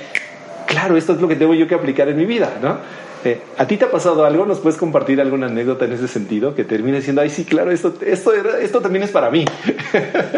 claro, 0.67 0.97
esto 0.97 1.13
es 1.13 1.21
lo 1.21 1.27
que 1.27 1.35
tengo 1.35 1.53
yo 1.53 1.67
que 1.67 1.75
aplicar 1.75 2.09
en 2.09 2.17
mi 2.17 2.25
vida. 2.25 2.57
¿no? 2.61 2.77
Eh, 3.23 3.39
¿A 3.57 3.65
ti 3.65 3.77
te 3.77 3.85
ha 3.85 3.91
pasado 3.91 4.25
algo? 4.25 4.45
¿Nos 4.45 4.59
puedes 4.59 4.77
compartir 4.77 5.21
alguna 5.21 5.47
anécdota 5.47 5.85
en 5.85 5.93
ese 5.93 6.07
sentido 6.07 6.53
que 6.55 6.65
termine 6.65 6.97
diciendo, 6.97 7.21
ay, 7.21 7.29
sí, 7.29 7.45
claro, 7.45 7.71
esto, 7.71 7.93
esto, 8.05 8.33
esto 8.33 8.81
también 8.81 9.03
es 9.03 9.11
para 9.11 9.29
mí? 9.29 9.45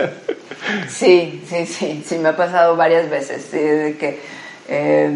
sí, 0.87 1.41
sí, 1.49 1.65
sí, 1.65 2.03
sí, 2.05 2.17
me 2.19 2.29
ha 2.29 2.37
pasado 2.37 2.75
varias 2.75 3.09
veces. 3.09 3.51
de 3.51 3.95
que 3.99 4.19
eh, 4.67 5.11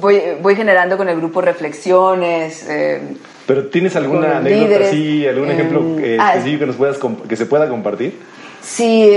voy, 0.00 0.20
voy 0.42 0.56
generando 0.56 0.96
con 0.96 1.08
el 1.08 1.16
grupo 1.16 1.40
reflexiones. 1.40 2.66
Eh, 2.68 3.00
¿Pero 3.46 3.66
tienes 3.66 3.94
alguna 3.94 4.38
anécdota 4.38 4.86
así, 4.86 5.26
algún 5.26 5.50
ejemplo 5.50 5.96
ah, 6.18 6.30
específico 6.30 6.60
que, 6.60 6.66
nos 6.66 6.76
puedas, 6.76 6.98
que 7.28 7.36
se 7.36 7.46
pueda 7.46 7.68
compartir? 7.68 8.14
Sí, 8.64 9.10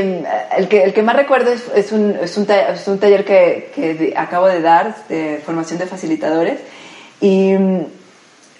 el 0.57 0.67
que, 0.67 0.83
el 0.83 0.93
que 0.93 1.01
más 1.01 1.15
recuerdo 1.15 1.51
es, 1.51 1.63
es, 1.73 1.93
un, 1.93 2.17
es, 2.21 2.37
un, 2.37 2.45
taller, 2.45 3.23
que, 3.23 3.71
que, 3.73 4.13
acabo 4.17 4.45
de 4.47 4.61
dar 4.61 5.07
de 5.07 5.41
formación 5.45 5.79
de 5.79 5.85
facilitadores 5.85 6.59
y 7.21 7.53
mm, 7.53 7.79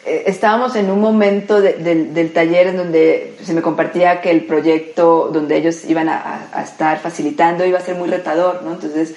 eh, 0.05 0.23
estábamos 0.27 0.77
en 0.77 0.89
un 0.89 1.01
momento 1.01 1.59
del 1.59 2.31
taller 2.31 2.67
en 2.67 2.77
donde 2.77 3.35
se 3.43 3.53
me 3.53 3.61
compartía 3.61 4.21
que 4.21 4.31
el 4.31 4.45
proyecto 4.45 5.29
donde 5.33 5.57
ellos 5.57 5.83
iban 5.83 6.07
a, 6.07 6.47
estar 6.63 6.99
facilitando 6.99 7.65
iba 7.65 7.79
a 7.79 7.81
ser 7.81 7.95
muy 7.95 8.07
retador, 8.07 8.63
¿no? 8.63 8.71
Entonces, 8.71 9.13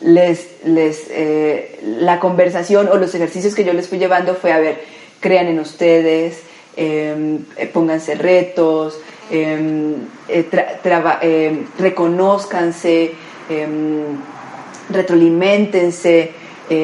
les, 0.00 0.46
les, 0.64 1.06
eh, 1.10 1.80
la 1.82 2.20
conversación 2.20 2.88
o 2.88 2.96
los 2.96 3.12
ejercicios 3.16 3.56
que 3.56 3.64
yo 3.64 3.72
les 3.72 3.88
fui 3.88 3.98
llevando 3.98 4.36
fue, 4.36 4.52
a 4.52 4.60
ver, 4.60 4.84
crean 5.18 5.48
en 5.48 5.58
ustedes, 5.58 6.42
em, 6.76 7.44
eh, 7.56 7.66
pónganse 7.66 8.14
retos, 8.14 9.00
eh, 9.32 9.96
eh, 10.28 11.64
reconozcanse, 11.78 13.12
retroalimentense, 14.90 16.32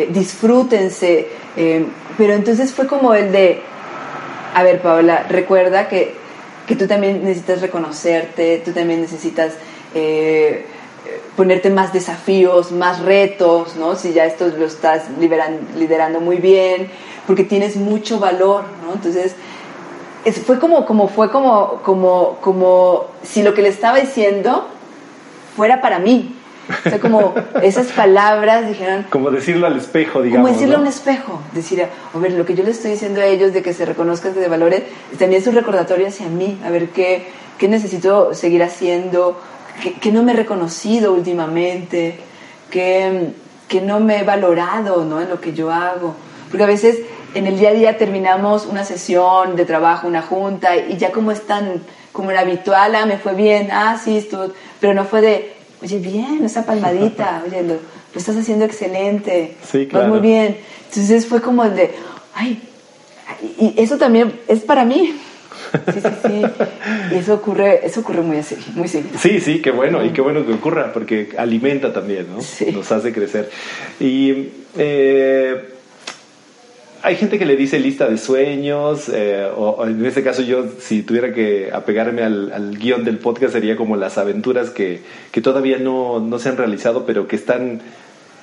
disfrútense 0.08 1.28
eh, 1.60 1.84
pero 2.16 2.34
entonces 2.34 2.72
fue 2.72 2.86
como 2.86 3.14
el 3.14 3.32
de, 3.32 3.60
a 4.54 4.62
ver 4.62 4.80
Paola, 4.80 5.26
recuerda 5.28 5.88
que, 5.88 6.14
que 6.68 6.76
tú 6.76 6.86
también 6.86 7.24
necesitas 7.24 7.60
reconocerte, 7.60 8.62
tú 8.64 8.70
también 8.70 9.00
necesitas 9.00 9.54
eh, 9.92 10.66
ponerte 11.36 11.68
más 11.70 11.92
desafíos, 11.92 12.70
más 12.70 13.00
retos, 13.00 13.74
¿no? 13.74 13.96
Si 13.96 14.12
ya 14.12 14.24
esto 14.24 14.46
lo 14.56 14.66
estás 14.66 15.06
liderando 15.18 16.20
muy 16.20 16.36
bien, 16.36 16.88
porque 17.26 17.42
tienes 17.42 17.74
mucho 17.74 18.20
valor, 18.20 18.62
¿no? 18.86 18.94
Entonces, 18.94 19.34
fue 20.44 20.58
como, 20.58 20.84
como, 20.86 21.08
fue 21.08 21.30
como, 21.30 21.80
como, 21.82 22.38
como 22.40 23.06
si 23.22 23.42
lo 23.42 23.54
que 23.54 23.62
le 23.62 23.68
estaba 23.68 23.98
diciendo 23.98 24.66
fuera 25.56 25.80
para 25.80 25.98
mí, 25.98 26.38
o 26.68 26.88
sea, 26.88 27.00
como 27.00 27.34
esas 27.62 27.86
palabras 27.88 28.68
dijeron... 28.68 29.06
Como 29.10 29.30
decirlo 29.30 29.66
al 29.66 29.76
espejo, 29.78 30.22
digamos. 30.22 30.46
Como 30.46 30.54
decirlo 30.54 30.76
a 30.76 30.80
un 30.80 30.86
espejo. 30.86 31.40
Decir, 31.52 31.82
a 31.82 32.18
ver, 32.18 32.32
lo 32.32 32.44
que 32.44 32.54
yo 32.54 32.62
le 32.62 32.70
estoy 32.70 32.92
diciendo 32.92 33.20
a 33.20 33.24
ellos 33.24 33.52
de 33.52 33.62
que 33.62 33.72
se 33.72 33.86
reconozcan 33.86 34.34
de 34.34 34.48
valores, 34.48 34.82
también 35.18 35.40
es 35.40 35.48
un 35.48 35.54
recordatorio 35.54 36.06
hacia 36.08 36.28
mí. 36.28 36.58
A 36.64 36.70
ver, 36.70 36.90
¿qué, 36.90 37.26
qué 37.58 37.68
necesito 37.68 38.34
seguir 38.34 38.62
haciendo? 38.62 39.40
¿Qué, 40.00 40.12
no 40.12 40.22
me 40.22 40.32
he 40.32 40.36
reconocido 40.36 41.14
últimamente? 41.14 42.18
¿Qué, 42.70 43.32
¿Qué, 43.68 43.80
no 43.80 44.00
me 44.00 44.20
he 44.20 44.24
valorado 44.24 45.04
¿no? 45.04 45.20
en 45.20 45.30
lo 45.30 45.40
que 45.40 45.54
yo 45.54 45.72
hago? 45.72 46.14
Porque 46.50 46.64
a 46.64 46.66
veces 46.66 46.98
en 47.34 47.46
el 47.46 47.58
día 47.58 47.70
a 47.70 47.74
día 47.74 47.98
terminamos 47.98 48.66
una 48.66 48.84
sesión 48.84 49.56
de 49.56 49.64
trabajo, 49.64 50.06
una 50.06 50.22
junta, 50.22 50.76
y 50.76 50.96
ya 50.96 51.12
como 51.12 51.32
es 51.32 51.46
tan, 51.46 51.82
como 52.12 52.30
era 52.30 52.40
habitual, 52.40 52.94
ah, 52.94 53.06
me 53.06 53.18
fue 53.18 53.34
bien, 53.34 53.68
ah, 53.70 54.00
sí, 54.02 54.16
estuvo, 54.16 54.52
pero 54.80 54.94
no 54.94 55.04
fue 55.04 55.20
de, 55.20 55.52
oye, 55.82 55.98
bien, 55.98 56.44
esa 56.44 56.64
palmadita, 56.64 57.42
oye, 57.46 57.62
lo, 57.62 57.76
estás 58.14 58.36
haciendo 58.36 58.64
excelente, 58.64 59.56
sí, 59.62 59.86
claro. 59.86 60.08
muy 60.08 60.20
bien. 60.20 60.56
Entonces 60.88 61.26
fue 61.26 61.40
como 61.40 61.64
el 61.64 61.76
de, 61.76 61.94
ay, 62.34 62.62
y 63.58 63.74
eso 63.76 63.98
también 63.98 64.40
es 64.48 64.60
para 64.60 64.84
mí. 64.84 65.14
Sí, 65.92 66.00
sí, 66.00 66.08
sí. 66.22 66.42
Y 67.12 67.16
eso 67.16 67.34
ocurre, 67.34 67.86
eso 67.86 68.00
ocurre 68.00 68.22
muy 68.22 68.38
así, 68.38 68.56
muy 68.74 68.88
seguido. 68.88 69.18
Sí, 69.18 69.40
sí, 69.40 69.60
qué 69.60 69.70
bueno, 69.70 70.04
y 70.04 70.10
qué 70.10 70.22
bueno 70.22 70.46
que 70.46 70.52
ocurra, 70.54 70.92
porque 70.92 71.30
alimenta 71.36 71.92
también, 71.92 72.26
¿no? 72.34 72.40
Sí. 72.40 72.72
Nos 72.72 72.90
hace 72.90 73.12
crecer. 73.12 73.50
Y 74.00 74.48
eh, 74.76 75.77
hay 77.02 77.16
gente 77.16 77.38
que 77.38 77.46
le 77.46 77.56
dice 77.56 77.78
lista 77.78 78.08
de 78.08 78.18
sueños, 78.18 79.08
eh, 79.12 79.48
o, 79.56 79.86
en 79.86 80.04
este 80.04 80.22
caso 80.22 80.42
yo, 80.42 80.64
si 80.78 81.02
tuviera 81.02 81.32
que 81.32 81.70
apegarme 81.72 82.22
al, 82.22 82.76
guion 82.78 83.04
del 83.04 83.18
podcast, 83.18 83.52
sería 83.52 83.76
como 83.76 83.96
las 83.96 84.18
aventuras 84.18 84.70
que, 84.70 85.02
que 85.30 85.40
todavía 85.40 85.78
no, 85.78 86.20
no, 86.20 86.38
se 86.38 86.48
han 86.48 86.56
realizado, 86.56 87.06
pero 87.06 87.28
que 87.28 87.36
están, 87.36 87.80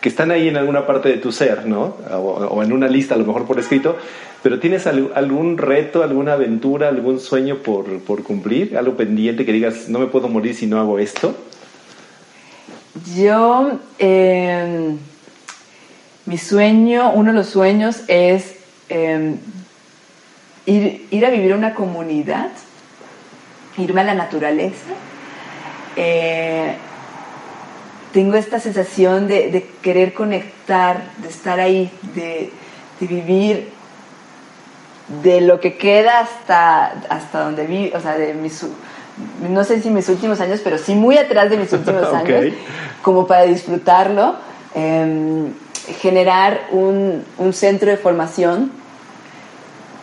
que 0.02 0.10
están 0.10 0.32
ahí 0.32 0.48
en 0.48 0.58
alguna 0.58 0.86
parte 0.86 1.10
de 1.10 1.18
tu 1.18 1.32
ser, 1.32 1.66
¿no? 1.66 1.98
O, 2.12 2.64
en 2.64 2.72
una 2.72 2.88
lista, 2.88 3.16
a 3.16 3.18
lo 3.18 3.26
mejor 3.26 3.46
por 3.46 3.60
escrito, 3.60 3.98
pero 4.42 4.60
¿tienes 4.60 4.88
algún 4.88 5.58
reto, 5.58 6.04
alguna 6.04 6.34
aventura, 6.34 6.88
algún 6.88 7.20
sueño 7.20 7.58
por, 7.58 8.00
por 8.02 8.24
cumplir? 8.24 8.78
¿Algo 8.78 8.96
pendiente 8.96 9.46
que 9.46 9.52
digas, 9.52 9.90
no 9.90 10.00
me 10.00 10.08
puedo 10.08 10.28
morir 10.30 10.56
si 10.56 10.68
no 10.68 10.80
hago 10.80 11.00
esto? 11.00 11.36
Yo... 13.16 13.80
Eh 14.00 14.96
mi 16.26 16.38
sueño, 16.38 17.12
uno 17.12 17.32
de 17.32 17.38
los 17.38 17.48
sueños 17.48 18.02
es 18.08 18.56
em, 18.90 19.38
ir, 20.66 21.26
a 21.26 21.30
vivir 21.30 21.54
a 21.54 21.56
una 21.56 21.76
comunidad, 21.76 22.50
irme 23.78 24.02
a 24.02 24.06
la 24.06 24.16
naturaleza. 24.16 24.94
Eh, 25.96 26.76
tengo 28.12 28.36
esta 28.38 28.60
sensación 28.60 29.28
de, 29.28 29.70
querer 29.82 30.14
conectar, 30.14 31.04
de 31.18 31.28
estar 31.30 31.60
ahí, 31.60 31.92
de, 32.16 32.52
vivir 33.02 33.70
de 35.22 35.42
lo 35.42 35.60
que 35.60 35.78
queda 35.78 36.22
hasta, 36.22 36.88
hasta 37.10 37.42
donde 37.42 37.68
vi, 37.68 37.92
o 37.94 38.00
sea, 38.00 38.18
de 38.18 38.34
mis, 38.34 38.66
no 39.48 39.64
sé 39.64 39.80
si 39.80 39.92
mis 39.92 40.10
últimos 40.10 40.42
años, 40.42 40.62
pero 40.64 40.80
sí 40.80 40.96
muy 40.96 41.18
atrás 41.18 41.52
de 41.52 41.58
mis 41.58 41.72
últimos 41.72 42.12
años, 42.14 42.54
como 43.04 43.28
para 43.28 43.44
disfrutarlo. 43.44 44.38
Em, 44.74 45.54
generar 46.00 46.68
un, 46.72 47.24
un 47.38 47.54
centro 47.54 47.90
de 47.90 47.98
formación 47.98 48.72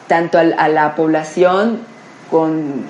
tanto 0.06 0.38
a, 0.38 0.68
la 0.68 0.94
población 0.94 1.80
con, 2.30 2.84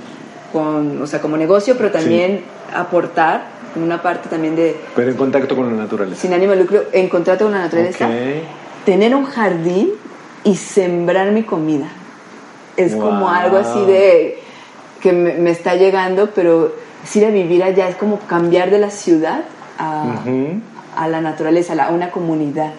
con, 0.53 1.01
o 1.01 1.07
sea, 1.07 1.21
como 1.21 1.37
negocio, 1.37 1.77
pero 1.77 1.91
también 1.91 2.43
aportar 2.75 3.45
una 3.77 4.03
parte 4.03 4.29
también 4.29 4.57
de... 4.57 4.77
Pero 4.95 5.11
en 5.11 5.17
contacto 5.17 5.57
con 5.57 5.71
la 5.71 5.83
naturaleza. 5.83 6.21
Sin 6.21 6.33
ánimo 6.33 6.53
de 6.53 6.59
lucro, 6.59 6.83
en 6.93 7.09
contacto 7.09 7.45
con 7.45 7.53
la 7.53 7.61
naturaleza. 7.61 8.09
Tener 8.85 9.15
un 9.15 9.25
jardín 9.25 9.91
y 10.45 10.57
sembrar 10.57 11.31
mi 11.31 11.45
comida. 11.45 11.89
Es 12.77 12.95
como 12.97 13.29
algo 13.29 13.59
así 13.59 13.85
de 13.85 14.39
que 15.01 15.13
me, 15.13 15.51
está 15.51 15.77
llegando, 15.77 16.31
pero 16.35 16.75
es 17.05 17.17
ir 17.17 17.25
a 17.25 17.31
vivir 17.31 17.63
allá, 17.63 17.89
es 17.89 17.97
como 17.97 18.19
cambiar 18.21 18.71
de 18.71 18.79
la 18.79 18.91
ciudad 18.91 19.43
a, 19.79 20.23
a 20.97 21.09
la 21.09 21.21
naturaleza, 21.21 21.75
a 21.83 21.91
una 21.91 22.11
comunidad. 22.11 22.73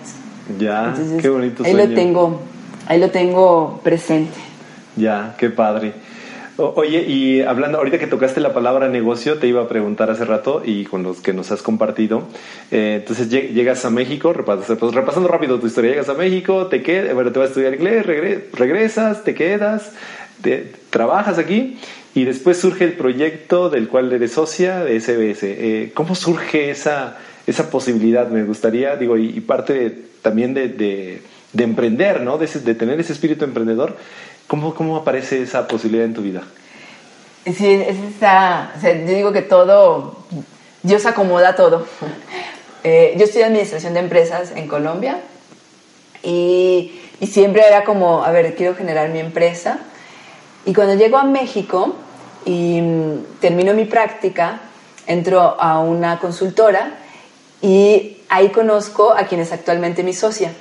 Ya, 0.59 0.93
qué 1.22 1.30
bonito 1.30 1.64
Ahí 1.64 1.74
lo 1.74 1.88
tengo, 1.89 2.41
ahí 2.88 2.99
lo 2.99 3.09
tengo 3.09 3.80
presente. 3.84 4.38
Ya, 4.95 5.36
qué 5.38 5.49
padre. 5.49 5.93
oye, 6.57 7.01
y 7.07 7.41
hablando, 7.41 7.78
ahorita 7.78 7.97
que 7.97 8.07
tocaste 8.07 8.39
la 8.41 8.53
palabra 8.53 8.89
negocio, 8.89 9.39
te 9.39 9.47
iba 9.47 9.64
a 9.64 9.68
preguntar 9.68 10.11
hace 10.11 10.26
rato 10.26 10.61
y 10.66 10.86
con 10.86 11.01
los 11.03 11.22
que 11.22 11.34
nos 11.34 11.51
has 11.51 11.61
compartido. 11.61 12.24
Eh, 12.72 12.97
entonces 12.99 13.30
llegas 13.30 13.86
a 13.86 13.89
México, 13.89 14.34
pues, 14.45 14.93
repasando 14.93 15.30
rápido 15.30 15.59
tu 15.59 15.68
historia, 15.68 15.91
llegas 15.91 16.09
a 16.09 16.14
México, 16.14 16.68
te 16.68 16.84
quedas, 16.84 17.14
bueno, 17.14 17.32
te 17.32 17.39
vas 17.39 17.47
a 17.47 17.49
estudiar 17.49 17.74
inglés, 17.74 18.05
regresas, 18.05 19.24
te 19.24 19.34
quedas, 19.34 19.93
trabajas 20.89 21.38
aquí 21.38 21.78
y 22.16 22.26
después 22.26 22.57
surge 22.57 22.84
el 22.84 22.93
proyecto 22.93 23.70
del 23.70 23.88
cual 23.88 24.11
eres 24.11 24.34
socia 24.34 24.84
de 24.84 24.99
SBS. 24.99 25.43
Eh, 25.43 25.91
¿Cómo 25.93 26.16
surge 26.16 26.70
esa, 26.70 27.18
esa 27.48 27.70
posibilidad? 27.70 28.28
Me 28.28 28.44
gustaría, 28.44 28.96
digo, 28.96 29.18
y, 29.18 29.39
parte 29.41 30.06
también 30.22 30.54
de, 30.54 30.70
de, 30.70 31.64
emprender, 31.64 32.22
¿no? 32.22 32.38
De, 32.38 32.48
tener 32.48 33.00
ese 33.00 33.14
espíritu 33.14 33.46
emprendedor. 33.46 33.98
¿Cómo, 34.48 34.74
¿Cómo 34.74 34.98
aparece 34.98 35.41
esa 35.41 35.68
posibilidad 35.68 36.06
en 36.06 36.14
tu 36.14 36.22
vida? 36.22 36.44
Sí, 37.46 37.68
es 37.72 37.98
esa, 38.16 38.72
o 38.78 38.82
yo 38.82 39.16
digo 39.16 39.32
que 39.34 39.41
todo, 39.41 40.18
Dios 40.82 41.06
acomoda 41.06 41.56
todo. 41.56 41.86
Eh, 42.86 43.16
yo 43.18 43.24
estudié 43.24 43.46
administración 43.46 43.94
de 43.94 44.02
empresas 44.02 44.52
en 44.58 44.68
Colombia 44.68 45.22
y, 46.22 46.91
y 47.22 47.28
siempre 47.28 47.66
era 47.66 47.86
como, 47.86 48.26
a 48.26 48.32
ver, 48.32 48.56
quiero 48.56 48.76
generar 48.76 49.08
mi 49.08 49.20
empresa. 49.20 49.80
Y 50.66 50.74
cuando 50.74 50.96
llego 50.96 51.18
a 51.18 51.24
México 51.24 51.96
y 52.44 52.82
mm, 52.82 53.39
termino 53.39 53.74
mi 53.74 53.86
práctica, 53.86 54.60
entro 55.08 55.39
a 55.39 55.80
una 55.80 56.20
consultora 56.20 56.98
y 57.64 58.18
ahí 58.28 58.49
conozco 58.49 59.14
a 59.14 59.24
quien 59.24 59.39
es 59.39 59.53
actualmente 59.53 60.03
mi 60.03 60.14
socia. 60.14 60.51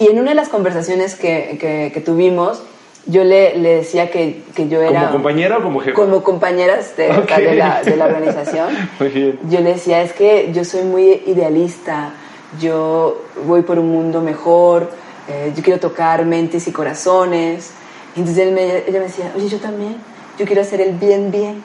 Y 0.00 0.08
en 0.08 0.18
una 0.18 0.30
de 0.30 0.34
las 0.34 0.48
conversaciones 0.48 1.14
que, 1.14 1.56
que, 1.60 1.92
que 1.94 2.00
tuvimos, 2.00 2.60
yo 3.06 3.22
le, 3.22 3.56
le 3.56 3.76
decía 3.76 4.10
que, 4.10 4.42
que, 4.54 4.68
yo 4.68 4.82
era... 4.82 5.02
¿Como 5.02 5.12
compañera 5.12 5.58
o 5.58 5.62
como 5.62 5.80
jefa? 5.80 5.94
Como 5.94 6.22
compañeras 6.24 6.96
de, 6.96 7.12
okay. 7.12 7.44
de, 7.44 7.54
la, 7.54 7.82
de 7.82 7.96
la, 7.96 8.06
organización. 8.06 8.68
Muy 8.98 9.08
bien. 9.10 9.38
Yo 9.48 9.60
le 9.60 9.74
decía, 9.74 10.02
es 10.02 10.12
que 10.12 10.50
yo 10.52 10.64
soy 10.64 10.82
muy 10.82 11.22
idealista, 11.26 12.12
yo 12.60 13.22
voy 13.46 13.62
por 13.62 13.78
un 13.78 13.90
mundo 13.90 14.20
mejor, 14.20 14.90
eh, 15.28 15.52
yo 15.54 15.62
quiero 15.62 15.78
tocar 15.78 16.24
mentes 16.24 16.66
y 16.66 16.72
corazones. 16.72 17.70
Entonces 18.16 18.48
él 18.48 18.52
me, 18.52 18.78
ella 18.78 18.98
me 18.98 19.06
decía, 19.06 19.32
oye, 19.36 19.48
yo 19.48 19.58
también, 19.58 19.96
yo 20.38 20.44
quiero 20.44 20.62
hacer 20.62 20.80
el 20.80 20.92
bien, 20.94 21.30
bien. 21.30 21.62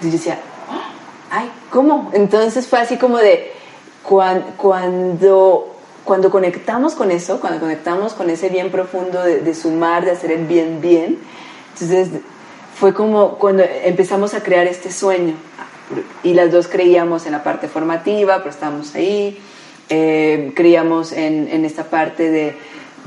Y 0.00 0.06
yo 0.06 0.12
decía, 0.12 0.38
ay, 1.30 1.50
¿cómo? 1.70 2.10
Entonces 2.12 2.66
fue 2.66 2.80
así 2.80 2.96
como 2.96 3.18
de, 3.18 3.52
cuando, 4.02 4.46
cuando 4.56 5.66
cuando 6.04 6.30
conectamos 6.30 6.94
con 6.94 7.10
eso, 7.10 7.40
cuando 7.40 7.60
conectamos 7.60 8.14
con 8.14 8.30
ese 8.30 8.48
bien 8.48 8.70
profundo 8.70 9.22
de, 9.22 9.40
de, 9.40 9.54
sumar, 9.54 10.04
de 10.04 10.10
hacer 10.12 10.32
el 10.32 10.46
bien 10.46 10.80
bien, 10.80 11.18
entonces 11.74 12.08
fue 12.74 12.94
como 12.94 13.32
cuando 13.34 13.62
empezamos 13.84 14.32
a 14.32 14.42
crear 14.42 14.66
este 14.66 14.90
sueño. 14.90 15.34
Y 16.22 16.34
las 16.34 16.50
dos 16.50 16.66
creíamos 16.66 17.26
en 17.26 17.32
la 17.32 17.42
parte 17.42 17.68
formativa, 17.68 18.38
pero 18.38 18.50
estábamos 18.50 18.94
ahí, 18.94 19.38
eh, 19.90 20.52
creíamos 20.54 21.12
en, 21.12 21.48
en, 21.48 21.64
esta 21.66 21.84
parte 21.84 22.30
de, 22.30 22.54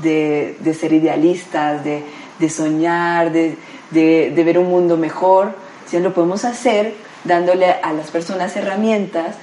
de, 0.00 0.56
de 0.60 0.74
ser 0.74 0.92
idealistas, 0.92 1.82
de, 1.84 2.04
soñar, 2.50 3.32
de, 3.32 3.56
ver 3.90 4.58
un 4.58 4.68
mundo 4.68 4.96
mejor. 4.96 5.54
Si 5.86 5.98
lo 5.98 6.14
podemos 6.14 6.44
hacer 6.44 6.94
dándole 7.24 7.66
a 7.70 7.92
las 7.92 8.10
personas 8.10 8.54
herramientas 8.56 9.36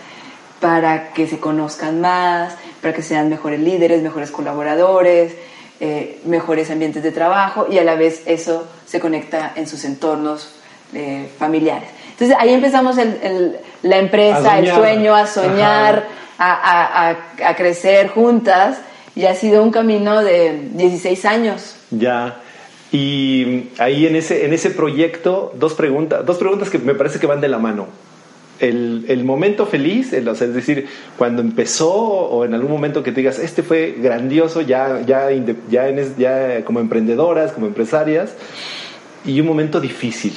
para 0.60 1.12
que 1.14 1.28
se 1.28 1.40
conozcan 1.40 2.00
más, 2.00 2.56
para 2.82 2.94
que 2.94 3.02
sean 3.02 3.30
mejores 3.30 3.60
líderes, 3.60 4.02
mejores 4.02 4.32
colaboradores, 4.32 5.34
eh, 5.80 6.22
mejores 6.26 6.70
ambientes 6.70 7.02
de 7.02 7.12
trabajo 7.12 7.66
y 7.70 7.80
a 7.80 7.84
la 7.84 7.96
vez 7.96 8.22
eso 8.28 8.68
se 8.86 9.00
conecta 9.00 9.54
en 9.56 9.68
sus 9.68 9.84
entornos 9.84 10.56
eh, 10.94 11.28
familiares. 11.40 11.90
Entonces 12.12 12.38
ahí 12.40 12.54
empezamos 12.54 13.00
el, 13.00 13.18
el, 13.24 13.58
la 13.82 13.98
empresa, 13.98 14.60
el 14.60 14.72
sueño, 14.72 15.16
a 15.16 15.26
soñar, 15.26 16.06
a, 16.38 17.10
a, 17.10 17.50
a, 17.50 17.56
crecer 17.56 18.10
juntas 18.10 18.78
y 19.16 19.26
ha 19.26 19.34
sido 19.34 19.64
un 19.64 19.72
camino 19.72 20.22
de 20.22 20.70
16 20.74 21.26
años. 21.26 21.76
Ya. 21.90 22.38
Y 22.92 23.70
ahí 23.78 24.06
en 24.06 24.16
ese, 24.16 24.46
en 24.46 24.54
ese 24.54 24.70
proyecto, 24.70 25.54
dos 25.58 25.74
preguntas, 25.74 26.26
dos 26.26 26.38
preguntas 26.38 26.70
que 26.70 26.78
me 26.78 26.94
parece 26.94 27.20
que 27.20 27.28
van 27.28 27.40
de 27.40 27.48
la 27.48 27.58
mano 27.58 27.88
el, 28.62 29.06
el, 29.08 29.24
momento 29.24 29.66
feliz, 29.66 30.14
el, 30.14 30.28
o 30.28 30.36
sea, 30.36 30.48
es 30.48 30.54
decir, 30.54 30.88
cuando 31.18 31.42
empezó 31.42 31.92
o 31.92 32.46
en 32.46 32.54
algún 32.54 32.72
momento 32.72 33.02
que 33.02 33.12
te 33.12 33.22
digas, 33.22 33.40
este 33.40 33.64
fue 33.64 33.96
grandioso 33.98 34.62
ya, 34.62 35.02
ya, 35.02 35.30
ya, 35.70 35.88
en, 35.90 36.16
ya 36.18 36.64
como 36.64 36.80
emprendedoras, 36.80 37.52
como 37.52 37.66
empresarias, 37.66 38.36
y 39.26 39.42
un 39.42 39.48
momento 39.48 39.82
difícil, 39.82 40.34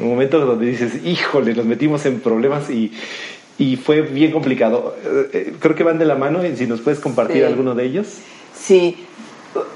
un 0.00 0.08
momento 0.08 0.44
donde 0.44 0.66
dices, 0.66 1.04
híjole, 1.04 1.54
nos 1.54 1.64
metimos 1.64 2.04
en 2.06 2.20
problemas 2.20 2.68
y, 2.70 2.92
y 3.56 3.76
fue 3.76 4.02
bien 4.02 4.32
complicado. 4.32 4.96
Creo 5.60 5.74
que 5.76 5.84
van 5.84 5.98
de 5.98 6.06
la 6.06 6.16
mano 6.16 6.44
y 6.44 6.56
si 6.56 6.66
nos 6.66 6.80
puedes 6.80 6.98
compartir 6.98 7.38
sí. 7.38 7.42
alguno 7.44 7.74
de 7.76 7.84
ellos. 7.84 8.18
Sí, 8.52 9.06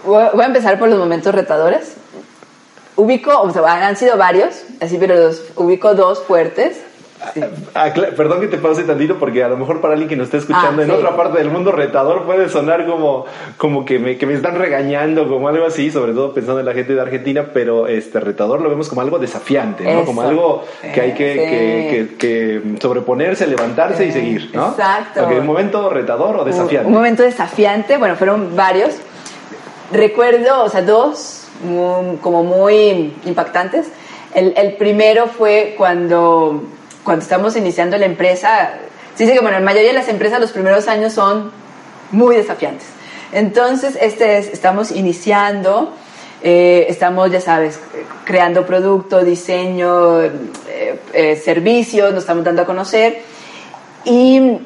voy 0.05 0.43
a 0.43 0.47
empezar 0.47 0.79
por 0.81 0.89
los 0.89 0.99
momentos 0.99 1.33
retadores. 1.33 1.97
Ubico, 2.97 3.41
o 3.41 3.51
sea, 3.51 3.87
han 3.87 3.97
sido 3.97 4.17
varios, 4.17 4.63
así, 4.81 4.97
pero 4.99 5.17
los 5.17 5.43
ubico 5.57 5.95
dos 5.95 6.23
fuertes. 6.23 6.81
Sí. 7.33 7.41
Ah, 7.75 7.91
perdón 7.95 8.41
que 8.41 8.49
te 8.49 8.59
pause 8.59 8.85
tantito 8.85 9.19
porque 9.19 9.43
a 9.43 9.49
lo 9.49 9.57
mejor 9.57 9.81
para 9.81 9.95
alguien 9.95 10.09
que 10.09 10.17
nos 10.17 10.27
esté 10.27 10.39
escuchando 10.39 10.83
ah, 10.83 10.85
en 10.85 10.91
sí. 10.91 10.97
otra 10.97 11.17
parte 11.17 11.39
del 11.39 11.51
mundo 11.51 11.73
retador 11.73 12.25
puede 12.25 12.51
sonar 12.51 12.85
como, 12.87 13.25
como 13.57 13.85
que, 13.85 13.99
me, 13.99 14.19
que 14.19 14.27
me 14.27 14.35
están 14.35 14.57
regañando, 14.57 15.27
como 15.27 15.49
algo 15.49 15.65
así, 15.65 15.91
sobre 15.91 16.13
todo 16.13 16.35
pensando 16.35 16.61
en 16.61 16.67
la 16.67 16.75
gente 16.75 16.95
de 16.95 17.01
Argentina, 17.01 17.47
pero 17.53 17.87
este 17.87 18.21
retador 18.21 18.61
lo 18.61 18.69
vemos 18.69 18.89
como 18.89 19.01
algo 19.01 19.19
desafiante, 19.19 19.85
¿no? 19.85 20.05
Como 20.05 20.21
algo 20.21 20.65
que 20.93 21.01
hay 21.01 21.15
que, 21.15 21.33
sí. 21.33 21.39
que, 21.39 22.17
que, 22.19 22.63
que, 22.63 22.81
sobreponerse, 22.81 23.47
levantarse 23.47 24.05
y 24.05 24.13
seguir, 24.13 24.51
¿no? 24.53 24.69
Exacto. 24.69 25.25
Okay, 25.25 25.39
¿Un 25.39 25.47
momento 25.47 25.89
retador 25.89 26.37
o 26.37 26.45
desafiante? 26.45 26.87
Un, 26.87 26.93
un 26.93 26.99
momento 26.99 27.23
desafiante, 27.23 27.97
bueno, 27.97 28.17
fueron 28.17 28.55
varios. 28.55 28.95
Recuerdo, 29.93 30.65
o 30.65 30.69
sea, 30.69 30.83
dos 30.83 31.44
muy, 31.63 32.17
como 32.19 32.43
muy 32.43 33.15
impactantes. 33.25 33.87
El, 34.35 34.55
el 34.57 34.75
primero 34.75 35.29
fue 35.29 35.75
cuando 35.77 36.63
cuando 37.05 37.23
estamos 37.23 37.55
iniciando 37.55 37.97
la 37.99 38.07
empresa, 38.07 38.73
se 39.15 39.25
dice 39.25 39.37
que 39.37 39.43
bueno, 39.43 39.59
en 39.59 39.65
mayoría 39.65 39.89
de 39.89 39.95
las 39.95 40.09
empresas 40.09 40.41
los 40.41 40.53
primeros 40.53 40.89
años 40.89 41.13
son 41.13 41.53
muy 42.11 42.35
desafiantes. 42.35 42.87
Entonces, 43.33 43.97
este 44.01 44.39
es, 44.39 44.49
estamos 44.49 44.91
iniciando, 44.91 45.93
eh, 46.43 46.87
estamos, 46.89 47.31
ya 47.31 47.41
sabes, 47.41 47.79
creando 48.25 48.67
producto, 48.67 49.23
diseño, 49.23 50.23
eh, 50.23 50.99
eh, 51.13 51.37
servicios, 51.37 52.13
nos 52.13 52.23
estamos 52.23 52.45
dando 52.45 52.63
a 52.63 52.65
conocer 52.65 53.23
y 54.05 54.59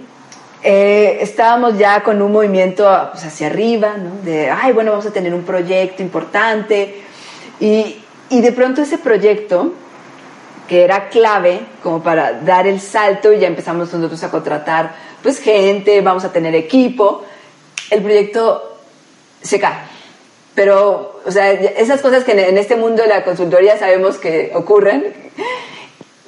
eh, 0.62 1.18
estábamos 1.20 1.78
ya 1.78 2.02
con 2.02 2.20
un 2.20 2.32
movimiento 2.32 2.84
pues, 3.12 3.24
hacia 3.24 3.46
arriba, 3.46 3.96
¿no? 3.96 4.22
de, 4.22 4.50
ay, 4.50 4.72
bueno, 4.72 4.90
vamos 4.90 5.06
a 5.06 5.12
tener 5.12 5.32
un 5.34 5.44
proyecto 5.44 6.02
importante 6.02 7.02
y, 7.60 7.96
y 8.30 8.40
de 8.40 8.52
pronto 8.52 8.82
ese 8.82 8.98
proyecto 8.98 9.72
que 10.68 10.84
era 10.84 11.08
clave 11.08 11.60
como 11.82 12.02
para 12.02 12.32
dar 12.40 12.66
el 12.66 12.80
salto 12.80 13.32
y 13.32 13.38
ya 13.38 13.46
empezamos 13.48 13.92
nosotros 13.92 14.22
a 14.22 14.30
contratar 14.30 15.08
pues 15.22 15.40
gente, 15.40 16.00
vamos 16.00 16.24
a 16.24 16.32
tener 16.32 16.54
equipo, 16.54 17.24
el 17.90 18.02
proyecto 18.02 18.78
se 19.42 19.58
cae. 19.58 19.78
Pero, 20.54 21.20
o 21.24 21.30
sea, 21.30 21.52
esas 21.52 22.00
cosas 22.00 22.24
que 22.24 22.32
en 22.32 22.58
este 22.58 22.76
mundo 22.76 23.02
de 23.02 23.08
la 23.08 23.24
consultoría 23.24 23.78
sabemos 23.78 24.16
que 24.18 24.50
ocurren, 24.54 25.14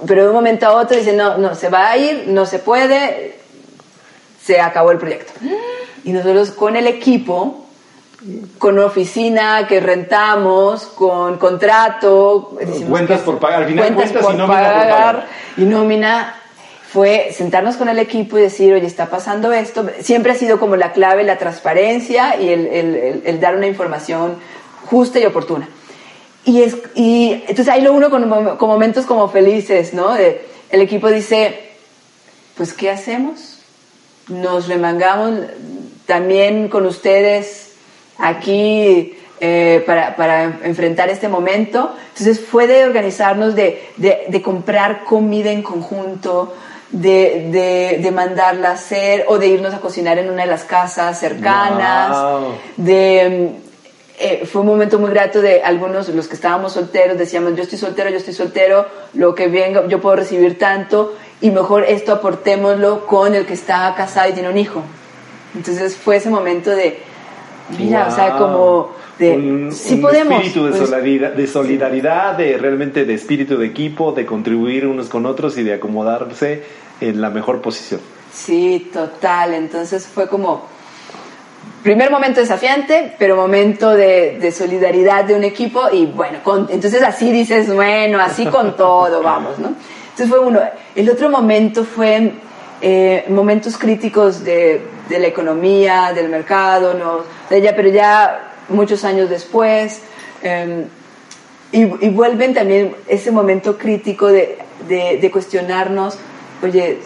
pero 0.07 0.23
de 0.23 0.29
un 0.29 0.35
momento 0.35 0.67
a 0.67 0.73
otro 0.73 0.97
dicen, 0.97 1.17
no, 1.17 1.37
no, 1.39 1.55
se 1.55 1.69
va 1.69 1.91
a 1.91 1.97
ir, 1.97 2.25
no 2.29 2.47
se 2.47 2.59
puede, 2.59 3.40
se 4.43 4.61
acabó 4.61 4.91
el 4.91 4.99
proyecto. 4.99 5.33
Y 6.05 6.13
nosotros 6.13 6.51
con 6.51 6.77
el 6.77 6.87
equipo 6.87 7.67
con 8.59 8.75
una 8.75 8.87
oficina 8.87 9.67
que 9.67 9.81
rentamos, 9.81 10.85
con 10.85 11.39
contrato. 11.39 12.57
Cuentas 12.89 13.21
por 13.21 13.39
pagar, 13.39 13.63
al 13.63 13.69
final 13.69 13.95
cuentas, 13.95 14.13
cuentas 14.13 14.23
por 14.23 14.35
y 14.35 14.37
nómina 14.37 14.55
pagar, 14.55 14.75
por 14.75 14.91
pagar. 14.91 15.27
Y 15.57 15.63
nómina 15.63 16.35
fue 16.93 17.33
sentarnos 17.33 17.77
con 17.77 17.89
el 17.89 17.99
equipo 17.99 18.37
y 18.37 18.43
decir, 18.43 18.75
oye, 18.75 18.87
está 18.87 19.07
pasando 19.07 19.53
esto. 19.53 19.87
Siempre 20.01 20.33
ha 20.33 20.35
sido 20.35 20.59
como 20.59 20.77
la 20.77 20.93
clave 20.93 21.25
la 21.25 21.39
transparencia 21.39 22.41
y 22.41 22.51
el, 22.51 22.67
el, 22.67 22.95
el, 22.97 23.23
el 23.25 23.41
dar 23.41 23.57
una 23.57 23.67
información 23.67 24.37
justa 24.87 25.19
y 25.19 25.25
oportuna. 25.25 25.69
Y, 26.45 26.63
es, 26.63 26.77
y 26.95 27.45
entonces 27.49 27.69
ahí 27.69 27.81
lo 27.81 27.93
uno 27.93 28.11
con, 28.11 28.57
con 28.57 28.69
momentos 28.69 29.07
como 29.07 29.29
felices, 29.29 29.95
¿no? 29.95 30.15
De, 30.15 30.47
el 30.71 30.81
equipo 30.83 31.09
dice, 31.09 31.71
pues, 32.57 32.73
¿qué 32.73 32.91
hacemos? 32.91 33.50
Nos 34.31 34.69
remangamos 34.69 35.41
también 36.07 36.69
con 36.69 36.87
ustedes 36.87 37.73
aquí 38.19 39.17
eh, 39.41 39.83
para, 39.87 40.17
para, 40.17 40.45
enfrentar 40.65 41.09
este 41.09 41.29
momento. 41.29 41.95
Entonces 42.09 42.41
fue 42.41 42.67
de 42.67 42.85
organizarnos, 42.85 43.55
de, 43.55 43.89
de, 43.97 44.25
de 44.29 44.43
comprar 44.43 45.05
comida 45.05 45.51
en 45.51 45.63
conjunto, 45.63 46.55
de, 46.91 47.99
de, 48.01 48.11
mandarla 48.11 48.71
a 48.71 48.73
hacer 48.73 49.25
o 49.29 49.39
de 49.39 49.49
irnos 49.49 49.73
a 49.73 49.81
cocinar 49.81 50.19
en 50.19 50.31
una 50.31 50.43
de 50.43 50.49
las 50.49 50.65
casas 50.65 51.19
cercanas, 51.19 52.11
wow. 52.11 52.55
de... 52.77 53.51
Eh, 54.23 54.45
fue 54.45 54.61
un 54.61 54.67
momento 54.67 54.99
muy 54.99 55.09
grato 55.09 55.41
de 55.41 55.63
algunos, 55.63 56.11
los 56.11 56.29
que 56.29 56.35
estábamos 56.35 56.75
solteros, 56.75 57.17
decíamos, 57.17 57.57
yo 57.57 57.63
estoy 57.63 57.79
soltero, 57.79 58.11
yo 58.11 58.19
estoy 58.19 58.35
soltero, 58.35 58.87
lo 59.15 59.35
que 59.35 59.49
venga, 59.49 59.87
yo 59.87 59.99
puedo 59.99 60.17
recibir 60.17 60.59
tanto 60.59 61.15
y 61.41 61.51
mejor 61.51 61.85
esto 61.85 62.13
aportémoslo 62.13 63.07
con 63.07 63.35
el 63.35 63.47
que 63.47 63.55
está 63.55 63.95
casado 63.97 64.29
y 64.31 64.33
tiene 64.33 64.49
un 64.51 64.59
hijo. 64.59 64.83
Entonces 65.55 65.97
fue 65.97 66.17
ese 66.17 66.31
momento 66.31 66.71
de, 66.71 66.99
Mira, 67.79 68.05
wow. 68.05 68.13
o 68.13 68.15
sea, 68.15 68.37
como 68.37 68.93
de 69.19 69.37
un, 69.37 69.73
sí 69.73 69.95
un 69.95 70.01
podemos. 70.03 70.35
espíritu 70.35 70.65
de, 70.65 70.71
pues, 70.71 70.89
solidaridad, 70.89 71.33
de 71.33 71.47
solidaridad, 71.47 72.35
de 72.37 72.59
realmente 72.59 73.05
de 73.05 73.15
espíritu 73.15 73.57
de 73.59 73.67
equipo, 73.67 74.13
de 74.13 74.27
contribuir 74.27 74.87
unos 74.87 75.09
con 75.09 75.27
otros 75.27 75.57
y 75.59 75.63
de 75.63 75.75
acomodarse 75.75 76.63
en 77.01 77.21
la 77.21 77.31
mejor 77.31 77.61
posición. 77.61 78.01
Sí, 78.33 78.91
total. 78.93 79.55
Entonces 79.55 80.07
fue 80.07 80.29
como 80.29 80.63
primer 81.83 82.11
momento 82.11 82.41
desafiante, 82.41 83.15
pero 83.19 83.37
momento 83.37 83.91
de, 83.91 84.39
de 84.39 84.53
solidaridad 84.53 85.25
de 85.25 85.35
un 85.35 85.45
equipo 85.45 85.83
y 85.93 86.07
bueno, 86.07 86.39
con- 86.45 86.69
entonces 86.71 87.03
así 87.03 87.33
dices, 87.33 87.73
bueno, 87.75 88.21
así 88.21 88.47
con 88.47 88.77
todo, 88.77 89.23
vamos, 89.23 89.59
¿no? 89.59 89.75
Entonces 90.21 90.37
fue 90.39 90.47
uno. 90.47 90.61
El 90.95 91.09
otro 91.09 91.31
momento 91.31 91.83
fue 91.83 92.33
eh, 92.83 93.25
momentos 93.31 93.79
críticos 93.79 94.45
de, 94.45 94.83
la 95.09 95.27
economía, 95.27 96.13
del 96.13 96.29
mercado, 96.29 96.93
¿no? 96.93 97.21
Pero 97.49 97.89
ya 97.89 98.53
muchos 98.69 99.03
años 99.05 99.31
después. 99.31 100.03
eh, 100.43 100.85
y, 101.73 101.85
vuelven 102.11 102.53
también 102.53 102.97
ese 103.09 103.31
momento 103.31 103.79
crítico 103.79 104.27
de, 104.27 105.31
cuestionarnos, 105.33 106.19
oye, 106.63 106.99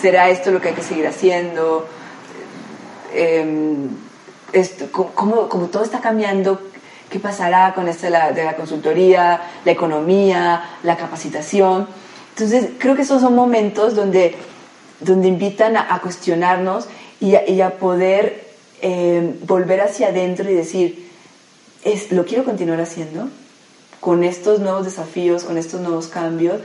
¿será 0.00 0.28
esto 0.28 0.52
lo 0.52 0.60
que 0.60 0.68
hay 0.68 0.74
que 0.74 0.82
seguir 0.82 1.08
haciendo? 1.08 1.88
¿cómo, 4.92 5.48
como 5.48 5.66
todo 5.66 5.82
está 5.82 6.00
cambiando, 6.00 6.60
¿qué 7.10 7.18
pasará 7.18 7.74
con 7.74 7.88
esto 7.88 8.06
de 8.06 8.44
la 8.44 8.54
consultoría, 8.54 9.40
la 9.64 9.72
economía, 9.72 10.78
la 10.84 10.96
capacitación? 10.96 12.03
Entonces, 12.36 12.70
creo 12.78 12.96
que 12.96 13.02
esos 13.02 13.20
son 13.20 13.34
momentos 13.34 13.94
donde, 13.94 14.34
donde 15.00 15.28
invitan 15.28 15.76
a, 15.76 15.94
a 15.94 16.00
cuestionarnos 16.00 16.88
y 17.20 17.60
a, 17.60 17.78
poder 17.78 18.44
eh, 18.82 19.34
volver 19.46 19.80
hacia 19.80 20.08
adentro 20.08 20.50
y 20.50 20.54
decir, 20.54 21.10
es, 21.84 22.12
¿lo 22.12 22.24
quiero 22.24 22.44
continuar 22.44 22.80
haciendo? 22.80 23.28
Con 24.00 24.24
estos 24.24 24.60
nuevos 24.60 24.84
desafíos, 24.84 25.44
con 25.44 25.56
estos 25.56 25.80
nuevos 25.80 26.08
cambios. 26.08 26.60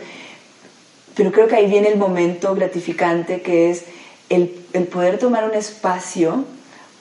Pero 1.15 1.31
creo 1.31 1.47
que 1.47 1.55
ahí 1.55 1.67
viene 1.67 1.89
el 1.89 1.97
momento 1.97 2.55
gratificante 2.55 3.41
que 3.41 3.71
es 3.71 3.85
el, 4.29 4.49
poder 4.91 5.17
tomar 5.17 5.45
un 5.45 5.55
espacio, 5.55 6.45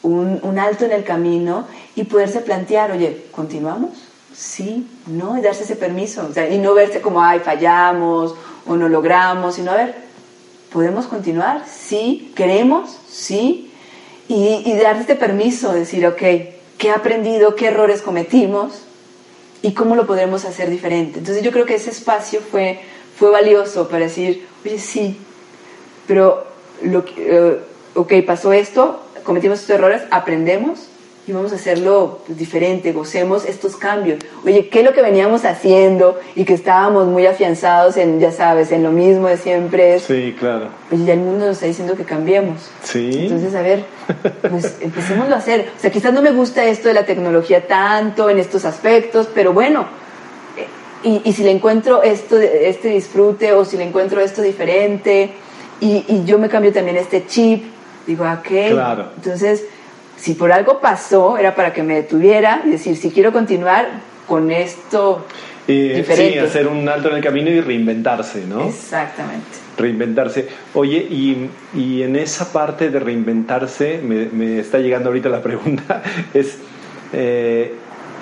un, 0.02 0.58
alto 0.58 0.84
en 0.84 0.92
el 0.92 1.04
camino 1.04 1.66
y 1.96 2.04
poderse 2.04 2.40
plantear, 2.40 2.92
oye, 2.92 3.26
¿continuamos? 3.32 3.90
Sí, 4.34 4.86
no, 5.06 5.36
y 5.36 5.40
darse 5.40 5.64
ese 5.64 5.74
permiso. 5.74 6.30
Y 6.50 6.58
no 6.58 6.74
verse 6.74 7.00
como, 7.00 7.22
ay, 7.22 7.40
fallamos 7.40 8.34
o 8.68 8.76
no 8.76 8.88
logramos, 8.88 9.56
sino 9.56 9.72
a 9.72 9.76
ver, 9.76 9.94
¿podemos 10.72 11.06
continuar? 11.06 11.64
Sí, 11.66 12.32
queremos, 12.36 12.96
sí. 13.08 13.72
Y, 14.28 14.62
y 14.64 14.76
darse 14.76 15.00
este 15.00 15.14
permiso, 15.16 15.72
decir, 15.72 16.06
ok, 16.06 16.18
¿qué 16.18 16.88
he 16.88 16.90
aprendido? 16.90 17.56
¿Qué 17.56 17.66
errores 17.66 18.02
cometimos? 18.02 18.82
y 19.62 19.72
cómo 19.72 19.96
lo 19.96 20.06
podremos 20.06 20.44
hacer 20.44 20.70
diferente. 20.70 21.18
Entonces 21.18 21.42
yo 21.42 21.50
creo 21.50 21.66
que 21.66 21.74
ese 21.74 21.90
espacio 21.90 22.40
fue, 22.40 22.80
fue 23.16 23.30
valioso 23.30 23.88
para 23.88 24.04
decir, 24.04 24.46
oye, 24.64 24.78
sí, 24.78 25.18
pero 26.06 26.46
lo 26.82 27.04
eh, 27.16 27.60
ok, 27.94 28.12
pasó 28.26 28.52
esto, 28.52 29.02
cometimos 29.24 29.60
estos 29.60 29.74
errores, 29.74 30.02
aprendemos 30.10 30.87
y 31.28 31.32
vamos 31.32 31.52
a 31.52 31.56
hacerlo 31.56 32.20
pues, 32.26 32.38
diferente, 32.38 32.92
gocemos 32.92 33.44
estos 33.44 33.76
cambios. 33.76 34.18
Oye, 34.46 34.68
¿qué 34.68 34.78
es 34.78 34.84
lo 34.84 34.94
que 34.94 35.02
veníamos 35.02 35.44
haciendo 35.44 36.18
y 36.34 36.46
que 36.46 36.54
estábamos 36.54 37.06
muy 37.06 37.26
afianzados 37.26 37.98
en, 37.98 38.18
ya 38.18 38.32
sabes, 38.32 38.72
en 38.72 38.82
lo 38.82 38.92
mismo 38.92 39.28
de 39.28 39.36
siempre? 39.36 39.96
Es, 39.96 40.04
Sí, 40.04 40.34
claro. 40.38 40.68
Oye, 40.90 41.04
ya 41.04 41.12
el 41.12 41.20
mundo 41.20 41.44
nos 41.44 41.56
está 41.56 41.66
diciendo 41.66 41.96
que 41.96 42.04
cambiemos. 42.04 42.70
Sí. 42.82 43.10
Entonces, 43.12 43.54
a 43.54 43.60
ver, 43.60 43.84
pues 44.50 44.76
empecémoslo 44.80 45.34
a 45.34 45.38
hacer. 45.38 45.68
O 45.76 45.80
sea, 45.80 45.90
quizás 45.90 46.14
no 46.14 46.22
me 46.22 46.30
gusta 46.30 46.64
esto 46.64 46.88
de 46.88 46.94
la 46.94 47.04
tecnología 47.04 47.66
tanto 47.66 48.30
en 48.30 48.38
estos 48.38 48.64
aspectos, 48.64 49.28
pero 49.34 49.52
bueno, 49.52 49.86
y, 51.04 51.20
y 51.24 51.32
si 51.34 51.42
le 51.42 51.50
encuentro 51.50 52.02
esto, 52.02 52.40
este 52.40 52.88
disfrute 52.88 53.52
o 53.52 53.66
si 53.66 53.76
le 53.76 53.84
encuentro 53.84 54.22
esto 54.22 54.40
diferente 54.40 55.30
y, 55.78 56.04
y 56.08 56.24
yo 56.24 56.38
me 56.38 56.48
cambio 56.48 56.72
también 56.72 56.96
este 56.96 57.26
chip, 57.26 57.64
digo, 58.06 58.24
ah, 58.24 58.40
ok. 58.40 58.70
Claro. 58.70 59.10
Entonces, 59.16 59.64
si 60.18 60.34
por 60.34 60.52
algo 60.52 60.80
pasó, 60.80 61.38
era 61.38 61.54
para 61.54 61.72
que 61.72 61.82
me 61.82 61.94
detuviera 61.94 62.62
y 62.64 62.70
decir, 62.70 62.96
si 62.96 63.10
quiero 63.10 63.32
continuar 63.32 63.86
con 64.26 64.50
esto 64.50 65.24
Eh, 65.66 66.02
sí, 66.16 66.38
hacer 66.38 66.66
un 66.66 66.88
alto 66.88 67.10
en 67.10 67.16
el 67.16 67.22
camino 67.22 67.50
y 67.50 67.60
reinventarse, 67.60 68.46
¿no? 68.46 68.64
Exactamente. 68.64 69.46
Reinventarse. 69.76 70.48
Oye, 70.72 70.96
y, 70.96 71.50
y 71.74 72.02
en 72.02 72.16
esa 72.16 72.52
parte 72.52 72.88
de 72.88 72.98
reinventarse, 72.98 74.00
me, 74.02 74.26
me 74.26 74.60
está 74.60 74.78
llegando 74.78 75.10
ahorita 75.10 75.28
la 75.28 75.42
pregunta, 75.42 76.02
es, 76.34 76.56
eh, 77.12 77.74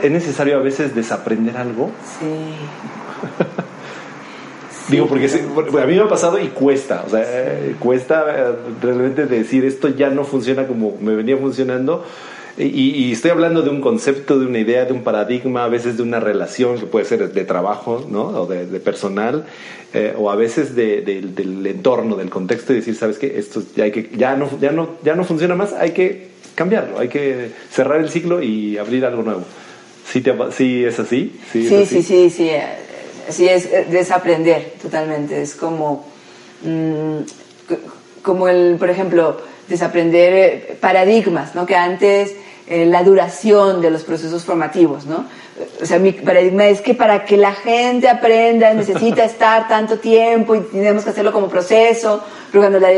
¿es 0.03 0.11
necesario 0.11 0.57
a 0.57 0.61
veces 0.61 0.95
desaprender 0.95 1.57
algo? 1.57 1.93
Sí. 2.19 2.27
Digo, 4.89 5.07
porque 5.09 5.27
a 5.27 5.87
mí 5.87 5.95
me 5.95 6.01
ha 6.01 6.09
pasado 6.09 6.39
y 6.39 6.49
cuesta, 6.49 7.03
o 7.07 7.11
sea, 7.11 7.23
eh, 7.25 7.75
cuesta 7.81 8.25
eh, 8.29 8.53
realmente 8.81 9.27
decir 9.27 9.65
esto 9.65 9.89
ya 9.89 10.11
no 10.11 10.25
funciona 10.25 10.67
como 10.67 10.97
me 11.01 11.15
venía 11.17 11.37
funcionando. 11.37 12.05
Y, 12.59 12.65
y 12.65 13.13
estoy 13.13 13.33
hablando 13.33 13.61
de 13.61 13.69
un 13.69 13.83
concepto, 13.83 14.39
de 14.39 14.47
una 14.47 14.59
idea, 14.59 14.87
de 14.87 14.93
un 14.95 15.03
paradigma, 15.03 15.65
a 15.65 15.69
veces 15.69 15.99
de 15.99 16.03
una 16.03 16.21
relación 16.21 16.79
que 16.79 16.87
puede 16.87 17.05
ser 17.05 17.31
de 17.31 17.45
trabajo, 17.45 18.07
¿no? 18.09 18.29
O 18.29 18.47
de, 18.47 18.65
de 18.65 18.81
personal, 18.81 19.45
eh, 19.93 20.15
o 20.17 20.31
a 20.31 20.37
veces 20.37 20.75
de- 20.75 21.03
de- 21.03 21.21
del 21.21 21.67
entorno, 21.67 22.17
del 22.17 22.31
contexto, 22.31 22.73
y 22.73 22.77
decir, 22.77 22.95
¿sabes 22.97 23.19
qué? 23.19 23.39
Esto 23.39 23.63
ya, 23.77 23.85
hay 23.85 23.91
que, 23.93 24.09
ya, 24.17 24.37
no, 24.37 24.49
ya, 24.59 24.73
no, 24.73 24.89
ya 25.05 25.15
no 25.15 25.25
funciona 25.25 25.55
más, 25.55 25.75
hay 25.75 25.91
que 25.91 26.29
cambiarlo, 26.55 26.99
hay 26.99 27.09
que 27.09 27.51
cerrar 27.71 28.01
el 28.01 28.09
ciclo 28.09 28.41
y 28.43 28.79
abrir 28.79 29.05
algo 29.05 29.23
nuevo. 29.23 29.43
¿Sí, 30.11 30.23
te 30.23 30.31
ha- 30.31 30.51
sí 30.51 30.83
es 30.83 30.99
así? 30.99 31.39
Sí, 31.53 31.63
es 31.67 31.69
sí, 31.69 31.75
así? 31.77 32.03
sí, 32.03 32.31
sí, 32.31 32.49
eh, 32.49 32.63
sí, 33.29 33.49
es 33.49 33.67
eh, 33.67 33.87
desaprender 33.91 34.75
totalmente. 34.81 35.41
Es 35.43 35.55
como, 35.55 36.05
mm, 36.63 37.19
como 38.23 38.49
el, 38.49 38.77
por 38.79 38.91
ejemplo, 38.91 39.41
desaprender 39.69 40.33
eh, 40.33 40.77
paradigmas, 40.81 41.55
¿no? 41.55 41.67
Que 41.67 41.77
antes 41.77 42.35
eh, 42.69 42.87
la 42.87 43.03
duración 43.05 43.81
de 43.81 43.91
los 43.91 44.03
procesos 44.05 44.45
formativos, 44.45 45.07
¿no? 45.07 45.25
O 45.81 45.87
sea, 45.87 45.99
mi 45.99 46.13
paradigma 46.13 46.67
es 46.67 46.81
que 46.83 46.93
para 46.95 47.25
que 47.25 47.37
la 47.37 47.53
gente 47.55 48.09
aprenda 48.09 48.75
necesita 48.75 49.25
estar 49.33 49.69
tanto 49.69 49.99
tiempo 49.99 50.55
y 50.55 50.61
tenemos 50.61 51.05
que 51.05 51.11
hacerlo 51.11 51.33
como 51.33 51.49
proceso, 51.49 52.23
pero 52.51 52.63
cuando, 52.63 52.79
la- 52.81 52.91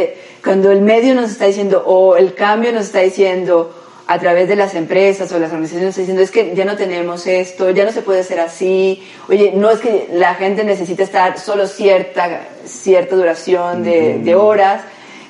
cuando 0.43 0.70
el 0.72 0.81
medio 0.81 1.14
nos 1.14 1.31
está 1.31 1.45
diciendo, 1.47 1.83
o 1.87 2.16
el 2.16 2.35
cambio 2.35 2.72
nos 2.72 2.87
está 2.87 3.01
diciendo, 3.01 3.72
a 4.11 4.19
través 4.19 4.49
de 4.49 4.57
las 4.57 4.75
empresas 4.75 5.31
o 5.33 5.39
las 5.39 5.51
organizaciones 5.51 5.95
diciendo 5.95 6.23
es 6.23 6.31
que 6.31 6.55
ya 6.55 6.65
no 6.65 6.77
tenemos 6.77 7.27
esto, 7.27 7.69
ya 7.71 7.85
no 7.85 7.93
se 7.93 8.01
puede 8.01 8.21
hacer 8.21 8.41
así, 8.41 9.03
oye, 9.29 9.53
no 9.55 9.71
es 9.71 9.81
que 9.81 10.09
la 10.15 10.35
gente 10.35 10.65
necesita 10.65 11.03
estar 11.03 11.39
solo 11.39 11.67
cierta, 11.67 12.41
cierta 12.65 13.15
duración 13.17 13.83
de, 13.85 14.19
de 14.19 14.35
horas, 14.35 14.81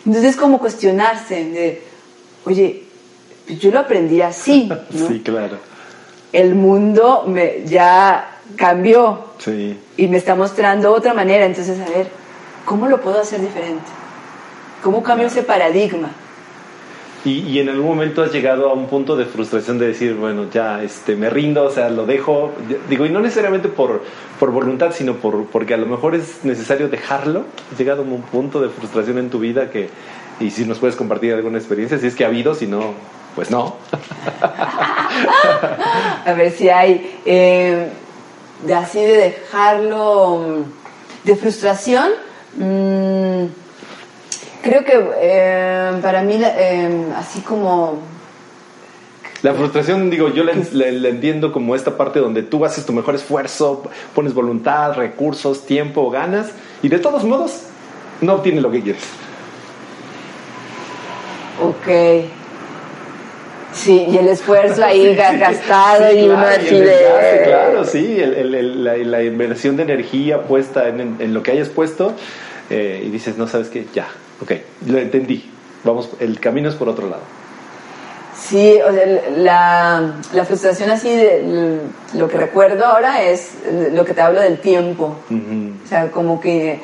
entonces 0.07 0.31
es 0.31 0.37
como 0.37 0.61
cuestionarse 0.61 1.45
de, 1.45 1.83
oye, 2.45 2.85
pues 3.49 3.59
yo 3.59 3.73
lo 3.73 3.81
aprendí 3.81 4.23
así, 4.23 4.71
¿no? 4.91 5.09
Sí, 5.09 5.21
claro. 5.25 5.59
el 6.33 6.55
mundo 6.55 7.25
me, 7.27 7.65
ya 7.67 8.37
cambió 8.55 9.27
Sí. 9.39 9.77
y 9.97 10.07
me 10.07 10.19
está 10.19 10.37
mostrando 10.37 10.93
otra 10.93 11.15
manera, 11.15 11.45
entonces 11.47 11.81
a 11.81 11.89
ver, 11.91 12.09
¿cómo 12.65 12.87
lo 12.87 13.01
puedo 13.01 13.21
hacer 13.21 13.41
diferente? 13.41 13.87
¿Cómo 14.85 15.03
cambio 15.03 15.27
ese 15.27 15.43
paradigma? 15.43 16.13
Y, 17.25 17.41
y 17.41 17.59
en 17.59 17.69
algún 17.69 17.87
momento 17.87 18.23
has 18.23 18.33
llegado 18.33 18.71
a 18.71 18.75
un 18.75 18.87
punto 18.87 19.17
de 19.17 19.25
frustración 19.25 19.79
de 19.79 19.89
decir, 19.89 20.15
bueno, 20.15 20.47
ya 20.53 20.83
este, 20.83 21.17
me 21.17 21.29
rindo, 21.29 21.65
o 21.65 21.71
sea, 21.71 21.91
lo 21.91 22.07
dejo. 22.07 22.53
Digo, 22.89 23.07
y 23.07 23.11
no 23.11 23.21
necesariamente 23.21 23.69
por, 23.69 24.03
por 24.39 24.53
voluntad, 24.53 24.93
sino 24.93 25.15
por, 25.15 25.47
porque 25.47 25.75
a 25.75 25.77
lo 25.79 25.87
mejor 25.87 26.15
es 26.15 26.45
necesario 26.45 26.89
dejarlo. 26.89 27.45
¿Has 27.73 27.79
llegado 27.79 28.03
a 28.03 28.05
un 28.05 28.23
punto 28.23 28.61
de 28.61 28.69
frustración 28.69 29.19
en 29.19 29.31
tu 29.31 29.41
vida 29.41 29.71
que, 29.71 29.91
y 30.39 30.51
si 30.51 30.65
nos 30.65 30.79
puedes 30.79 30.95
compartir 30.95 31.35
alguna 31.35 31.59
experiencia, 31.59 31.99
si 31.99 32.07
es 32.07 32.15
que 32.15 32.25
ha 32.25 32.29
habido, 32.29 32.55
si 32.55 32.67
no, 32.67 32.95
pues 33.35 33.51
no. 33.51 33.77
A 36.25 36.33
ver 36.35 36.53
si 36.53 36.69
hay 36.69 37.19
eh, 37.25 37.89
de 38.65 38.75
así 38.75 39.01
de 39.01 39.17
dejarlo 39.17 40.39
mm, 40.39 41.27
de 41.27 41.37
frustración. 41.37 42.11
mm, 42.57 43.68
creo 44.63 44.85
que 44.85 44.93
eh, 45.21 45.93
para 46.03 46.23
mí 46.23 46.41
eh, 46.43 47.05
así 47.17 47.41
como 47.41 47.99
La 49.43 49.55
frustración, 49.55 50.11
digo, 50.11 50.29
yo 50.35 50.43
la, 50.45 50.53
la- 50.73 50.91
la 50.91 51.09
entiendo 51.09 51.53
como 51.53 51.75
esta 51.77 51.97
parte 51.97 52.19
donde 52.21 52.43
tú 52.43 52.65
haces 52.65 52.85
tu 52.85 52.93
mejor 52.93 53.15
esfuerzo, 53.15 53.85
pones 54.15 54.35
voluntad, 54.35 54.95
recursos, 54.95 55.65
tiempo, 55.67 56.11
ganas, 56.11 56.49
y 56.83 56.89
de 56.89 56.99
todos 56.99 57.25
modos 57.25 57.63
no 58.21 58.35
obtienes 58.35 58.63
lo 58.63 58.71
que 58.71 58.83
quieres. 58.83 59.03
ok. 61.63 62.25
Sí 63.73 64.07
y 64.09 64.17
el 64.17 64.29
esfuerzo 64.29 64.85
ahí 64.85 65.15
ga- 65.17 65.39
gastado 65.39 66.09
Sí, 66.11 66.19
y 66.19 66.25
claro, 66.27 66.49
el 66.51 66.59
desgaste, 66.85 67.37
de 67.37 67.45
claro, 67.45 67.85
sí, 67.85 68.21
el- 68.21 68.35
el- 68.35 68.55
el- 68.55 68.85
la, 68.85 68.97
la 68.97 69.23
inversión 69.23 69.77
de 69.77 69.83
energía 69.85 70.43
puesta 70.43 70.89
en 70.89 71.33
lo 71.35 71.43
que 71.43 71.53
hayas 71.53 71.69
puesto 71.69 72.15
eh, 72.71 73.03
y 73.07 73.11
dices, 73.11 73.37
no, 73.39 73.47
sabes 73.47 73.69
qué, 73.69 73.87
ya, 73.95 74.09
ok, 74.41 74.53
lo 74.87 74.99
entendí, 74.99 75.51
vamos, 75.85 76.11
el 76.21 76.41
camino 76.41 76.69
es 76.69 76.75
por 76.75 76.89
otro 76.89 77.09
lado. 77.09 77.23
Sí, 78.41 78.79
o 78.81 78.93
sea, 78.93 79.07
la, 79.37 80.15
la 80.33 80.45
frustración 80.45 80.91
así, 80.91 81.09
de, 81.09 81.81
lo 82.15 82.29
que 82.29 82.39
recuerdo 82.39 82.87
ahora 82.87 83.23
es 83.23 83.53
lo 83.93 84.05
que 84.05 84.15
te 84.15 84.21
hablo 84.21 84.41
del 84.41 84.59
tiempo. 84.61 85.17
O 85.85 85.89
sea, 85.89 86.11
como 86.11 86.41
que 86.41 86.81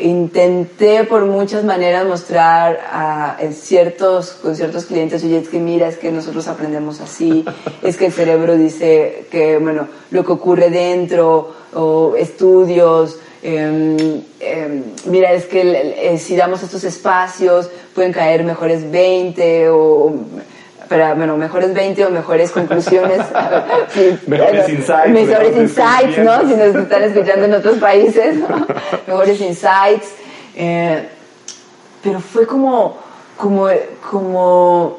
intenté 0.00 1.04
por 1.04 1.24
muchas 1.24 1.64
maneras 1.64 2.06
mostrar 2.06 2.80
a, 2.90 3.36
en 3.40 3.52
ciertos, 3.52 4.32
con 4.42 4.54
ciertos 4.54 4.86
clientes, 4.86 5.24
oye, 5.24 5.38
es 5.38 5.48
que 5.48 5.58
mira, 5.58 5.88
es 5.88 5.96
que 5.96 6.12
nosotros 6.12 6.46
aprendemos 6.48 7.00
así, 7.00 7.44
es 7.82 7.96
que 7.96 8.06
el 8.06 8.12
cerebro 8.12 8.56
dice 8.56 9.26
que, 9.30 9.58
bueno, 9.58 9.88
lo 10.10 10.24
que 10.24 10.32
ocurre 10.32 10.70
dentro, 10.70 11.54
o 11.74 12.14
estudios, 12.16 13.18
em, 13.42 14.22
em, 14.40 14.84
mira, 15.06 15.32
es 15.32 15.46
que 15.46 15.60
eh, 16.12 16.18
si 16.18 16.36
damos 16.36 16.62
estos 16.62 16.84
espacios 16.84 17.70
pueden 17.94 18.12
caer 18.12 18.44
mejores 18.44 18.90
20 18.90 19.68
o 19.70 20.14
para, 20.90 21.14
bueno, 21.14 21.36
mejores 21.36 21.72
20 21.72 22.06
o 22.06 22.10
mejores 22.10 22.50
conclusiones. 22.50 23.20
mejores 24.26 24.68
insights. 24.68 25.10
Mejores, 25.10 25.56
insights, 25.56 26.18
¿no? 26.18 26.40
Si 26.40 26.54
nos 26.56 26.74
están 26.74 27.04
escuchando 27.04 27.44
en 27.44 27.54
otros 27.54 27.78
países, 27.78 28.36
mejores 29.06 29.40
insights. 29.40 30.08
Eh, 30.56 31.08
pero 32.02 32.18
fue 32.18 32.44
como, 32.44 32.96
como, 33.36 33.68
como, 34.10 34.98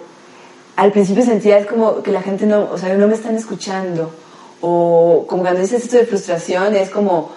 al 0.78 0.94
principio 0.94 1.26
sentía 1.26 1.58
es 1.58 1.68
como 1.68 2.02
que 2.02 2.12
la 2.12 2.22
gente 2.22 2.46
no, 2.46 2.70
o 2.72 2.78
sea, 2.78 2.94
no 2.96 3.08
me 3.08 3.16
están 3.16 3.36
escuchando. 3.36 4.14
O 4.62 5.26
como 5.28 5.42
cuando 5.42 5.60
dices 5.60 5.84
esto 5.84 5.98
de 5.98 6.06
frustración, 6.06 6.74
es 6.76 6.90
como, 6.90 7.32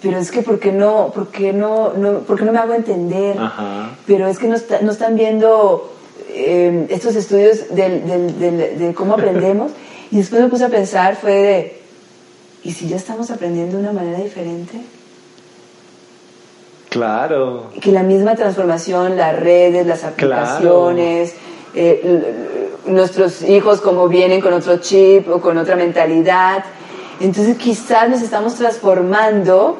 pero 0.00 0.18
es 0.18 0.30
que 0.30 0.42
¿por 0.42 0.58
qué 0.58 0.72
no, 0.72 1.12
por 1.14 1.28
qué 1.28 1.52
no, 1.52 1.92
no, 1.94 2.20
por 2.20 2.38
qué 2.38 2.44
no 2.44 2.52
me 2.52 2.58
hago 2.58 2.74
entender? 2.74 3.36
Pero 4.06 4.26
es 4.26 4.38
que 4.38 4.48
no, 4.48 4.56
no 4.82 4.92
están 4.92 5.14
viendo 5.16 5.92
eh, 6.28 6.86
estos 6.90 7.14
estudios 7.16 7.74
de 7.74 8.92
cómo 8.96 9.14
aprendemos 9.14 9.72
y 10.10 10.16
después 10.16 10.42
me 10.42 10.48
puse 10.48 10.64
a 10.64 10.68
pensar, 10.68 11.16
fue 11.16 11.32
de, 11.32 11.80
¿y 12.62 12.72
si 12.72 12.88
ya 12.88 12.96
estamos 12.96 13.30
aprendiendo 13.30 13.76
de 13.76 13.82
una 13.82 13.92
manera 13.92 14.18
diferente? 14.18 14.80
Claro. 16.90 17.70
Que 17.80 17.90
la 17.90 18.02
misma 18.02 18.34
transformación, 18.34 19.16
las 19.16 19.40
redes, 19.40 19.86
las 19.86 20.04
aplicaciones, 20.04 21.34
eh, 21.74 22.38
nuestros 22.84 23.42
hijos 23.42 23.80
como 23.80 24.08
vienen 24.08 24.42
con 24.42 24.52
otro 24.52 24.76
chip 24.76 25.28
o 25.30 25.40
con 25.40 25.56
otra 25.56 25.76
mentalidad. 25.76 26.62
Entonces 27.22 27.56
quizás 27.56 28.10
nos 28.10 28.20
estamos 28.20 28.56
transformando 28.56 29.78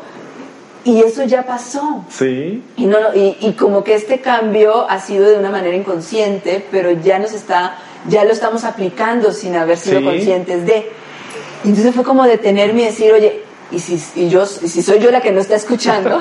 y 0.85 1.01
eso 1.01 1.25
ya 1.25 1.45
pasó. 1.45 2.05
Sí. 2.09 2.63
Y, 2.77 2.87
no, 2.87 2.99
y, 3.15 3.37
y, 3.41 3.53
como 3.55 3.83
que 3.83 3.95
este 3.95 4.21
cambio 4.21 4.89
ha 4.89 5.01
sido 5.01 5.29
de 5.29 5.39
una 5.39 5.51
manera 5.51 5.77
inconsciente, 5.77 6.65
pero 6.71 6.93
ya 6.93 7.19
nos 7.19 7.33
está, 7.33 7.77
ya 8.09 8.25
lo 8.25 8.31
estamos 8.31 8.63
aplicando 8.65 9.33
sin 9.33 9.57
haber 9.57 9.77
sido 9.77 10.03
conscientes 10.05 10.67
de. 10.67 10.91
Entonces 11.65 11.93
fue 11.95 12.05
como 12.05 12.25
detenerme 12.25 12.83
y 12.83 12.85
decir, 12.87 13.13
oye, 13.13 13.43
¿y 13.73 13.79
si, 13.81 14.01
y 14.21 14.29
yo, 14.29 14.47
si 14.47 14.81
soy 14.81 15.01
yo 15.01 15.11
la 15.11 15.21
que 15.21 15.33
no 15.33 15.41
está 15.41 15.57
escuchando? 15.57 16.21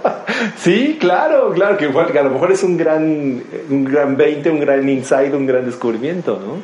sí, 0.58 0.96
claro, 1.00 1.52
claro, 1.52 1.76
que, 1.76 1.90
que, 1.90 2.18
a 2.18 2.22
lo 2.22 2.30
mejor 2.30 2.52
es 2.52 2.62
un 2.62 2.76
gran, 2.76 3.42
un 3.68 3.84
gran 3.84 4.16
20, 4.16 4.48
un 4.50 4.60
gran 4.60 4.88
insight, 4.88 5.34
un 5.34 5.46
gran 5.46 5.66
descubrimiento, 5.66 6.38
¿no? 6.38 6.62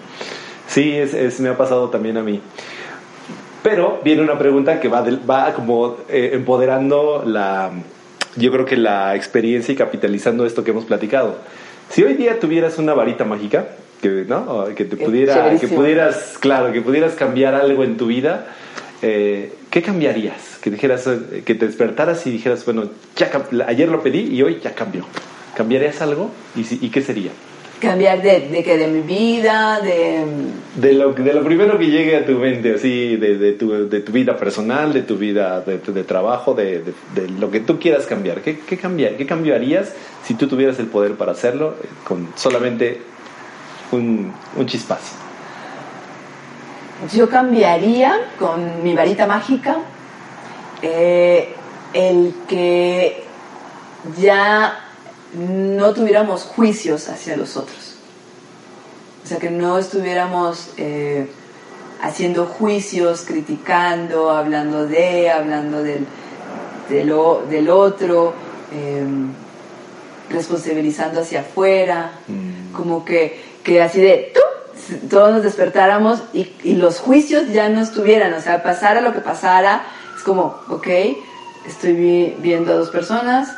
Sí, 0.69 0.97
es, 0.97 1.15
es, 1.15 1.41
me 1.41 1.49
ha 1.49 1.57
pasado 1.57 1.89
también 1.89 2.17
a 2.17 2.23
mí. 2.23 2.41
Pero 3.63 4.01
viene 4.05 4.23
una 4.23 4.39
pregunta 4.39 4.81
que 4.81 4.89
va, 4.89 5.05
va 5.29 5.53
como 5.53 5.97
eh, 6.09 6.31
empoderando 6.35 7.25
la, 7.27 7.71
yo 8.37 8.53
creo 8.53 8.65
que 8.65 8.77
la 8.77 9.17
experiencia 9.17 9.73
y 9.73 9.77
capitalizando 9.77 10.47
esto 10.47 10.65
que 10.65 10.71
hemos 10.71 10.85
platicado. 10.85 11.37
Si 11.91 12.03
hoy 12.03 12.15
día 12.15 12.39
tuvieras 12.39 12.79
una 12.79 12.95
varita 12.95 13.25
mágica, 13.25 13.69
que, 14.01 14.25
¿no? 14.29 14.67
que 14.77 14.85
te 14.85 14.97
pudiera, 14.97 15.59
que 15.59 15.69
pudieras, 15.69 16.37
claro, 16.39 16.73
que 16.73 16.83
pudieras 16.83 17.15
cambiar 17.15 17.55
algo 17.55 17.83
en 17.83 17.97
tu 17.97 18.07
vida, 18.07 18.47
eh, 19.03 19.53
¿qué 19.71 19.83
cambiarías? 19.83 20.59
Que 20.63 20.71
dijeras, 20.71 21.07
eh, 21.07 21.43
que 21.45 21.55
te 21.55 21.67
despertaras 21.67 22.27
y 22.27 22.31
dijeras, 22.31 22.65
bueno, 22.65 22.85
ya, 23.17 23.31
ayer 23.67 23.89
lo 23.89 24.03
pedí 24.03 24.35
y 24.35 24.43
hoy 24.43 24.61
ya 24.63 24.75
cambió. 24.75 25.05
¿Cambiarías 25.57 26.01
algo? 26.03 26.31
¿Y, 26.55 26.87
y 26.87 26.91
qué 26.91 27.03
sería? 27.03 27.31
Cambiar 27.81 28.23
de, 28.23 28.41
de 28.49 28.63
que 28.63 28.77
de 28.77 28.87
mi 28.89 29.01
vida, 29.01 29.81
de... 29.81 30.25
De 30.77 30.93
lo, 30.93 31.13
de 31.13 31.33
lo 31.33 31.43
primero 31.43 31.79
que 31.79 31.87
llegue 31.87 32.17
a 32.17 32.25
tu 32.25 32.33
mente, 32.33 32.75
así, 32.75 33.17
de, 33.17 33.37
de, 33.37 33.53
tu, 33.53 33.89
de 33.89 34.01
tu 34.01 34.13
vida 34.13 34.37
personal, 34.37 34.93
de 34.93 35.03
tu 35.03 35.17
vida 35.17 35.61
de, 35.61 35.79
de 35.79 36.05
trabajo, 36.05 36.55
de, 36.55 36.83
lo 37.39 37.51
que 37.51 37.61
tú 37.61 37.79
quieras 37.79 38.07
cambiar. 38.07 38.43
¿Qué, 38.43 38.61
qué, 38.61 38.77
cambiar, 38.77 39.17
¿Qué 39.17 39.27
cambiarías 39.27 39.93
si 40.25 40.35
tú 40.35 40.47
tuvieras 40.47 40.79
el 40.79 40.87
poder 40.87 41.15
para 41.15 41.33
hacerlo 41.33 41.75
con 42.05 42.29
solamente 42.37 43.01
un, 43.91 44.33
un 44.57 44.67
chispazo? 44.67 45.17
Yo 47.15 47.29
cambiaría 47.29 48.13
con 48.39 48.83
mi 48.83 48.95
varita 48.95 49.27
mágica 49.27 49.79
eh, 50.83 51.55
el 51.93 52.35
que 52.49 53.25
ya 54.21 54.88
no 55.35 55.93
tuviéramos 55.93 56.43
juicios 56.45 57.09
hacia 57.09 57.37
los 57.37 57.57
otros. 57.57 57.97
O 59.25 59.27
sea, 59.27 59.39
que 59.39 59.51
no 59.51 59.79
estuviéramos 59.79 60.71
eh, 60.79 61.29
haciendo 62.01 62.47
juicios, 62.47 63.23
criticando, 63.27 64.31
hablando 64.31 64.87
de, 64.87 65.31
hablando 65.31 65.83
del, 65.83 66.07
del 66.89 67.69
otro, 67.69 68.33
em, 68.73 69.33
responsabilizando 70.31 71.21
hacia 71.21 71.41
afuera, 71.41 72.13
mm. 72.27 72.73
como 72.73 73.05
que, 73.05 73.43
que 73.63 73.83
así 73.83 74.01
de, 74.01 74.33
todos 75.11 75.33
nos 75.33 75.43
despertáramos 75.43 76.23
y, 76.33 76.51
y, 76.63 76.77
los 76.77 76.99
juicios 76.99 77.51
ya 77.53 77.69
no 77.69 77.83
estuvieran, 77.83 78.33
o 78.33 78.41
sea, 78.41 78.63
pasara 78.63 79.03
lo 79.03 79.13
que 79.13 79.21
pasara, 79.21 79.85
es 80.17 80.23
como, 80.23 80.59
ok, 80.69 80.89
estoy 81.67 82.35
viendo 82.41 82.73
a 82.73 82.77
dos 82.77 82.89
personas 82.89 83.51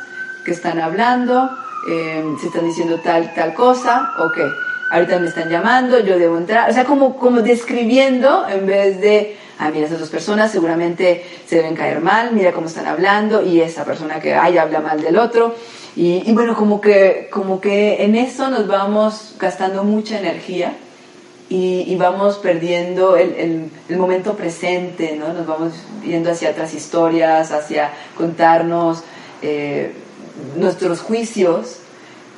que 0.45 0.51
están 0.51 0.79
hablando, 0.79 1.49
eh, 1.89 2.23
se 2.39 2.47
están 2.47 2.65
diciendo 2.65 2.99
tal, 3.03 3.33
tal 3.33 3.53
cosa, 3.53 4.11
ok, 4.19 4.37
ahorita 4.91 5.19
me 5.19 5.27
están 5.27 5.49
llamando, 5.49 5.99
yo 5.99 6.17
debo 6.17 6.37
entrar, 6.37 6.69
o 6.69 6.73
sea, 6.73 6.85
como, 6.85 7.17
como 7.17 7.41
describiendo 7.41 8.47
en 8.47 8.65
vez 8.65 8.99
de, 9.01 9.37
ah, 9.59 9.69
mira, 9.73 9.87
esas 9.87 9.99
dos 9.99 10.09
personas 10.09 10.51
seguramente 10.51 11.25
se 11.45 11.57
deben 11.57 11.75
caer 11.75 12.01
mal, 12.01 12.31
mira 12.33 12.51
cómo 12.51 12.67
están 12.67 12.87
hablando, 12.87 13.41
y 13.41 13.61
esa 13.61 13.85
persona 13.85 14.19
que 14.19 14.35
ay, 14.35 14.57
habla 14.57 14.79
mal 14.79 15.01
del 15.01 15.17
otro, 15.17 15.55
y, 15.95 16.31
bueno, 16.33 16.55
como 16.55 16.79
que, 16.79 17.27
como 17.31 17.59
que 17.59 18.03
en 18.03 18.15
eso 18.15 18.49
nos 18.49 18.65
vamos 18.67 19.35
gastando 19.37 19.83
mucha 19.83 20.19
energía. 20.19 20.73
Y, 21.49 21.97
vamos 21.97 22.37
perdiendo 22.37 23.17
el, 23.17 23.69
el, 23.89 23.97
momento 23.97 24.35
presente, 24.35 25.17
¿no? 25.17 25.33
Nos 25.33 25.45
vamos 25.45 25.73
yendo 26.01 26.31
hacia 26.31 26.51
otras 26.51 26.73
historias, 26.73 27.51
hacia 27.51 27.91
contarnos 28.15 29.03
eh, 29.41 29.91
nuestros 30.57 31.01
juicios 31.01 31.77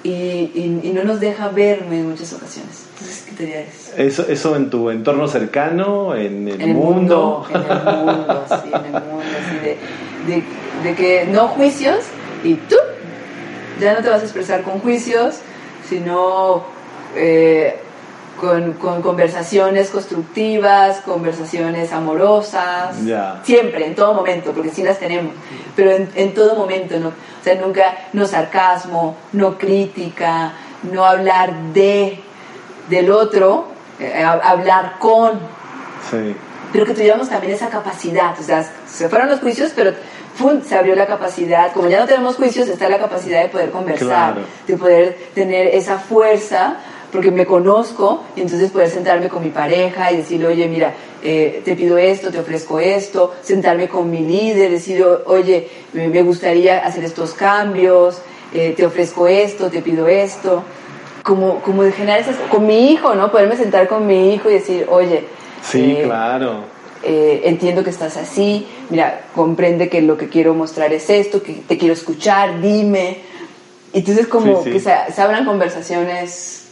y, 0.03 0.09
y, 0.11 0.91
no 0.93 1.03
nos 1.03 1.21
deja 1.21 1.47
ver 1.47 1.85
en 1.89 2.09
muchas 2.09 2.33
ocasiones. 2.33 2.85
Entonces, 2.93 3.23
¿qué 3.25 3.31
te 3.31 3.45
dirías? 3.45 3.93
Eso, 3.95 4.25
¿Eso 4.27 4.55
en 4.57 4.69
tu 4.69 4.89
entorno 4.89 5.29
cercano, 5.29 6.13
en 6.15 6.47
el, 6.49 6.73
mundo? 6.73 7.45
En 7.49 7.61
el 7.61 7.63
mundo, 7.63 8.45
sí, 8.49 8.69
en 8.73 8.85
el 8.85 9.01
mundo, 9.01 9.25
así 9.39 9.55
de, 9.55 9.77
de, 10.27 10.43
de, 10.83 10.95
que 10.95 11.25
no 11.31 11.47
juicios 11.47 11.99
y 12.43 12.55
tú 12.55 12.75
ya 13.79 13.93
no 13.93 14.01
te 14.01 14.09
vas 14.09 14.21
a 14.21 14.23
expresar 14.23 14.63
con 14.63 14.79
juicios, 14.79 15.35
sino 15.87 16.63
eh, 17.15 17.77
con, 18.43 18.73
con, 18.73 19.01
conversaciones 19.01 19.89
constructivas, 19.89 20.99
conversaciones 20.99 21.93
amorosas, 21.93 22.93
siempre, 23.43 23.87
en 23.87 23.95
todo 23.95 24.13
momento, 24.13 24.51
porque 24.51 24.69
sí 24.69 24.83
las 24.83 24.99
tenemos, 24.99 25.33
pero 25.77 25.91
en, 25.91 26.09
en, 26.15 26.33
todo 26.33 26.55
momento, 26.55 26.99
¿no? 26.99 27.07
O 27.07 27.43
sea, 27.43 27.55
nunca, 27.55 27.95
no 28.11 28.25
sarcasmo, 28.25 29.15
no 29.31 29.57
crítica, 29.57 30.51
no 30.91 31.05
hablar 31.05 31.53
de, 31.73 32.19
del 32.89 33.11
otro, 33.11 33.67
eh, 34.01 34.21
hablar 34.21 34.95
con, 34.99 35.39
sí. 36.11 36.35
pero 36.73 36.85
que 36.85 36.93
tuviéramos 36.93 37.29
también 37.29 37.53
esa 37.53 37.69
capacidad, 37.69 38.37
o 38.37 38.43
sea, 38.43 38.69
se 38.85 39.07
fueron 39.07 39.29
los 39.29 39.39
juicios, 39.39 39.71
pero 39.73 39.93
se 40.65 40.75
abrió 40.75 40.95
la 40.95 41.07
capacidad, 41.07 41.71
como 41.71 41.87
ya 41.87 42.01
no 42.01 42.07
tenemos 42.07 42.35
juicios, 42.35 42.67
está 42.67 42.89
la 42.89 42.99
capacidad 42.99 43.41
de 43.41 43.47
poder 43.47 43.71
conversar, 43.71 44.35
de 44.67 44.75
poder 44.75 45.17
tener 45.33 45.67
esa 45.67 45.97
fuerza 45.97 46.77
porque 47.14 47.30
me 47.30 47.45
conozco 47.45 48.24
y 48.36 48.41
entonces 48.41 48.72
poder 48.72 48.89
sentarme 48.89 49.30
con 49.30 49.43
mi 49.43 49.51
pareja 49.51 50.11
y 50.11 50.18
decirle, 50.18 50.47
oye, 50.47 50.68
mira, 50.68 50.95
eh, 51.22 51.61
te 51.64 51.76
pido 51.76 51.95
esto, 51.99 52.32
te 52.32 52.39
ofrezco 52.39 52.80
esto, 52.80 53.36
sentarme 53.43 53.88
con 53.88 54.09
mi 54.09 54.22
líder, 54.22 54.72
decir, 54.72 55.05
oye, 55.26 55.70
me 55.93 56.24
gustaría 56.24 56.80
hacer 56.80 57.03
estos 57.03 57.34
cambios, 57.34 58.18
eh, 58.51 58.74
te 58.76 58.84
ofrezco 58.84 59.28
esto, 59.28 59.70
te 59.70 59.84
pido 59.84 60.07
esto, 60.07 60.64
como, 61.22 61.59
como 61.59 61.84
de 61.84 61.91
generar 61.91 62.20
esas, 62.20 62.36
con 62.49 62.66
mi 62.66 62.91
hijo, 62.91 63.14
¿no? 63.14 63.32
Poderme 63.32 63.55
sentar 63.57 63.88
con 63.88 64.07
mi 64.07 64.34
hijo 64.34 64.49
y 64.49 64.53
decir, 64.53 64.88
oye, 64.89 65.24
sí, 65.61 65.97
eh, 65.99 66.03
claro. 66.05 66.64
entiendo 67.03 67.84
que 67.84 67.91
estás 67.91 68.18
así, 68.18 68.66
mira, 68.89 69.26
comprende 69.36 69.88
que 69.88 70.01
lo 70.01 70.18
que 70.18 70.30
quiero 70.30 70.55
mostrar 70.55 70.91
es 70.91 71.11
esto, 71.11 71.43
que 71.43 71.53
te 71.68 71.78
quiero 71.78 71.93
escuchar, 71.93 72.59
dime. 72.59 73.20
Entonces 73.93 74.26
como 74.26 74.64
que 74.64 74.80
se, 74.80 74.91
se 75.14 75.22
abran 75.22 75.45
conversaciones 75.45 76.62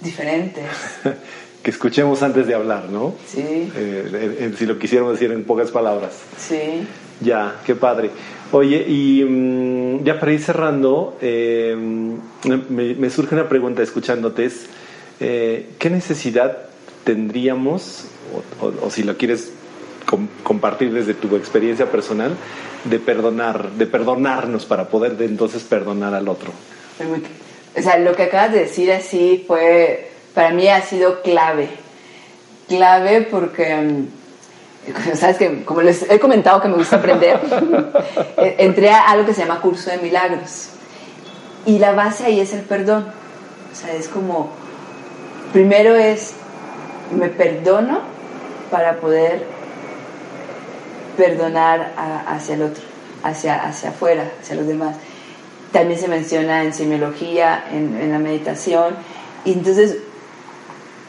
diferentes. 0.00 0.66
que 1.62 1.70
escuchemos 1.70 2.22
antes 2.22 2.46
de 2.46 2.54
hablar, 2.54 2.88
¿no? 2.90 3.14
Sí. 3.26 3.70
Eh, 3.74 4.54
si 4.56 4.66
lo 4.66 4.78
quisiéramos 4.78 5.14
decir 5.14 5.32
en 5.32 5.44
pocas 5.44 5.70
palabras. 5.70 6.12
Sí. 6.36 6.86
Ya, 7.20 7.60
qué 7.66 7.74
padre. 7.74 8.10
Oye, 8.52 8.84
y 8.88 9.24
mm, 9.24 10.04
ya 10.04 10.20
para 10.20 10.32
ir 10.32 10.40
cerrando, 10.40 11.18
eh, 11.20 11.76
me, 12.68 13.10
surge 13.10 13.34
una 13.34 13.48
pregunta 13.48 13.82
escuchándote, 13.82 14.44
es, 14.46 14.66
eh, 15.20 15.70
¿qué 15.78 15.90
necesidad 15.90 16.58
tendríamos, 17.04 18.04
o, 18.60 18.90
si 18.90 19.02
lo 19.02 19.16
quieres 19.16 19.52
compartir 20.42 20.92
desde 20.92 21.12
tu 21.12 21.34
experiencia 21.36 21.90
personal, 21.90 22.34
de 22.84 22.98
perdonar, 22.98 23.72
de 23.72 23.86
perdonarnos 23.86 24.64
para 24.64 24.88
poder 24.88 25.16
de 25.16 25.26
entonces 25.26 25.64
perdonar 25.64 26.14
al 26.14 26.28
otro? 26.28 26.52
O 27.78 27.82
sea, 27.82 27.98
lo 27.98 28.14
que 28.14 28.24
acabas 28.24 28.52
de 28.52 28.60
decir 28.60 28.92
así 28.92 29.44
fue, 29.46 30.10
para 30.34 30.50
mí 30.50 30.66
ha 30.68 30.80
sido 30.82 31.22
clave, 31.22 31.68
clave 32.66 33.22
porque 33.22 33.76
mm, 33.76 35.14
sabes 35.14 35.36
que 35.36 35.64
como 35.64 35.82
les 35.82 36.08
he 36.10 36.18
comentado 36.18 36.60
que 36.60 36.68
me 36.68 36.76
gusta 36.76 36.96
aprender, 36.96 37.38
eh, 38.36 38.56
entré 38.58 38.90
a 38.90 39.08
algo 39.08 39.26
que 39.26 39.34
se 39.34 39.42
llama 39.42 39.60
curso 39.60 39.90
de 39.90 39.98
milagros. 39.98 40.70
Y 41.66 41.78
la 41.78 41.92
base 41.92 42.24
ahí 42.24 42.40
es 42.40 42.52
el 42.52 42.62
perdón. 42.62 43.06
O 43.70 43.74
sea, 43.74 43.92
es 43.94 44.08
como, 44.08 44.50
primero 45.52 45.94
es, 45.94 46.32
me 47.12 47.28
perdono 47.28 48.00
para 48.70 48.96
poder 48.96 49.44
perdonar 51.16 51.92
hacia 52.26 52.54
el 52.54 52.62
otro, 52.62 52.82
hacia, 53.22 53.56
hacia 53.62 53.90
afuera, 53.90 54.30
hacia 54.40 54.56
los 54.56 54.66
demás. 54.66 54.96
También 55.72 56.00
se 56.00 56.08
menciona 56.08 56.64
en 56.64 56.72
semiología, 56.72 57.64
en, 57.70 57.96
en 57.96 58.12
la 58.12 58.18
meditación. 58.18 58.96
Y 59.44 59.52
entonces, 59.52 59.98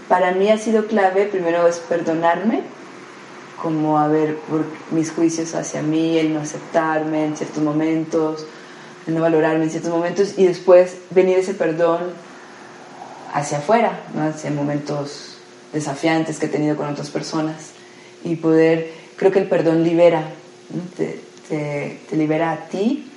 para 0.08 0.32
mí 0.32 0.50
ha 0.50 0.58
sido 0.58 0.88
clave, 0.88 1.26
primero 1.26 1.68
es 1.68 1.78
perdonarme 1.78 2.64
como 3.62 4.00
a 4.00 4.08
ver 4.08 4.38
por 4.38 4.66
mis 4.92 5.12
juicios 5.12 5.54
hacia 5.56 5.82
mí, 5.82 6.18
el 6.18 6.34
no 6.34 6.40
aceptarme 6.42 7.26
en 7.26 7.38
ciertos 7.38 7.62
momentos, 7.62 8.46
el 9.08 9.16
no 9.16 9.22
valorarme 9.22 9.66
en 9.66 9.70
ciertos 9.70 9.92
momentos 9.92 10.34
y 10.38 10.46
después 10.46 10.98
venir 11.10 11.38
ese 11.40 11.54
perdón 11.54 12.00
hacia 13.34 13.60
afuera, 13.60 14.00
¿no? 14.14 14.24
hacia 14.24 14.52
momentos 14.52 15.38
desafiantes 15.74 16.40
que 16.40 16.48
he 16.48 16.50
tenido 16.50 16.76
con 16.76 16.88
otras 16.88 17.10
personas 17.10 17.72
y 18.24 18.36
poder, 18.36 18.92
creo 19.18 19.32
que 19.32 19.40
el 19.40 19.48
perdón 19.48 19.84
libera, 19.84 20.24
te, 20.98 21.20
te, 21.48 22.16
libera 22.16 22.52
a 22.52 22.58
ti 22.68 23.09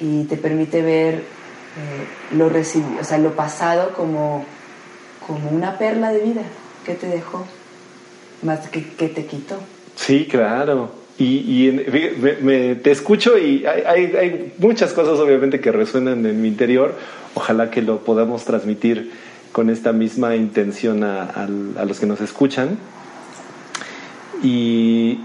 y 0.00 0.24
te 0.24 0.36
permite 0.36 0.82
ver 0.82 1.14
eh, 1.14 2.34
lo 2.36 2.48
recibido, 2.48 3.00
o 3.00 3.04
sea, 3.04 3.18
lo 3.18 3.34
pasado 3.34 3.92
como, 3.94 4.44
como 5.26 5.50
una 5.50 5.78
perla 5.78 6.12
de 6.12 6.20
vida 6.20 6.42
que 6.84 6.94
te 6.94 7.06
dejó 7.06 7.46
más 8.42 8.68
que, 8.68 8.84
que 8.84 9.08
te 9.08 9.26
quito. 9.26 9.58
Sí, 9.96 10.26
claro. 10.30 10.90
Y, 11.18 11.70
me, 12.42 12.74
te 12.74 12.90
escucho 12.90 13.38
y 13.38 13.64
hay, 13.64 14.04
hay, 14.14 14.52
muchas 14.58 14.92
cosas 14.92 15.18
obviamente 15.18 15.60
que 15.60 15.72
resuenan 15.72 16.26
en 16.26 16.42
mi 16.42 16.48
interior. 16.48 16.94
Ojalá 17.34 17.70
que 17.70 17.80
lo 17.80 18.00
podamos 18.04 18.44
transmitir 18.44 19.12
con 19.52 19.70
esta 19.70 19.92
misma 19.92 20.36
intención 20.36 21.04
a, 21.04 21.22
a, 21.22 21.84
los 21.86 21.98
que 21.98 22.06
nos 22.06 22.20
escuchan. 22.20 22.78
Y 24.42 25.20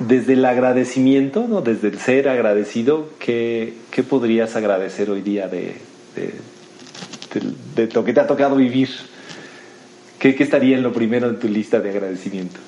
desde 0.00 0.32
el 0.32 0.44
agradecimiento, 0.44 1.46
¿no? 1.48 1.60
desde 1.60 1.88
el 1.88 1.98
ser 1.98 2.28
agradecido, 2.28 3.10
¿qué, 3.18 3.74
qué 3.90 4.02
podrías 4.02 4.56
agradecer 4.56 5.10
hoy 5.10 5.20
día 5.20 5.46
de, 5.46 5.76
de, 6.16 6.32
de, 7.76 7.92
lo 7.92 8.04
que 8.04 8.12
te 8.12 8.20
ha 8.20 8.26
tocado 8.26 8.56
vivir? 8.56 8.88
¿Qué, 10.18 10.36
estaría 10.38 10.76
en 10.76 10.82
lo 10.82 10.92
primero 10.92 11.28
en 11.28 11.38
tu 11.38 11.48
lista 11.48 11.80
de 11.80 11.90
agradecimiento? 11.90 12.58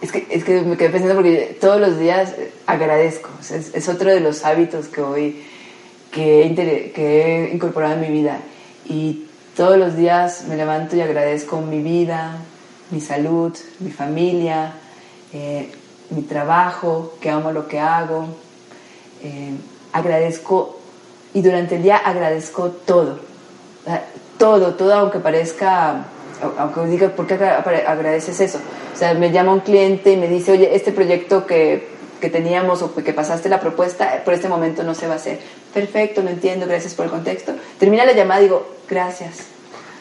Es 0.00 0.10
que, 0.10 0.26
es 0.30 0.42
que 0.42 0.62
me 0.62 0.76
quedé 0.76 0.90
pensando 0.90 1.14
porque 1.14 1.56
todos 1.60 1.80
los 1.80 1.98
días 1.98 2.34
agradezco. 2.66 3.30
es, 3.50 3.88
otro 3.88 4.10
de 4.10 4.20
los 4.20 4.44
hábitos 4.44 4.88
que 4.88 5.00
hoy 5.00 5.36
que 6.10 6.44
he, 6.44 6.92
que 6.92 7.46
he 7.50 7.54
incorporado 7.54 7.94
en 7.94 8.00
mi 8.00 8.08
vida. 8.08 8.40
Y 8.88 9.26
todos 9.56 9.78
los 9.78 9.96
días 9.96 10.46
me 10.48 10.56
levanto 10.56 10.96
y 10.96 11.00
agradezco 11.00 11.60
mi 11.60 11.82
vida, 11.82 12.38
mi 12.92 13.00
salud, 13.00 13.52
mi 13.80 13.90
familia, 13.90 14.74
eh, 15.32 15.72
mi 16.10 16.22
trabajo, 16.22 17.14
que 17.20 17.30
amo 17.30 17.50
lo 17.50 17.66
que 17.66 17.80
hago. 17.80 18.26
Eh, 19.24 19.52
agradezco 19.92 20.78
y 21.34 21.42
durante 21.42 21.76
el 21.76 21.82
día 21.82 21.96
agradezco 21.96 22.70
todo 22.70 23.32
todo, 24.42 24.74
todo, 24.74 24.92
aunque 24.94 25.20
parezca, 25.20 26.04
aunque 26.58 26.84
diga, 26.86 27.10
¿por 27.10 27.28
qué 27.28 27.34
agradeces 27.34 28.40
eso? 28.40 28.58
O 28.92 28.96
sea, 28.96 29.14
me 29.14 29.30
llama 29.30 29.52
un 29.52 29.60
cliente 29.60 30.10
y 30.10 30.16
me 30.16 30.26
dice, 30.26 30.50
oye, 30.50 30.74
este 30.74 30.90
proyecto 30.90 31.46
que, 31.46 31.88
que 32.20 32.28
teníamos 32.28 32.82
o 32.82 32.92
que 32.92 33.12
pasaste 33.12 33.48
la 33.48 33.60
propuesta, 33.60 34.22
por 34.24 34.34
este 34.34 34.48
momento 34.48 34.82
no 34.82 34.94
se 34.96 35.06
va 35.06 35.14
a 35.14 35.16
hacer. 35.16 35.38
Perfecto, 35.72 36.22
lo 36.22 36.30
entiendo, 36.30 36.66
gracias 36.66 36.94
por 36.94 37.04
el 37.04 37.12
contexto. 37.12 37.54
Termina 37.78 38.04
la 38.04 38.14
llamada 38.14 38.40
y 38.40 38.44
digo, 38.44 38.66
gracias. 38.88 39.46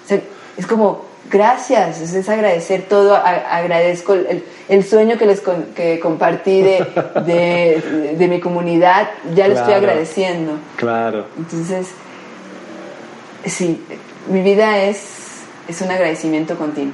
O 0.06 0.08
sea, 0.08 0.20
es 0.58 0.66
como, 0.66 1.04
gracias, 1.30 2.02
es, 2.02 2.30
agradecer 2.30 2.84
todo, 2.84 3.16
agradezco 3.16 4.14
el, 4.14 4.44
el, 4.70 4.84
sueño 4.84 5.18
que 5.18 5.26
les 5.26 5.42
que 5.76 6.00
compartí 6.00 6.62
de, 6.62 6.86
de, 7.26 8.16
de, 8.18 8.28
mi 8.28 8.40
comunidad, 8.40 9.10
ya 9.36 9.48
lo 9.48 9.56
estoy 9.56 9.74
agradeciendo. 9.74 10.54
Claro. 10.76 11.26
Entonces, 11.38 11.88
sí, 13.46 13.84
mi 14.30 14.42
vida 14.42 14.78
es, 14.84 15.42
es 15.68 15.82
un 15.82 15.92
agradecimiento 15.92 16.58
continuo. 16.58 16.94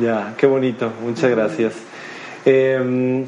Ya, 0.00 0.34
qué 0.36 0.46
bonito, 0.46 0.92
muchas 1.02 1.30
gracias. 1.30 1.74
Em, 2.44 3.24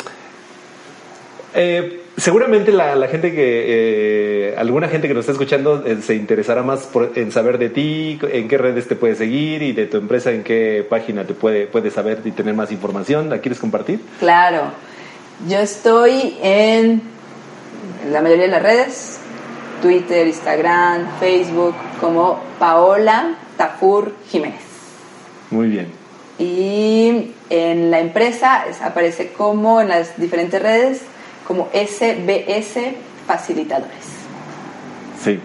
eh, 1.54 2.02
seguramente 2.18 2.72
la, 2.72 3.06
gente 3.08 3.32
que, 3.32 4.50
eh, 4.50 4.54
alguna 4.58 4.88
gente 4.88 5.08
que 5.08 5.14
nos 5.14 5.22
está 5.22 5.32
escuchando 5.32 5.84
eh, 5.86 5.98
se 6.02 6.14
interesará 6.14 6.62
más 6.62 6.88
en 7.14 7.32
saber 7.32 7.58
de 7.58 7.70
ti, 7.70 8.18
en 8.22 8.48
qué 8.48 8.58
redes 8.58 8.88
te 8.88 8.96
puedes 8.96 9.18
seguir 9.18 9.62
y 9.62 9.72
de 9.72 9.86
tu 9.86 9.96
empresa, 9.96 10.32
en 10.32 10.42
qué 10.42 10.86
página 10.88 11.24
te 11.24 11.34
puede, 11.34 11.66
puedes 11.66 11.94
saber 11.94 12.20
y 12.24 12.32
tener 12.32 12.54
más 12.54 12.70
información. 12.72 13.30
¿La 13.30 13.38
quieres 13.38 13.58
compartir? 13.58 14.00
Claro, 14.18 14.72
yo 15.48 15.58
estoy 15.58 16.36
en 16.42 17.02
la 18.10 18.20
mayoría 18.20 18.44
de 18.44 18.50
las 18.50 18.62
redes, 18.62 19.18
Twitter, 19.80 20.26
Instagram, 20.26 21.06
Facebook, 21.20 21.74
como 22.00 22.42
Paola 22.58 23.36
Tafur 23.56 24.12
Jiménez. 24.28 24.62
Muy 25.50 25.68
bien. 25.68 25.92
Y 26.38 27.32
en 27.50 27.90
la 27.90 28.00
empresa 28.00 28.64
aparece 28.82 29.32
como 29.32 29.80
en 29.80 29.88
las 29.88 30.18
diferentes 30.18 30.60
redes 30.60 31.02
como 31.48 31.70
SBS 31.72 32.94
Facilitadores. 33.26 34.04
Sí. 35.20 35.40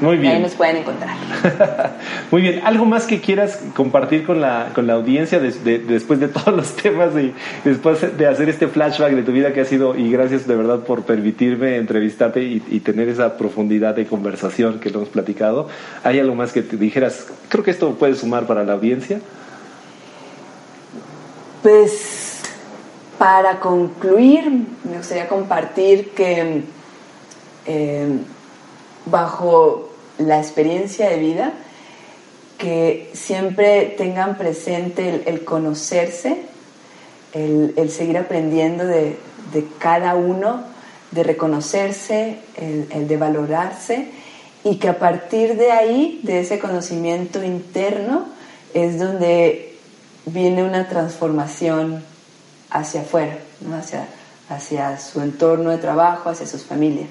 Muy 0.00 0.16
bien. 0.16 0.34
Ahí 0.34 0.42
nos 0.42 0.54
pueden 0.54 0.76
encontrar. 0.76 1.16
Muy 2.30 2.42
bien. 2.42 2.60
¿Algo 2.64 2.84
más 2.84 3.06
que 3.06 3.20
quieras 3.20 3.60
compartir 3.74 4.24
con 4.24 4.40
la, 4.40 4.68
con 4.74 4.86
la 4.86 4.92
audiencia 4.92 5.40
después 5.40 6.20
de 6.20 6.28
todos 6.28 6.54
los 6.56 6.76
temas 6.76 7.14
y 7.16 7.34
después 7.64 8.16
de 8.16 8.26
hacer 8.26 8.48
este 8.48 8.68
flashback 8.68 9.12
de 9.12 9.22
tu 9.22 9.32
vida 9.32 9.52
que 9.52 9.62
ha 9.62 9.64
sido, 9.64 9.96
y 9.96 10.12
gracias 10.12 10.46
de 10.46 10.54
verdad 10.54 10.80
por 10.80 11.02
permitirme 11.02 11.76
entrevistarte 11.76 12.42
y, 12.42 12.80
tener 12.80 13.08
esa 13.08 13.36
profundidad 13.36 13.96
de 13.96 14.06
conversación 14.06 14.78
que 14.78 14.90
lo 14.90 14.98
hemos 14.98 15.08
platicado? 15.08 15.68
¿Hay 16.04 16.20
algo 16.20 16.34
más 16.34 16.52
que 16.52 16.62
te 16.62 16.76
dijeras? 16.76 17.26
Creo 17.48 17.64
que 17.64 17.72
esto 17.72 17.94
puede 17.94 18.14
sumar 18.14 18.46
para 18.46 18.64
la 18.64 18.74
audiencia. 18.74 19.20
Pues 21.62 22.27
para 23.18 23.58
concluir, 23.58 24.48
me 24.84 24.96
gustaría 24.96 25.28
compartir 25.28 26.10
que 26.10 26.62
eh, 27.66 28.18
bajo 29.06 29.90
la 30.18 30.38
experiencia 30.38 31.10
de 31.10 31.18
vida, 31.18 31.52
que 32.56 33.10
siempre 33.14 33.94
tengan 33.96 34.38
presente 34.38 35.24
el, 35.26 35.44
conocerse, 35.44 36.42
el, 37.32 37.90
seguir 37.90 38.18
aprendiendo 38.18 38.84
de, 38.84 39.16
cada 39.78 40.14
uno, 40.14 40.62
de 41.10 41.22
reconocerse, 41.24 42.38
el, 42.56 43.08
de 43.08 43.16
valorarse 43.16 44.08
y 44.64 44.76
que 44.76 44.88
a 44.88 44.98
partir 44.98 45.56
de 45.56 45.70
ahí, 45.70 46.20
de 46.24 46.40
ese 46.40 46.58
conocimiento 46.58 47.42
interno, 47.44 48.26
es 48.74 48.98
donde 48.98 49.76
viene 50.26 50.64
una 50.64 50.88
transformación 50.88 52.04
hacia 52.70 53.02
afuera, 53.02 53.38
hacia, 53.78 54.06
hacia 54.48 54.98
su 54.98 55.20
entorno 55.20 55.70
de 55.70 55.78
trabajo, 55.78 56.30
hacia 56.30 56.46
sus 56.46 56.64
familias, 56.64 57.08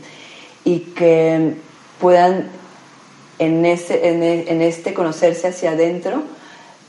y 0.63 0.79
que 0.79 1.55
puedan 1.99 2.49
en, 3.39 3.65
ese, 3.65 4.07
en, 4.07 4.61
este 4.61 4.93
conocerse 4.93 5.47
hacia 5.47 5.71
adentro 5.71 6.23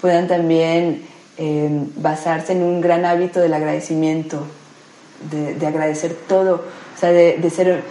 puedan 0.00 0.28
también 0.28 1.06
em, 1.36 1.88
basarse 1.96 2.52
en 2.52 2.62
un 2.62 2.80
gran 2.80 3.04
hábito 3.04 3.40
del 3.40 3.52
agradecimiento, 3.52 4.46
de, 5.30 5.66
agradecer 5.66 6.16
todo, 6.28 6.64
o 6.96 6.98
sea, 6.98 7.10
de, 7.10 7.50
ser, 7.50 7.82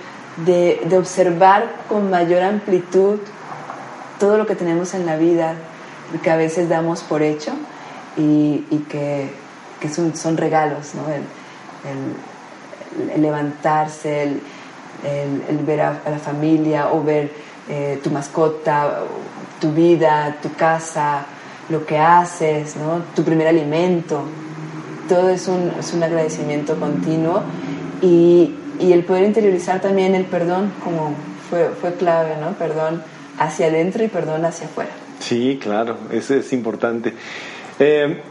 de, 0.45 0.97
observar 0.97 1.69
con 1.89 2.09
mayor 2.09 2.41
amplitud 2.41 3.19
todo 4.19 4.37
lo 4.37 4.45
que 4.47 4.55
tenemos 4.55 4.93
en 4.93 5.05
la 5.05 5.17
vida, 5.17 5.55
que 6.23 6.31
a 6.31 6.37
veces 6.37 6.69
damos 6.69 7.01
por 7.03 7.21
hecho 7.21 7.51
y, 8.15 8.63
que, 8.89 9.29
son, 9.89 10.15
son, 10.15 10.37
regalos, 10.37 10.93
¿no? 10.95 11.03
levantarse, 13.15 14.23
el, 14.23 15.57
ver 15.65 15.81
a, 15.81 16.01
la 16.09 16.19
familia 16.19 16.91
o 16.91 17.03
ver 17.03 17.31
eh, 17.69 17.99
tu 18.03 18.09
mascota, 18.09 19.03
tu 19.59 19.71
vida, 19.71 20.37
tu 20.41 20.53
casa, 20.53 21.25
lo 21.69 21.85
que 21.85 21.97
haces, 21.97 22.75
¿no? 22.75 23.03
tu 23.15 23.23
primer 23.23 23.47
alimento. 23.47 24.23
Todo 25.07 25.29
es 25.29 25.47
un, 25.47 25.71
es 25.79 25.93
un 25.93 26.03
agradecimiento 26.03 26.79
continuo 26.79 27.41
y, 28.01 28.55
y, 28.79 28.91
el 28.91 29.03
poder 29.03 29.23
interiorizar 29.23 29.79
también 29.79 30.15
el 30.15 30.25
perdón 30.25 30.73
como 30.83 31.13
fue, 31.49 31.69
fue 31.79 31.93
clave, 31.95 32.35
¿no? 32.41 32.51
Perdón 32.53 33.01
hacia 33.39 33.67
adentro 33.67 34.03
y 34.03 34.09
perdón 34.09 34.43
hacia 34.43 34.67
afuera. 34.67 34.91
Sí, 35.19 35.59
claro, 35.61 35.97
eso 36.11 36.35
es 36.35 36.51
importante. 36.51 37.13
Eh, 37.79 38.21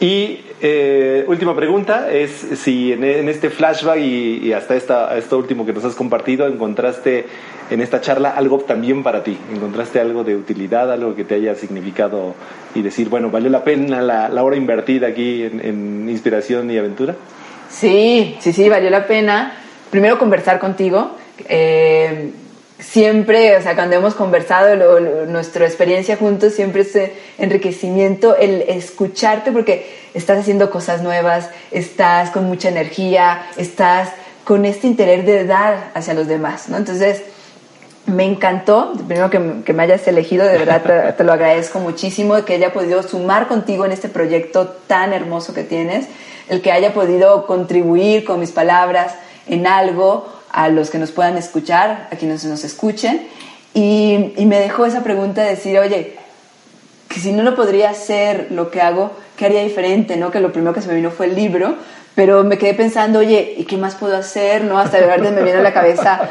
y 0.00 0.40
eh, 0.64 1.24
última 1.26 1.56
pregunta 1.56 2.08
es 2.12 2.30
si 2.30 2.92
en, 2.92 3.28
este 3.28 3.50
flashback 3.50 3.98
y, 3.98 4.52
hasta 4.52 4.76
esta, 4.76 5.18
esto 5.18 5.36
último 5.36 5.66
que 5.66 5.72
nos 5.72 5.84
has 5.84 5.96
compartido 5.96 6.46
encontraste 6.46 7.26
en 7.68 7.80
esta 7.80 8.00
charla 8.00 8.30
algo 8.30 8.58
también 8.60 9.02
para 9.02 9.24
ti, 9.24 9.36
encontraste 9.52 9.98
algo 9.98 10.22
de 10.22 10.36
utilidad, 10.36 10.92
algo 10.92 11.16
que 11.16 11.24
te 11.24 11.34
haya 11.34 11.56
significado 11.56 12.36
y 12.76 12.82
decir, 12.82 13.08
bueno, 13.08 13.28
valió 13.28 13.50
la 13.50 13.64
pena 13.64 14.00
la, 14.02 14.44
hora 14.44 14.54
invertida 14.54 15.08
aquí 15.08 15.42
en, 15.42 16.08
inspiración 16.08 16.70
y 16.70 16.78
aventura. 16.78 17.16
Sí, 17.68 18.36
sí, 18.38 18.52
sí, 18.52 18.68
valió 18.68 18.88
la 18.88 19.06
pena. 19.06 19.54
Primero 19.90 20.16
conversar 20.16 20.60
contigo. 20.60 21.16
Eh, 21.48 22.30
siempre, 22.82 23.56
o 23.56 23.62
sea, 23.62 23.74
cuando 23.74 23.96
hemos 23.96 24.14
conversado 24.14 24.98
nuestra 25.26 25.66
experiencia 25.66 26.16
juntos, 26.16 26.54
siempre 26.54 26.82
es 26.82 27.10
enriquecimiento 27.38 28.36
el 28.36 28.62
escucharte 28.62 29.52
porque 29.52 29.90
estás 30.14 30.38
haciendo 30.38 30.70
cosas 30.70 31.02
nuevas, 31.02 31.48
estás 31.70 32.30
con 32.30 32.44
mucha 32.44 32.68
energía, 32.68 33.46
estás 33.56 34.10
con 34.44 34.64
este 34.64 34.86
interés 34.86 35.24
de 35.24 35.44
dar 35.44 35.90
hacia 35.94 36.14
los 36.14 36.26
demás, 36.26 36.68
¿no? 36.68 36.76
Entonces, 36.76 37.22
me 38.06 38.24
encantó, 38.24 38.92
primero 39.06 39.30
que, 39.30 39.38
me 39.72 39.82
hayas 39.84 40.06
elegido, 40.08 40.44
de 40.44 40.58
verdad 40.58 40.82
te, 40.82 41.12
te, 41.12 41.24
lo 41.24 41.32
agradezco 41.32 41.78
muchísimo, 41.78 42.44
que 42.44 42.54
haya 42.54 42.72
podido 42.72 43.02
sumar 43.04 43.46
contigo 43.46 43.84
en 43.84 43.92
este 43.92 44.08
proyecto 44.08 44.66
tan 44.88 45.12
hermoso 45.12 45.54
que 45.54 45.62
tienes, 45.62 46.06
el 46.48 46.60
que 46.62 46.72
haya 46.72 46.92
podido 46.92 47.46
contribuir 47.46 48.24
con 48.24 48.40
mis 48.40 48.50
palabras 48.50 49.14
en 49.46 49.68
algo 49.68 50.41
a 50.52 50.68
los 50.68 50.90
que 50.90 50.98
nos 50.98 51.10
puedan 51.10 51.36
escuchar, 51.36 52.08
a 52.12 52.16
quienes 52.16 52.44
nos 52.44 52.62
escuchen. 52.62 53.26
Y, 53.74 54.34
me 54.46 54.60
dejó 54.60 54.84
esa 54.84 55.02
pregunta 55.02 55.42
de 55.42 55.50
decir, 55.50 55.78
oye, 55.78 56.16
que 57.08 57.20
si 57.20 57.32
no 57.32 57.42
lo 57.42 57.54
podría 57.54 57.90
hacer 57.90 58.48
lo 58.50 58.70
que 58.70 58.82
hago, 58.82 59.12
¿qué 59.36 59.46
haría 59.46 59.62
diferente? 59.62 60.16
¿no? 60.16 60.30
Que 60.30 60.40
lo 60.40 60.52
primero 60.52 60.74
que 60.74 60.82
se 60.82 60.88
me 60.88 60.94
vino 60.94 61.10
fue 61.10 61.26
el 61.26 61.34
libro, 61.34 61.76
pero 62.14 62.44
me 62.44 62.58
quedé 62.58 62.74
pensando, 62.74 63.20
oye, 63.20 63.54
¿y 63.56 63.64
qué 63.64 63.78
más 63.78 63.94
puedo 63.94 64.16
hacer? 64.16 64.64
¿no? 64.64 64.78
Hasta 64.78 64.98
de 64.98 65.06
verdad 65.06 65.32
me 65.32 65.42
vino 65.42 65.58
a 65.58 65.62
la 65.62 65.72
cabeza, 65.72 66.28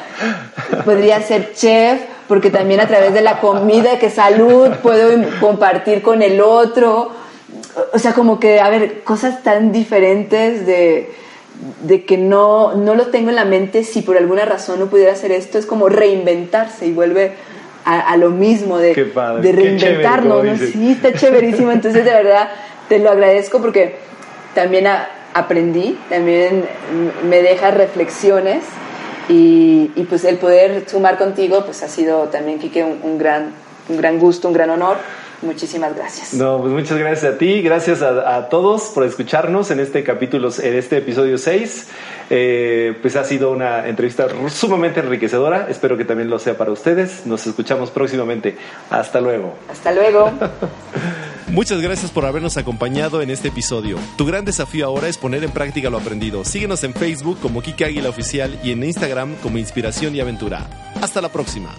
podría 0.86 1.20
ser 1.22 1.54
chef, 1.54 2.02
porque 2.28 2.52
también 2.52 2.80
a 2.80 2.88
través 2.88 3.14
de 3.14 3.22
la 3.22 3.40
comida, 3.40 3.98
que 3.98 4.12
salud, 4.12 4.70
puedo 4.84 5.10
compartir 5.40 6.04
con 6.04 6.22
el 6.22 6.42
otro. 6.42 7.12
O 7.94 8.00
sea, 8.00 8.14
como 8.14 8.40
que, 8.40 8.60
a 8.60 8.70
ver, 8.70 9.04
cosas 9.04 9.42
tan 9.42 9.72
diferentes 9.72 10.66
de 10.66 11.12
de 11.84 12.06
que 12.06 12.18
no, 12.18 12.76
no 12.76 12.96
lo 12.96 13.08
tengo 13.08 13.30
en 13.30 13.36
la 13.36 13.46
mente 13.46 13.84
si 13.84 14.02
por 14.02 14.18
alguna 14.18 14.46
razón 14.46 14.80
no 14.80 14.88
pudiera 14.88 15.14
hacer 15.14 15.32
esto, 15.32 15.58
es 15.58 15.66
como 15.66 15.90
reinventarse 15.90 16.88
y 16.88 16.92
vuelve 16.92 17.34
a, 17.86 18.16
lo 18.18 18.30
mismo 18.30 18.78
de, 18.78 18.94
de 18.94 19.52
reinventarnos. 19.52 20.60
Sí, 20.60 20.92
está 20.92 21.14
chéverísimo. 21.14 21.72
Entonces, 21.72 22.06
de 22.06 22.12
verdad, 22.12 22.50
te 22.88 23.00
lo 23.00 23.10
agradezco 23.10 23.60
porque 23.60 23.96
también 24.54 24.86
aprendí, 25.34 25.98
también 26.10 26.66
me 27.28 27.42
deja 27.42 27.72
reflexiones 27.72 28.64
y, 29.30 29.88
pues 30.10 30.26
el 30.26 30.38
poder 30.38 30.90
sumar 30.90 31.18
contigo 31.18 31.64
pues 31.66 31.84
ha 31.84 31.88
sido 31.88 32.24
también, 32.26 32.60
Kike, 32.60 32.84
un, 32.84 33.18
gran, 33.18 33.54
un 33.88 33.98
gran 33.98 34.20
gusto, 34.20 34.48
un 34.48 34.54
gran 34.54 34.70
honor. 34.70 34.98
Muchísimas 35.42 35.96
gracias. 35.96 36.34
No, 36.34 36.60
pues 36.60 36.72
muchas 36.72 36.98
gracias 36.98 37.34
a 37.34 37.38
ti, 37.38 37.62
gracias 37.62 38.02
a, 38.02 38.48
todos 38.50 38.84
por 38.94 39.04
escucharnos 39.06 39.72
en 39.72 39.80
este 39.80 40.04
capítulo, 40.04 40.50
en 40.62 40.76
este 40.76 40.98
episodio 40.98 41.38
6. 41.38 41.88
Eh, 42.30 42.98
pues 43.02 43.16
ha 43.16 43.24
sido 43.24 43.52
una 43.52 43.88
entrevista 43.88 44.28
sumamente 44.50 45.00
enriquecedora, 45.00 45.68
espero 45.70 45.98
que 45.98 46.06
también 46.06 46.30
lo 46.30 46.40
sea 46.40 46.58
para 46.58 46.72
ustedes. 46.72 47.26
Nos 47.26 47.46
escuchamos 47.48 47.90
próximamente. 47.90 48.56
Hasta 48.90 49.20
luego. 49.20 49.56
Hasta 49.70 49.92
luego. 49.92 50.32
Muchas 51.48 51.82
gracias 51.82 52.12
por 52.12 52.26
habernos 52.26 52.56
acompañado 52.56 53.22
en 53.22 53.30
este 53.30 53.50
episodio. 53.50 53.98
Tu 54.18 54.26
gran 54.26 54.46
desafío 54.46 54.86
ahora 54.86 55.10
es 55.10 55.18
poner 55.18 55.44
en 55.44 55.52
práctica 55.52 55.90
lo 55.90 55.98
aprendido. 55.98 56.46
Síguenos 56.46 56.84
en 56.86 56.94
Facebook 56.94 57.40
como 57.42 57.62
Kike 57.62 57.84
Águila 57.84 58.10
Oficial 58.10 58.58
y 58.64 58.72
en 58.72 58.84
Instagram 58.84 59.36
como 59.44 59.58
Inspiración 59.58 60.16
y 60.16 60.22
Aventura. 60.22 60.70
Hasta 61.02 61.20
la 61.20 61.30
próxima. 61.30 61.76